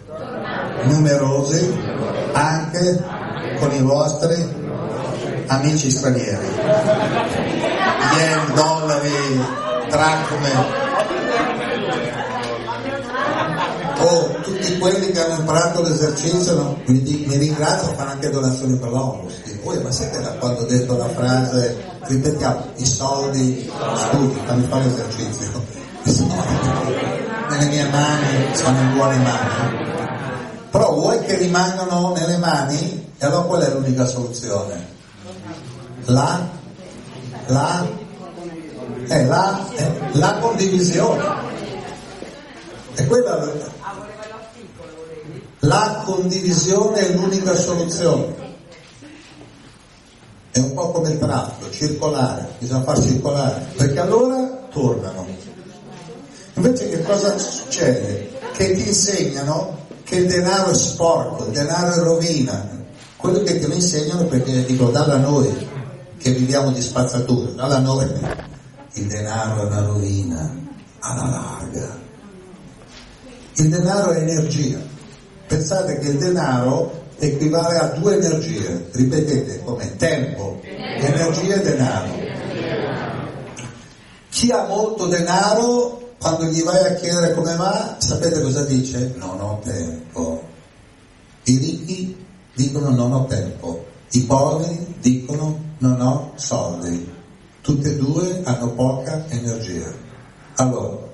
[0.84, 1.74] numerosi
[2.32, 3.04] anche
[3.58, 4.34] con i vostri
[5.46, 6.46] amici stranieri.
[8.16, 9.40] Yen, dollari,
[9.88, 10.50] dracme.
[10.56, 10.80] O
[14.02, 16.80] oh, tutti quelli che hanno imparato l'esercizio no?
[16.86, 19.28] mi, mi ringraziano, fanno anche donazioni per l'ONU.
[19.62, 24.84] Voi ma siete da quando ho detto la frase, ripetiamo, i soldi, scusi, fammi fare
[24.84, 25.64] l'esercizio,
[26.04, 26.28] i soldi
[27.50, 29.80] nelle mie mani sono in buone mani
[30.70, 33.12] però vuoi che rimangano nelle mani?
[33.18, 34.86] E allora qual è l'unica soluzione?
[36.04, 36.48] La,
[37.46, 37.86] la,
[39.08, 41.24] è la, è la condivisione.
[42.94, 43.52] E quella
[45.60, 48.48] la condivisione è l'unica soluzione.
[50.52, 55.26] È un po' come il traffico, circolare, bisogna far circolare, perché allora tornano.
[56.54, 58.30] Invece che cosa succede?
[58.52, 62.78] Che ti insegnano che il denaro è sporco, il denaro è rovina.
[63.16, 65.68] Quello che te lo insegnano perché dicono dalla noi,
[66.18, 68.08] che viviamo di spazzatura, dalla noi.
[68.94, 70.56] Il denaro è una rovina,
[71.00, 71.98] alla larga.
[73.54, 74.89] Il denaro è energia.
[75.50, 82.12] Pensate che il denaro equivale a due energie, ripetete come tempo, energia e denaro.
[84.28, 89.12] Chi ha molto denaro, quando gli vai a chiedere come va, sapete cosa dice?
[89.16, 90.40] Non ho tempo.
[91.42, 92.24] I ricchi
[92.54, 97.12] dicono non ho tempo, i poveri dicono non ho soldi.
[97.60, 99.92] Tutte e due hanno poca energia.
[100.54, 101.09] Allora,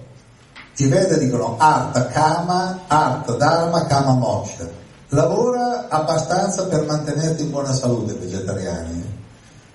[0.78, 4.68] i Veda dicono Arta Kama, Arta Dharma, Kama Moksha.
[5.08, 9.14] Lavora abbastanza per mantenerti in buona salute, vegetariani.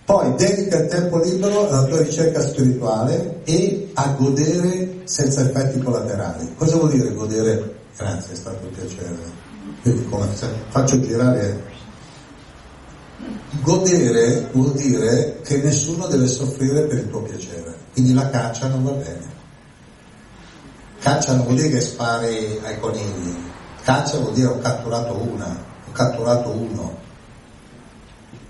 [0.06, 6.54] Poi dedica il tempo libero alla tua ricerca spirituale e a godere senza effetti collaterali.
[6.56, 7.76] Cosa vuol dire godere?
[7.98, 9.16] Grazie, è stato un piacere.
[9.82, 10.28] Vedi come
[10.70, 11.64] faccio girare.
[13.62, 18.84] Godere vuol dire che nessuno deve soffrire per il tuo piacere, quindi la caccia non
[18.84, 19.31] va bene.
[21.02, 23.36] Caccia non vuol dire che spari ai conigli,
[23.82, 25.48] caccia vuol dire ho catturato una,
[25.88, 26.96] ho catturato uno.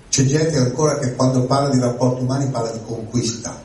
[0.10, 3.58] C'è gente ancora che quando parla di rapporti umani parla di conquista.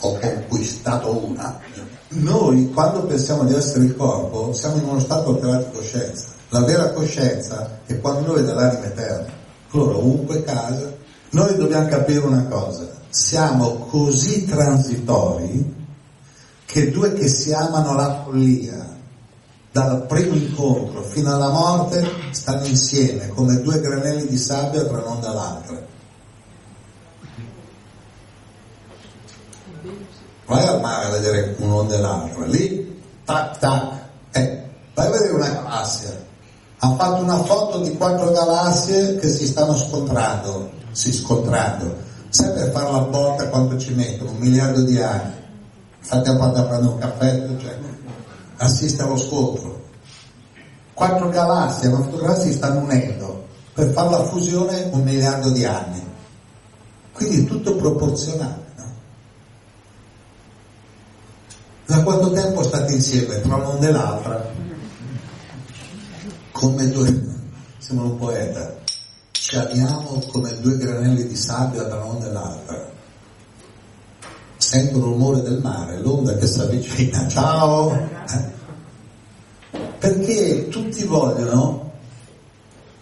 [0.00, 1.58] Ho conquistato una.
[2.08, 6.26] Noi quando pensiamo di essere il corpo siamo in uno stato alterato di coscienza.
[6.50, 9.32] La vera coscienza è quando noi vede l'anima eterna.
[9.70, 10.92] Allora ovunque casa,
[11.30, 15.83] noi dobbiamo capire una cosa, siamo così transitori
[16.66, 18.94] che due che si amano la follia,
[19.74, 25.30] dal primo incontro fino alla morte, stanno insieme come due granelli di sabbia tra l'una
[25.30, 25.82] e l'altra.
[30.46, 33.92] Vai al mare a vedere un'onda e l'altra, lì, tac tac,
[34.32, 34.62] eh,
[34.94, 36.22] vai a vedere una galassia.
[36.78, 41.96] Ha fatto una foto di quattro galassie che si stanno scontrando, si scontrando.
[42.28, 44.30] Sai per fare la botta quanto ci mettono?
[44.30, 45.43] Un miliardo di anni.
[46.04, 47.78] Infatti a parte a prendere un caffè, cioè,
[48.58, 49.82] assiste allo scontro.
[50.92, 53.46] Quattro galassie, quattro galassie si stanno unendo.
[53.72, 56.02] Per fare la fusione un miliardo di anni.
[57.12, 58.62] Quindi è tutto proporzionale.
[61.86, 64.52] Da quanto tempo state insieme tra l'una e l'altra?
[66.52, 67.24] Come due,
[67.78, 68.74] sembra un poeta,
[69.32, 72.93] ci amiamo come due granelli di sabbia tra l'una e l'altra.
[74.74, 77.96] Sento il rumore del mare, l'onda che si avvicina, ciao!
[80.00, 81.92] Perché tutti vogliono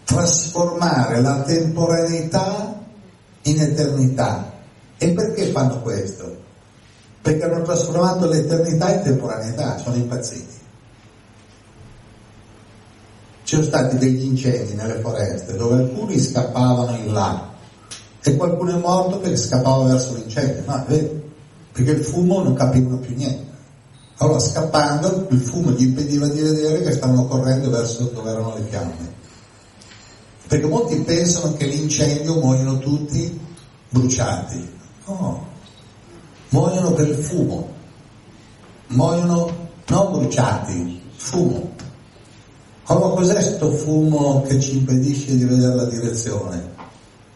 [0.05, 2.79] trasformare la temporaneità
[3.45, 4.53] in eternità.
[4.99, 6.41] E perché fanno questo?
[7.23, 10.55] perché hanno trasformato l'eternità in temporaneità, sono impazziti.
[13.45, 17.49] Ci sono stati degli incendi nelle foreste dove alcuni scappavano in là
[18.23, 20.85] e qualcuno è morto perché scappava verso l'incendio, no,
[21.73, 23.51] perché il fumo non capivano più niente.
[24.19, 28.63] Allora scappando il fumo gli impediva di vedere che stavano correndo verso dove erano le
[28.69, 29.21] fiamme.
[30.47, 33.41] Perché molti pensano che l'incendio muoiono tutti
[33.89, 34.71] bruciati.
[35.07, 35.47] No,
[36.51, 37.69] muoiono per il fumo,
[38.89, 41.71] muoiono non bruciati, fumo.
[42.85, 46.71] Allora cos'è questo fumo che ci impedisce di vedere la direzione?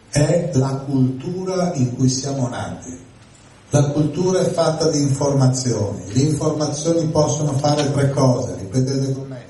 [0.09, 3.05] È la cultura in cui siamo nati.
[3.69, 6.01] La cultura è fatta di informazioni.
[6.13, 9.45] Le informazioni possono fare tre cose, ripetete con me.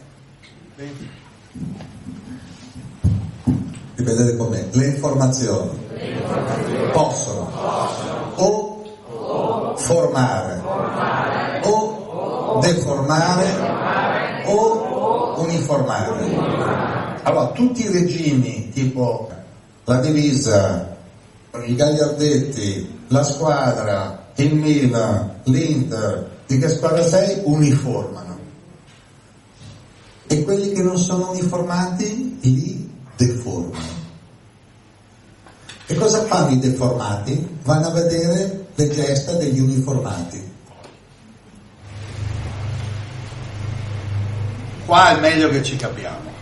[3.95, 4.67] Ripetete con me.
[4.71, 6.91] Le informazioni, Le informazioni.
[6.91, 8.33] possono, possono.
[8.37, 16.11] o formare, formare o, o deformare, deformare o uniformare.
[16.23, 17.19] uniformare.
[17.21, 19.29] Allora, tutti i regimi, tipo
[19.83, 20.97] la divisa,
[21.65, 28.37] i gagliardetti, la squadra, il Milan, l'Inter, di che squadra sei, uniformano.
[30.27, 34.05] E quelli che non sono uniformati li deformano.
[35.85, 37.59] E cosa fanno i deformati?
[37.63, 40.55] Vanno a vedere le gesta degli uniformati.
[44.85, 46.35] Qua è meglio che ci capiamo.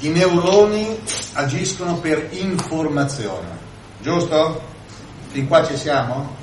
[0.00, 0.98] I neuroni
[1.32, 3.63] agiscono per informazione,
[4.04, 4.60] giusto?
[5.28, 6.36] Fin qua ci siamo?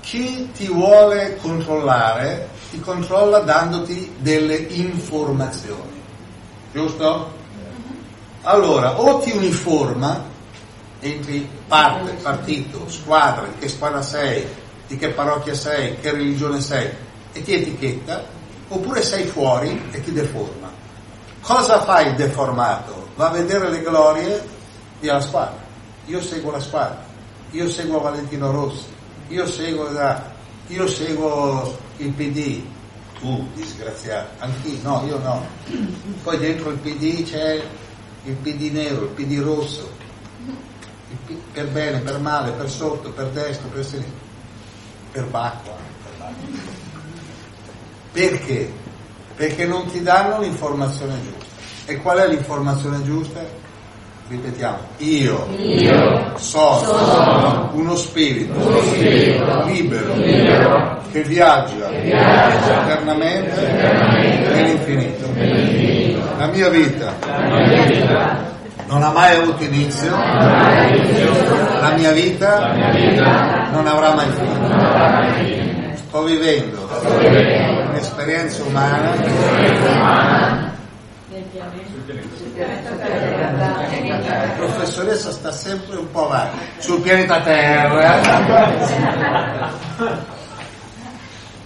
[0.00, 6.02] Chi ti vuole controllare ti controlla dandoti delle informazioni,
[6.70, 7.32] giusto?
[8.42, 10.22] Allora, o ti uniforma
[11.00, 14.46] entri parte, partito, squadra, che squadra sei,
[14.86, 16.90] di che parrocchia sei, che religione sei,
[17.32, 18.22] e ti etichetta,
[18.68, 20.70] oppure sei fuori e ti deforma.
[21.40, 23.08] Cosa fa il deformato?
[23.16, 24.46] Va a vedere le glorie
[25.00, 25.63] della squadra.
[26.06, 27.02] Io seguo la squadra,
[27.52, 28.84] io seguo Valentino Rossi,
[29.28, 30.32] io seguo, la,
[30.66, 32.62] io seguo il PD,
[33.18, 35.46] tu disgraziato, anch'io, no, io no.
[36.22, 37.62] Poi dentro il PD c'è
[38.24, 39.90] il PD nero, il PD rosso,
[41.52, 44.12] per bene, per male, per sotto, per destra, per sinistra,
[45.12, 45.76] per bacco.
[46.02, 46.46] Per bacco.
[48.12, 48.72] Perché?
[49.36, 51.52] Perché non ti danno l'informazione giusta.
[51.86, 53.40] E qual è l'informazione giusta?
[54.26, 63.68] Ripetiamo, io, Io sono, sono uno spirito, uno spirito libero, libero che viaggia, viaggia eternamente,
[63.68, 65.30] eternamente nell'infinito.
[65.30, 66.22] nell'infinito.
[66.38, 68.52] La mia vita La mia vita
[68.86, 72.72] non ha mai avuto inizio, la mia vita
[73.72, 75.96] non avrà mai fine.
[75.96, 76.88] Sto vivendo
[77.90, 79.12] un'esperienza umana
[84.26, 88.20] La professoressa sta sempre un po' avanti sul pianeta Terra.
[88.20, 89.70] La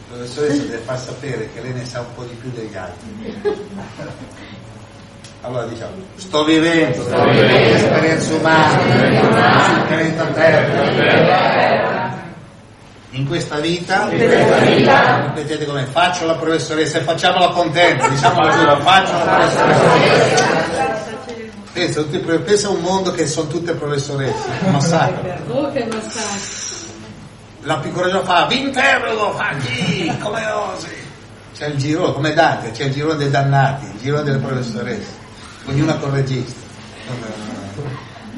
[0.08, 3.40] professoressa deve far sapere che lei ne sa un po' di più degli altri.
[5.42, 12.16] Allora diciamo, sto vivendo un'esperienza umana sul pianeta Terra.
[13.10, 19.22] In questa vita, ripetete come faccio la professoressa e facciamola contenta, diciamo così, faccio la
[19.24, 20.97] professoressa.
[21.78, 25.32] Pensa, tutti- pensa a un mondo che sono tutte professoresse, massacro.
[25.46, 26.66] Oh, che massacro.
[27.62, 30.88] La piccola fa, vi interrogo, fa chi, come osi?
[31.54, 35.06] C'è il giro, come Dante, c'è il giro dei dannati, il giro delle professoresse,
[35.66, 36.66] ognuna con regista.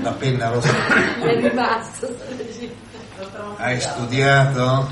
[0.02, 0.70] La penna rossa.
[1.20, 2.14] È rimasto.
[3.56, 4.88] Hai studiato?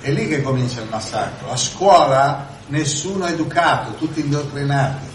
[0.00, 1.50] È lì che comincia il massacro.
[1.50, 5.12] A scuola nessuno è educato, tutti indottrinati.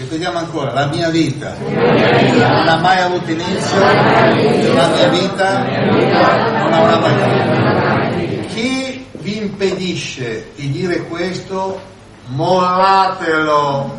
[0.00, 6.98] Ripetiamo ancora, la mia vita non ha mai avuto inizio, la mia vita non avrà
[7.00, 8.46] mai fine.
[8.46, 11.78] Chi vi impedisce di dire questo,
[12.28, 13.98] mollatelo.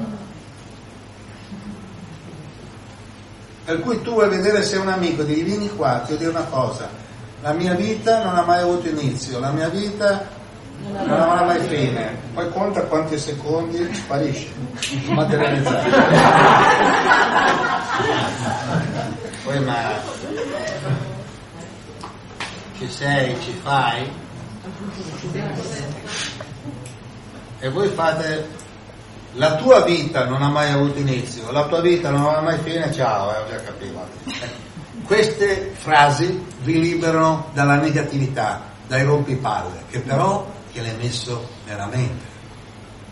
[3.66, 6.50] Per cui tu vuoi vedere se un amico, devi vieni qua, ti devo dire una
[6.50, 6.90] cosa.
[7.42, 10.28] La mia vita non ha mai avuto inizio, la mia vita
[10.90, 12.18] non avrà mai fine.
[12.34, 14.52] Poi conta quanti secondi sparisce,
[15.08, 15.90] materializzato.
[19.44, 20.00] Poi ma
[22.78, 24.10] ci sei, ci fai?
[27.60, 28.48] E voi fate
[29.34, 32.92] la tua vita non ha mai avuto inizio, la tua vita non avrà mai fine,
[32.92, 34.08] ciao, eh, ho già capito.
[35.06, 42.40] Queste frasi vi liberano dalla negatività, dai rompipalle, che però gliel'hai hai messo nella mente.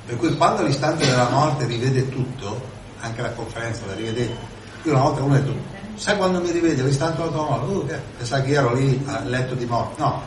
[0.06, 2.60] Per cui quando all'istante della morte rivede tutto,
[3.00, 4.36] anche la conferenza la rivedete,
[4.84, 5.54] io una volta uno ha detto,
[5.96, 7.72] sai quando mi rivedi all'istante della morte?
[7.72, 8.00] Uh, che?
[8.18, 10.02] Pensai che ero lì al letto di morte.
[10.02, 10.22] No,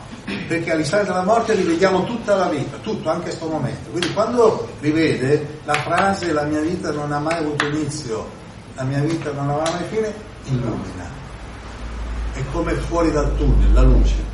[0.47, 3.89] perché all'istante della morte rivediamo tutta la vita, tutto, anche questo momento.
[3.89, 8.29] Quindi quando rivede la frase la mia vita non ha mai avuto inizio,
[8.75, 10.13] la mia vita non avrà mai fine,
[10.45, 11.11] illumina.
[12.33, 14.32] È come fuori dal tunnel, la luce.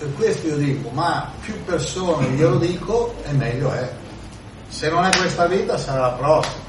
[0.00, 3.92] Per questo io dico, ma più persone glielo dico e meglio è.
[4.66, 6.64] Se non è questa vita sarà la prossima.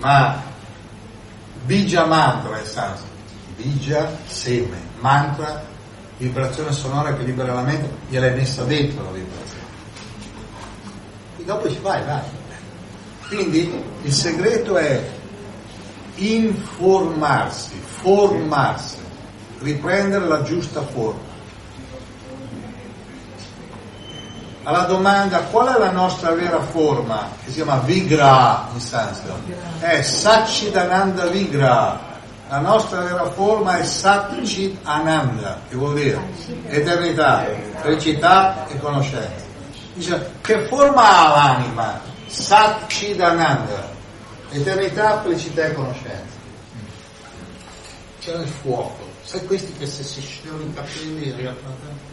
[0.00, 0.42] Ma
[1.64, 3.10] Bija mantra è sanscrito.
[3.56, 5.64] Bija, seme, mantra,
[6.18, 9.64] vibrazione sonora che libera la mente, gliel'hai messa dentro la vibrazione.
[11.38, 12.22] E dopo ci vai, vai.
[13.28, 15.02] Quindi il segreto è
[16.16, 18.98] informarsi, formarsi,
[19.60, 21.31] riprendere la giusta forma.
[24.64, 29.36] Alla domanda qual è la nostra vera forma, che si chiama Vigra in sanscrito,
[29.80, 32.10] è Satchidananda Vigra.
[32.48, 36.20] La nostra vera forma è Satchit Ananda, che vuol dire
[36.66, 37.46] eternità,
[37.80, 39.50] felicità e conoscenza.
[39.94, 42.00] Dice, che forma ha l'anima?
[42.26, 43.90] Satchidananda,
[44.50, 46.40] eternità, felicità e conoscenza.
[48.20, 49.10] C'è il fuoco.
[49.24, 52.10] Sai questi che se si sciolgono i capelli riaprono?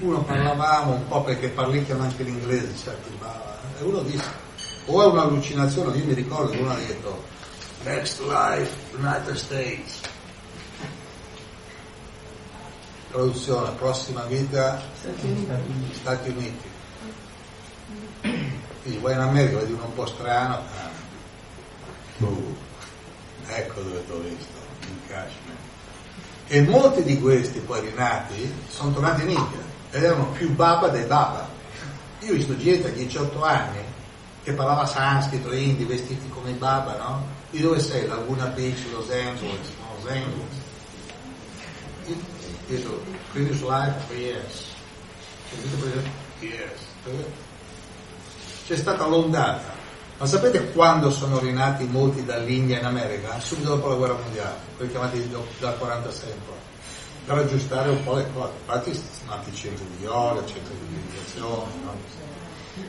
[0.00, 3.08] Uno parlavamo un po' perché parlicchiano anche l'inglese, certo,
[3.78, 4.30] e uno disse,
[4.86, 7.24] o è un'allucinazione, io mi ricordo che uno ha detto,
[7.84, 10.00] next life, United States.
[13.10, 14.80] Traduzione, prossima vita,
[15.92, 16.68] Stati Uniti.
[18.20, 20.62] Quindi vai in America, vedi uno un po' strano,
[22.18, 22.54] uh,
[23.46, 25.56] ecco dove t'ho visto, in Kashmir.
[26.46, 31.04] E molti di questi poi rinati sono tornati in India ed erano più baba dei
[31.04, 31.48] baba.
[32.20, 33.78] Io ho visto gente a 18 anni
[34.42, 37.26] che parlava sanscrito, indi, vestiti come i baba, no?
[37.50, 38.06] Di dove sei?
[38.06, 40.58] Laguna Beach, Los Angeles, Los Angeles.
[42.68, 43.02] Io
[43.32, 44.68] previous life, yes.
[46.40, 46.88] Yes.
[48.66, 49.78] C'è stata l'ondata
[50.20, 53.40] Ma sapete quando sono rinati molti dall'India in America?
[53.40, 56.54] Subito dopo la guerra mondiale, quelli chiamati dal 46 in poi,
[57.24, 58.52] per aggiustare un po' le cose.
[58.66, 61.94] Infatti sono nati centri di yoga, centri di meditazione, no?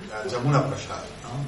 [0.10, 1.46] La Jamuna Prasad, no?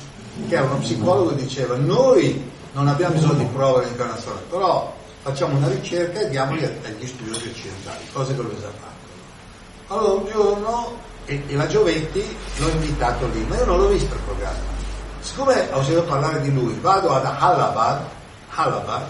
[0.47, 5.57] che era uno psicologo che diceva noi non abbiamo bisogno di prove dell'incarnazione, però facciamo
[5.57, 9.93] una ricerca e diamoli agli studiosi occidentali, cose che lui ha fatto.
[9.93, 14.13] Allora un giorno, e, e la Giovetti l'ho invitato lì, ma io non l'ho visto
[14.13, 14.71] il programma.
[15.19, 18.01] Siccome ho sentito parlare di lui, vado ad Allahabad,
[18.55, 19.05] Allahabad,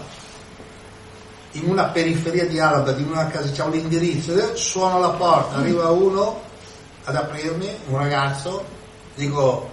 [1.54, 5.90] in una periferia di Allahabad, in una casa, c'è un indirizzo, suono alla porta, arriva
[5.90, 6.40] uno
[7.04, 8.64] ad aprirmi, un ragazzo,
[9.14, 9.70] dico,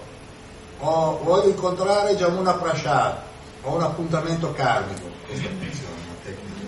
[0.78, 3.16] oh, voglio incontrare Jamuna Prashad,
[3.62, 5.08] ho un appuntamento karmico.
[5.26, 5.60] Questa una
[6.24, 6.60] tecnica.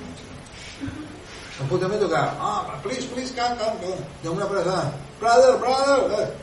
[1.58, 4.06] Un appuntamento karmico, ah, please, please, come, come.
[4.22, 6.42] Jamuna Prashad, brother, brother, eh.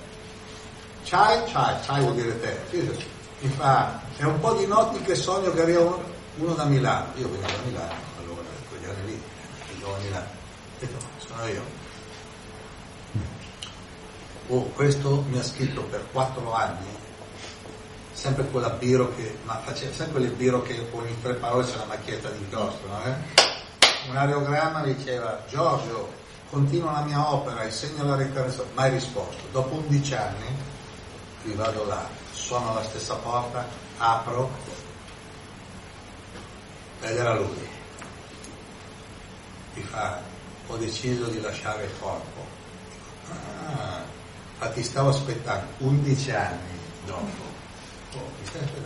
[1.04, 2.60] Chai, chai, chai vuol dire te.
[3.40, 6.00] Mi fa, è un po' di notti che sogno che arriva uno,
[6.38, 7.08] uno da Milano.
[7.16, 9.22] Io vengo da Milano, allora, quegli anni lì,
[10.80, 11.64] detto, sono io.
[14.48, 16.88] Oh, questo mi ha scritto per quattro anni,
[18.14, 21.86] sempre quella biro che, ma faceva sempre il biro che ogni tre parole c'è una
[21.86, 23.04] macchietta di inchiostro, no?
[23.06, 23.16] Eh?
[24.10, 26.12] Un aerogramma diceva, Giorgio,
[26.50, 29.42] continua la mia opera, insegna la reincarnazione, mai risposto.
[29.52, 30.46] Dopo 11 anni,
[31.44, 33.66] qui vado là, suono alla stessa porta,
[33.98, 34.50] apro,
[37.02, 37.71] ed era lui.
[39.74, 40.20] Mi fa,
[40.68, 42.46] ho deciso di lasciare il corpo.
[43.30, 44.04] Ah,
[44.54, 47.50] infatti stavo aspettando 11 anni dopo.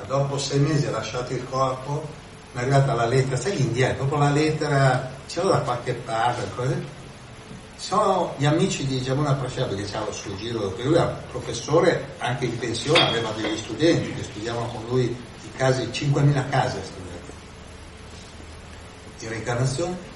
[0.08, 2.08] Dopo sei mesi ha lasciato il corpo,
[2.52, 7.04] mi è arrivata la lettera, sai indietro, dopo la lettera c'era da qualche parte, cose.
[7.78, 12.46] Sono gli amici di Giamuna Prascia perché c'era suo giro, perché lui era professore anche
[12.46, 17.06] in pensione, aveva degli studenti che studiavano con lui i casi, 5.000 casi studiare
[19.20, 20.14] di reincarnazione.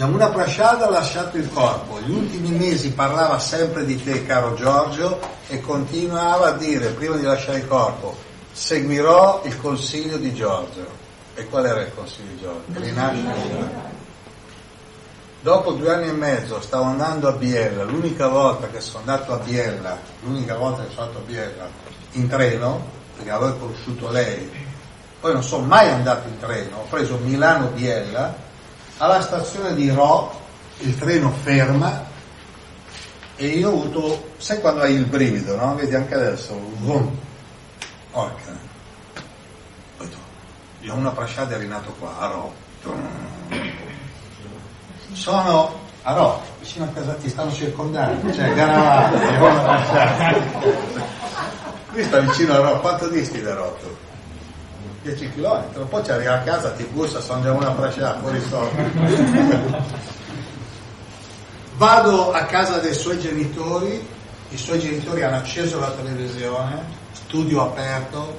[0.00, 5.20] Yamuna Prashad ha lasciato il corpo, gli ultimi mesi parlava sempre di te, caro Giorgio,
[5.46, 8.16] e continuava a dire, prima di lasciare il corpo,
[8.50, 10.86] seguirò il consiglio di Giorgio.
[11.34, 12.80] E qual era il consiglio di Giorgio?
[12.80, 13.70] Rinascere.
[15.42, 19.36] Dopo due anni e mezzo stavo andando a Biella, l'unica volta che sono andato a
[19.36, 21.68] Biella, l'unica volta che sono andato a Biella
[22.12, 22.86] in treno,
[23.16, 24.50] perché avevo conosciuto lei,
[25.20, 28.48] poi non sono mai andato in treno, ho preso Milano-Biella,
[29.00, 30.30] alla stazione di Ro
[30.80, 32.04] il treno ferma
[33.36, 35.74] e io ho avuto, sai quando hai il brivido, no?
[35.74, 37.10] Vedi anche adesso, vroom.
[38.10, 38.50] Porca.
[39.96, 40.16] Ho detto,
[40.80, 42.52] io ho una prasciata è rinato qua, a Ro.
[45.12, 50.38] Sono a Ro, vicino a casa, ti stanno circondando, cioè Garavate, una prasciata.
[51.90, 54.09] Qui sta vicino a Ro, quanto disti da Rotto?
[55.02, 58.76] 10 km, poi ci arriva a casa, ti bussa, sono già una prasciata, fuori soldi.
[61.76, 64.06] Vado a casa dei suoi genitori,
[64.50, 68.36] i suoi genitori hanno acceso la televisione, studio aperto,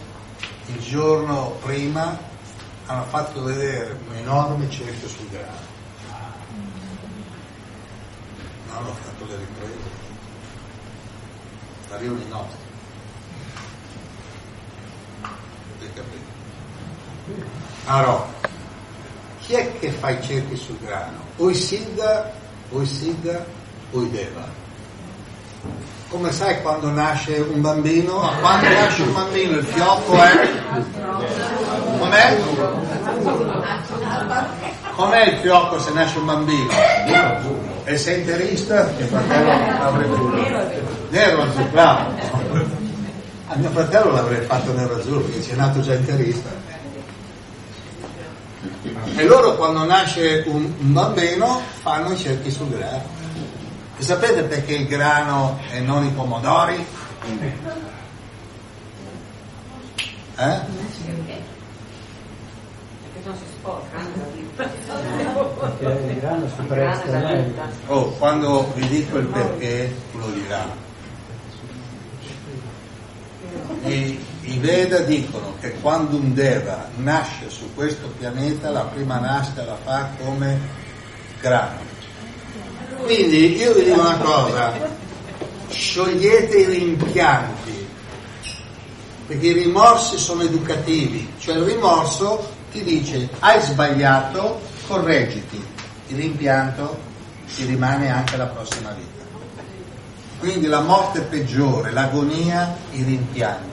[0.67, 2.15] il giorno prima
[2.85, 5.69] hanno fatto vedere un enorme cerchio sul grano.
[8.67, 9.99] Non hanno fatto le riprese.
[11.89, 12.59] Arrivano i nostri.
[15.23, 16.29] Avete capito?
[17.85, 18.25] Allora,
[19.41, 21.17] chi è che fa i cerchi sul grano?
[21.37, 22.31] O i Siddha,
[22.71, 23.43] o i Siddha,
[23.91, 24.59] o i Deva.
[26.09, 28.19] Come sai quando nasce un bambino?
[28.41, 30.49] Quando nasce un bambino il fiocco è...
[31.99, 32.37] Com'è?
[34.95, 36.69] Com'è il fiocco se nasce un bambino?
[37.85, 38.91] E sei interista?
[38.97, 40.83] Mio fratello avrebbe...
[41.09, 42.13] Nero azzurro, bravo.
[43.47, 46.49] A mio fratello l'avrei fatto nero azzurro perché c'è nato già interista.
[49.21, 53.03] E loro quando nasce un, un bambino fanno i cerchi sul grano.
[53.95, 56.83] E sapete perché il grano e non i pomodori?
[60.37, 60.59] Eh?
[60.63, 60.63] Perché
[63.23, 63.99] non si sporca.
[64.55, 67.61] Perché il grano si presta meglio.
[67.85, 70.65] Oh, quando vi dico il perché, lo dirà.
[73.83, 79.63] I, I Veda dicono che quando un Deva nasce su questo pianeta, la prima nascita
[79.63, 80.59] la fa come
[81.39, 81.79] grano.
[83.03, 84.73] Quindi io vi dico una cosa,
[85.69, 87.87] sciogliete i rimpianti,
[89.27, 95.63] perché i rimorsi sono educativi, cioè il rimorso ti dice hai sbagliato, correggiti,
[96.07, 96.97] il rimpianto
[97.55, 99.23] ti rimane anche la prossima vita.
[100.39, 103.70] Quindi la morte peggiore, l'agonia, i rimpianti.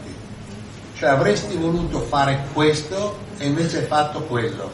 [0.98, 4.70] Cioè avresti voluto fare questo e invece hai fatto quello.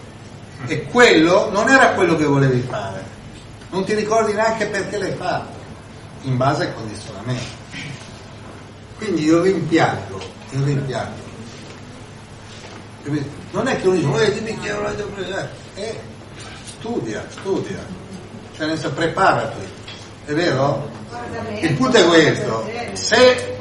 [0.66, 3.04] E quello non era quello che volevi fare.
[3.70, 5.58] Non ti ricordi neanche perché l'hai fatto,
[6.22, 7.62] in base ai condizionamenti.
[8.96, 10.18] Quindi il rimpianto,
[10.50, 11.22] il rimpianto.
[13.50, 16.00] Non è che uno dice, "Eh, dimmi che ero la eh,
[16.78, 17.84] studia, studia.
[18.56, 19.60] Cioè nel senso preparati.
[20.24, 20.88] È vero?
[21.60, 22.66] Il punto è questo.
[22.92, 23.56] Se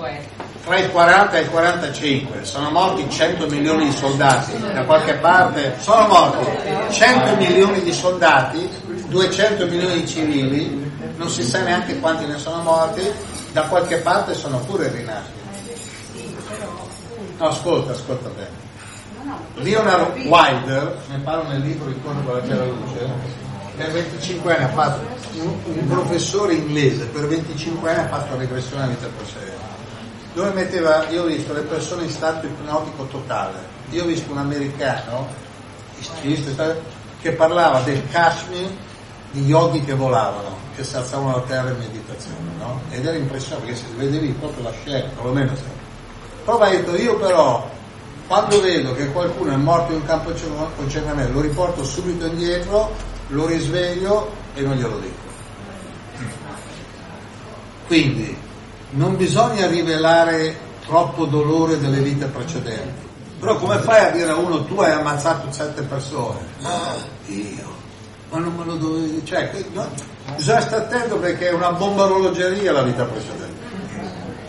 [0.63, 5.75] tra i 40 e i 45 sono morti 100 milioni di soldati, da qualche parte
[5.79, 6.49] sono morti
[6.89, 8.69] 100 milioni di soldati,
[9.07, 13.01] 200 milioni di civili, non si sa neanche quanti ne sono morti,
[13.51, 15.41] da qualche parte sono pure rinati.
[17.37, 18.61] No, ascolta, ascolta bene.
[19.55, 23.09] Leonard Wilder, ne parlo nel libro Il corno con la chiara luce,
[23.75, 25.05] per 25 anni ha fatto,
[25.41, 29.52] un, un professore inglese per 25 anni ha fatto regressione alla vita precedente
[30.33, 33.57] dove metteva, io ho visto le persone in stato ipnotico totale,
[33.91, 35.27] io ho visto un americano
[37.21, 38.69] che parlava del Kashmir
[39.31, 42.81] di yogi che volavano, che si alzavano a terra in meditazione, no?
[42.89, 45.63] Ed era impressionante perché si vedevi proprio la scena, perlomeno se.
[46.43, 47.69] Però ha detto, io però
[48.27, 50.41] quando vedo che qualcuno è morto in un campo di
[50.75, 52.93] concentramento, lo riporto subito indietro,
[53.27, 55.21] lo risveglio e non glielo dico.
[57.87, 58.37] Quindi
[58.93, 60.55] non bisogna rivelare
[60.85, 63.11] troppo dolore delle vite precedenti.
[63.39, 66.39] Però come fai a dire a uno tu hai ammazzato sette persone?
[66.61, 66.95] Ah,
[67.25, 67.81] io.
[68.29, 69.25] Ma non me lo dovevi.
[69.25, 69.87] Cioè, no?
[70.35, 73.61] bisogna stare attento perché è una bomba orologeria la vita precedente.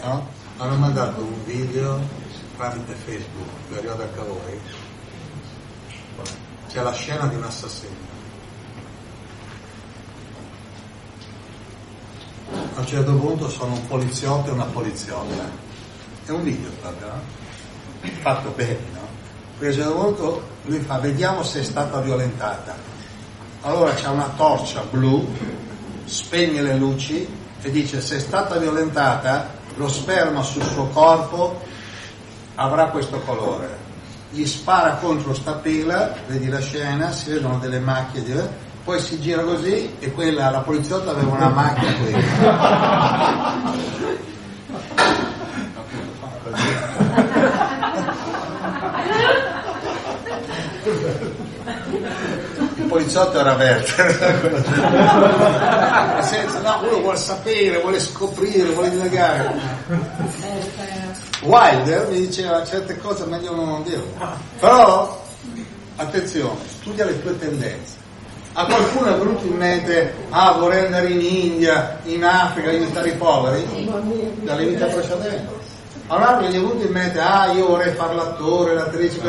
[0.03, 0.29] No?
[0.59, 1.99] Hanno mandato un video
[2.57, 4.61] tramite Facebook, arriva da Cavoi.
[6.69, 8.14] C'è la scena di un assassino.
[12.51, 15.63] A un certo punto sono un poliziotto e una poliziotta.
[16.25, 17.21] È un video proprio, no?
[18.21, 19.07] Fatto bene, no?
[19.59, 22.75] Perché a un certo punto lui fa, vediamo se è stata violentata.
[23.63, 25.27] Allora c'è una torcia blu,
[26.05, 27.27] spegne le luci
[27.63, 31.61] e dice se è stata violentata lo sperma sul suo corpo
[32.57, 33.83] avrà questo colore.
[34.31, 38.33] Gli spara contro sta pila, vedi la scena, si vedono delle macchie di
[38.85, 42.13] poi si gira così e quella, la poliziotta aveva una macchina qui.
[52.77, 54.13] Il poliziotto era Werther.
[56.23, 59.63] Senza, no, uno vuole sapere, vuole scoprire, vuole indagare.
[61.41, 64.13] Wilder mi diceva certe cose meglio non dirle.
[64.61, 65.25] Però,
[65.97, 68.03] attenzione, studia le tue tendenze
[68.57, 73.17] a qualcuno è venuto in mente, ah vorrei andare in India, in Africa, aiutare i
[73.17, 73.67] poveri?
[74.43, 75.53] Dalle vite precedenti.
[76.07, 79.21] A un altro gli è venuto in mente, ah io vorrei fare l'attore, l'attrice,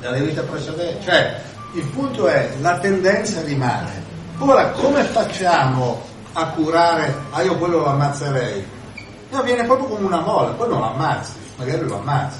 [0.00, 1.02] dalle vite precedenti.
[1.02, 1.40] Cioè,
[1.72, 4.02] il punto è, la tendenza rimane.
[4.38, 6.02] Ora, come facciamo
[6.34, 8.66] a curare, ah io quello lo ammazzerei?
[9.30, 12.38] No, viene proprio come una mola, poi non lo ammazzi, magari lo ammazzi.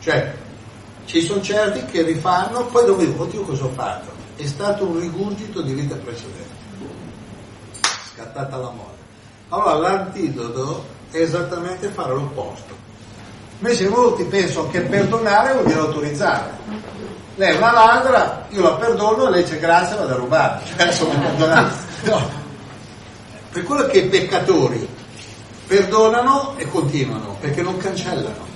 [0.00, 0.34] Cioè,
[1.06, 4.13] ci sono certi che rifanno, poi dopo dico, oddio cosa ho fatto?
[4.36, 6.54] È stato un rigurgito di vita precedente,
[8.12, 8.92] scattata la moda.
[9.50, 12.74] Allora l'antidoto è esattamente fare l'opposto.
[13.58, 16.50] Invece molti pensano che perdonare vuol dire autorizzare.
[17.36, 20.64] Lei è una ladra, io la perdono e lei c'è grazia vado a rubare.
[20.64, 21.74] Cioè sono perdonato.
[22.04, 22.42] No.
[23.50, 24.88] Per quello che i peccatori
[25.66, 28.53] perdonano e continuano, perché non cancellano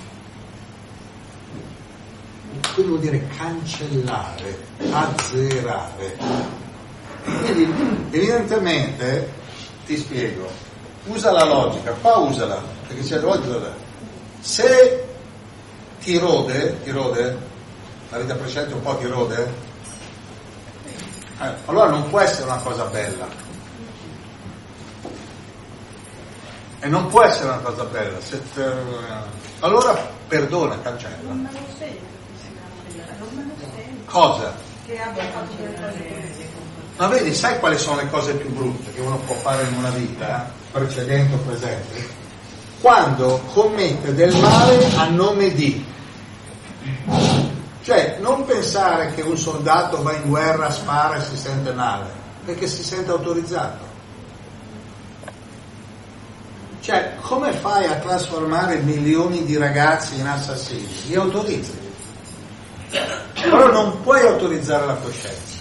[2.79, 4.57] quello vuol dire cancellare,
[4.91, 6.17] azzerare.
[7.23, 9.33] Quindi evidentemente,
[9.85, 10.49] ti spiego,
[11.05, 13.75] usa la logica, qua usala, perché c'è logica.
[14.39, 15.05] Se
[15.99, 17.37] ti rode, ti rode,
[18.09, 19.53] la vita precedente un po' ti rode,
[21.41, 23.47] eh, allora non può essere una cosa bella.
[26.81, 28.17] E non può essere una cosa bella.
[28.19, 28.71] Te...
[29.59, 29.93] Allora
[30.29, 31.67] perdona, cancella.
[34.09, 34.53] Cosa?
[36.97, 39.89] Ma vedi, sai quali sono le cose più brutte che uno può fare in una
[39.89, 42.17] vita, precedente o presente?
[42.81, 45.85] Quando commette del male a nome di.
[47.83, 52.09] Cioè, non pensare che un soldato va in guerra, spara e si sente male,
[52.45, 53.85] perché si sente autorizzato.
[56.81, 60.87] Cioè, come fai a trasformare milioni di ragazzi in assassini?
[61.07, 61.88] Li autorizzi.
[62.89, 65.57] Però non puoi autorizzare la coscienza.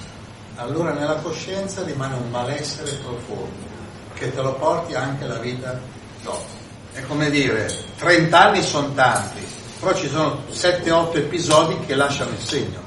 [0.56, 3.66] Allora nella coscienza rimane un malessere profondo
[4.14, 5.78] che te lo porti anche la vita
[6.22, 6.56] dopo.
[6.92, 9.46] È come dire, 30 anni sono tanti,
[9.78, 12.80] però ci sono 7-8 episodi che lasciano il segno.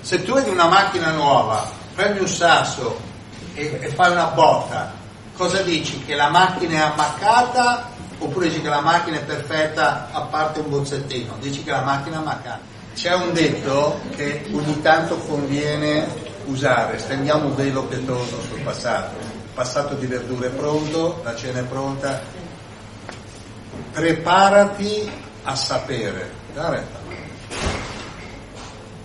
[0.00, 2.96] Se tu vedi una macchina nuova, prendi un sasso
[3.54, 4.92] e, e fai una botta,
[5.36, 6.04] cosa dici?
[6.04, 10.70] Che la macchina è ammaccata oppure dici che la macchina è perfetta a parte un
[10.70, 11.36] bozzettino?
[11.40, 12.67] Dici che la macchina è ammaccata.
[12.98, 16.04] C'è un detto che ogni tanto conviene
[16.46, 19.14] usare, stendiamo un velo pietoso sul passato.
[19.20, 22.20] Il passato di verdure è pronto, la cena è pronta.
[23.92, 25.08] Preparati
[25.44, 26.28] a sapere.
[26.52, 26.80] Dai,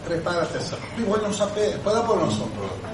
[0.05, 0.91] Preparati a sapere.
[0.95, 2.87] Io voglio sapere, poi dopo non sono pronto.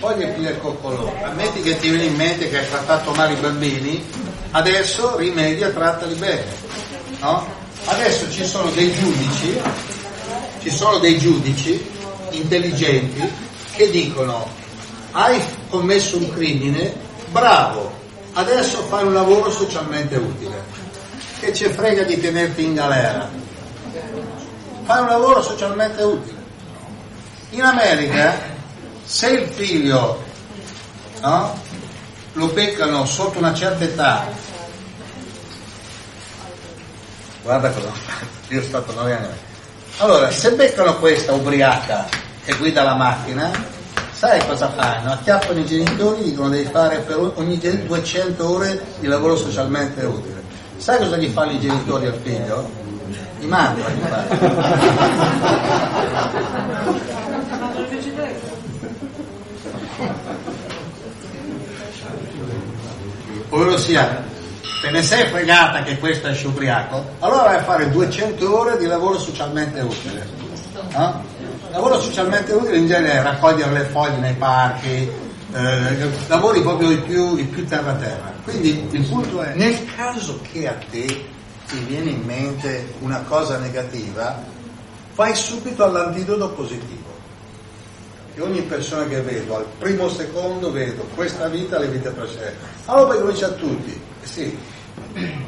[0.00, 1.24] Poi gli il coccolone.
[1.24, 4.06] Ammetti che ti viene in mente che hai trattato male i bambini,
[4.50, 6.44] adesso rimedia, trattali bene.
[7.20, 7.62] No?
[7.86, 9.60] Adesso ci sono dei giudici,
[10.64, 11.78] ci sono dei giudici
[12.30, 13.22] intelligenti
[13.76, 14.48] che dicono
[15.10, 15.38] hai
[15.68, 16.96] commesso un crimine,
[17.28, 17.92] bravo,
[18.32, 20.64] adesso fai un lavoro socialmente utile.
[21.38, 23.28] Che ci frega di tenerti in galera?
[24.84, 26.42] Fai un lavoro socialmente utile.
[27.50, 28.34] In America,
[29.04, 30.24] se il figlio
[31.20, 31.60] no,
[32.32, 34.26] lo beccano sotto una certa età,
[37.42, 37.92] guarda cosa
[38.48, 39.52] io sono stato nove anni.
[39.98, 42.06] Allora, se beccano questa ubriaca
[42.44, 43.50] che guida la macchina,
[44.10, 45.12] sai cosa fanno?
[45.12, 50.42] Acchiappano i genitori, dicono devi fare per ogni 200 ore di lavoro socialmente utile.
[50.76, 52.68] Sai cosa gli fanno i genitori al figlio?
[53.38, 53.86] Gli mandano,
[63.50, 64.24] ovvero sia
[64.84, 68.84] te ne sei fregata che questo esce ubriaco, allora vai a fare 200 ore di
[68.84, 70.28] lavoro socialmente utile.
[70.90, 71.24] No?
[71.70, 75.10] Lavoro socialmente utile in genere è raccogliere le foglie nei parchi,
[75.54, 78.30] eh, lavori proprio il più, più terra terra.
[78.44, 81.06] Quindi il punto è, nel caso che a te
[81.66, 84.38] ti viene in mente una cosa negativa,
[85.12, 87.12] fai subito all'antidoto positivo.
[88.34, 92.56] E ogni persona che vedo, al primo secondo vedo questa vita, le vite precedenti.
[92.84, 94.58] Allora poi lo dice a tutti, eh sì,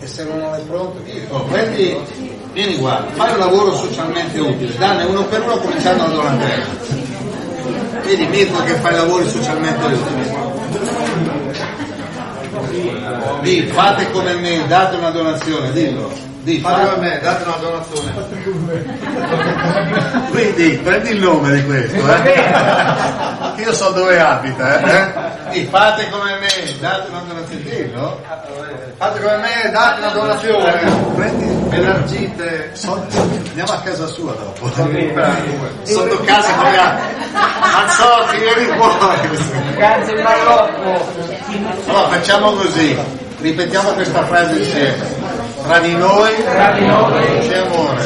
[0.00, 1.96] e se non è pronto, vieni, oh, prendi,
[2.52, 6.66] vieni qua, fai un lavoro socialmente utile, danne uno per uno cominciando da Don Andrea.
[8.04, 10.34] Vedi Mirko che fai lavori socialmente utili.
[13.40, 16.12] Dì, fate come me, date una donazione, dillo.
[16.42, 18.14] Dì, Fate a me, date una donazione.
[20.30, 23.62] Quindi prendi il nome di questo, eh?
[23.62, 25.25] Io so dove abita, eh?
[25.50, 26.48] Dì, fate come me,
[26.80, 28.20] date una donazione, dillo.
[28.96, 30.90] Fate come me, date una donazione.
[31.14, 34.68] Prendi Elargite, sotto, andiamo a casa sua dopo.
[35.82, 36.98] Sotto casa come ha.
[37.60, 39.28] Mazzotti, vieni fuori.
[39.76, 41.04] Grazie Marocco.
[41.86, 42.98] Allora facciamo così,
[43.40, 45.14] ripetiamo questa frase insieme.
[45.64, 48.04] Tra di noi, c'è amore.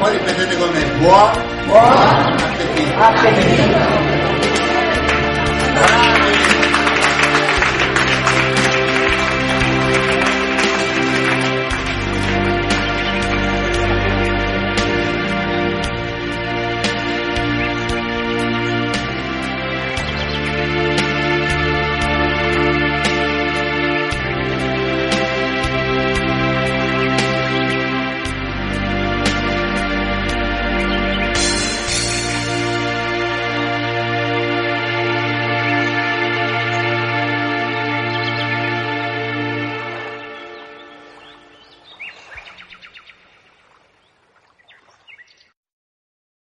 [0.00, 1.30] Poi ripetete con me, buon,
[1.66, 2.98] Buon appetito.
[2.98, 4.12] appetito.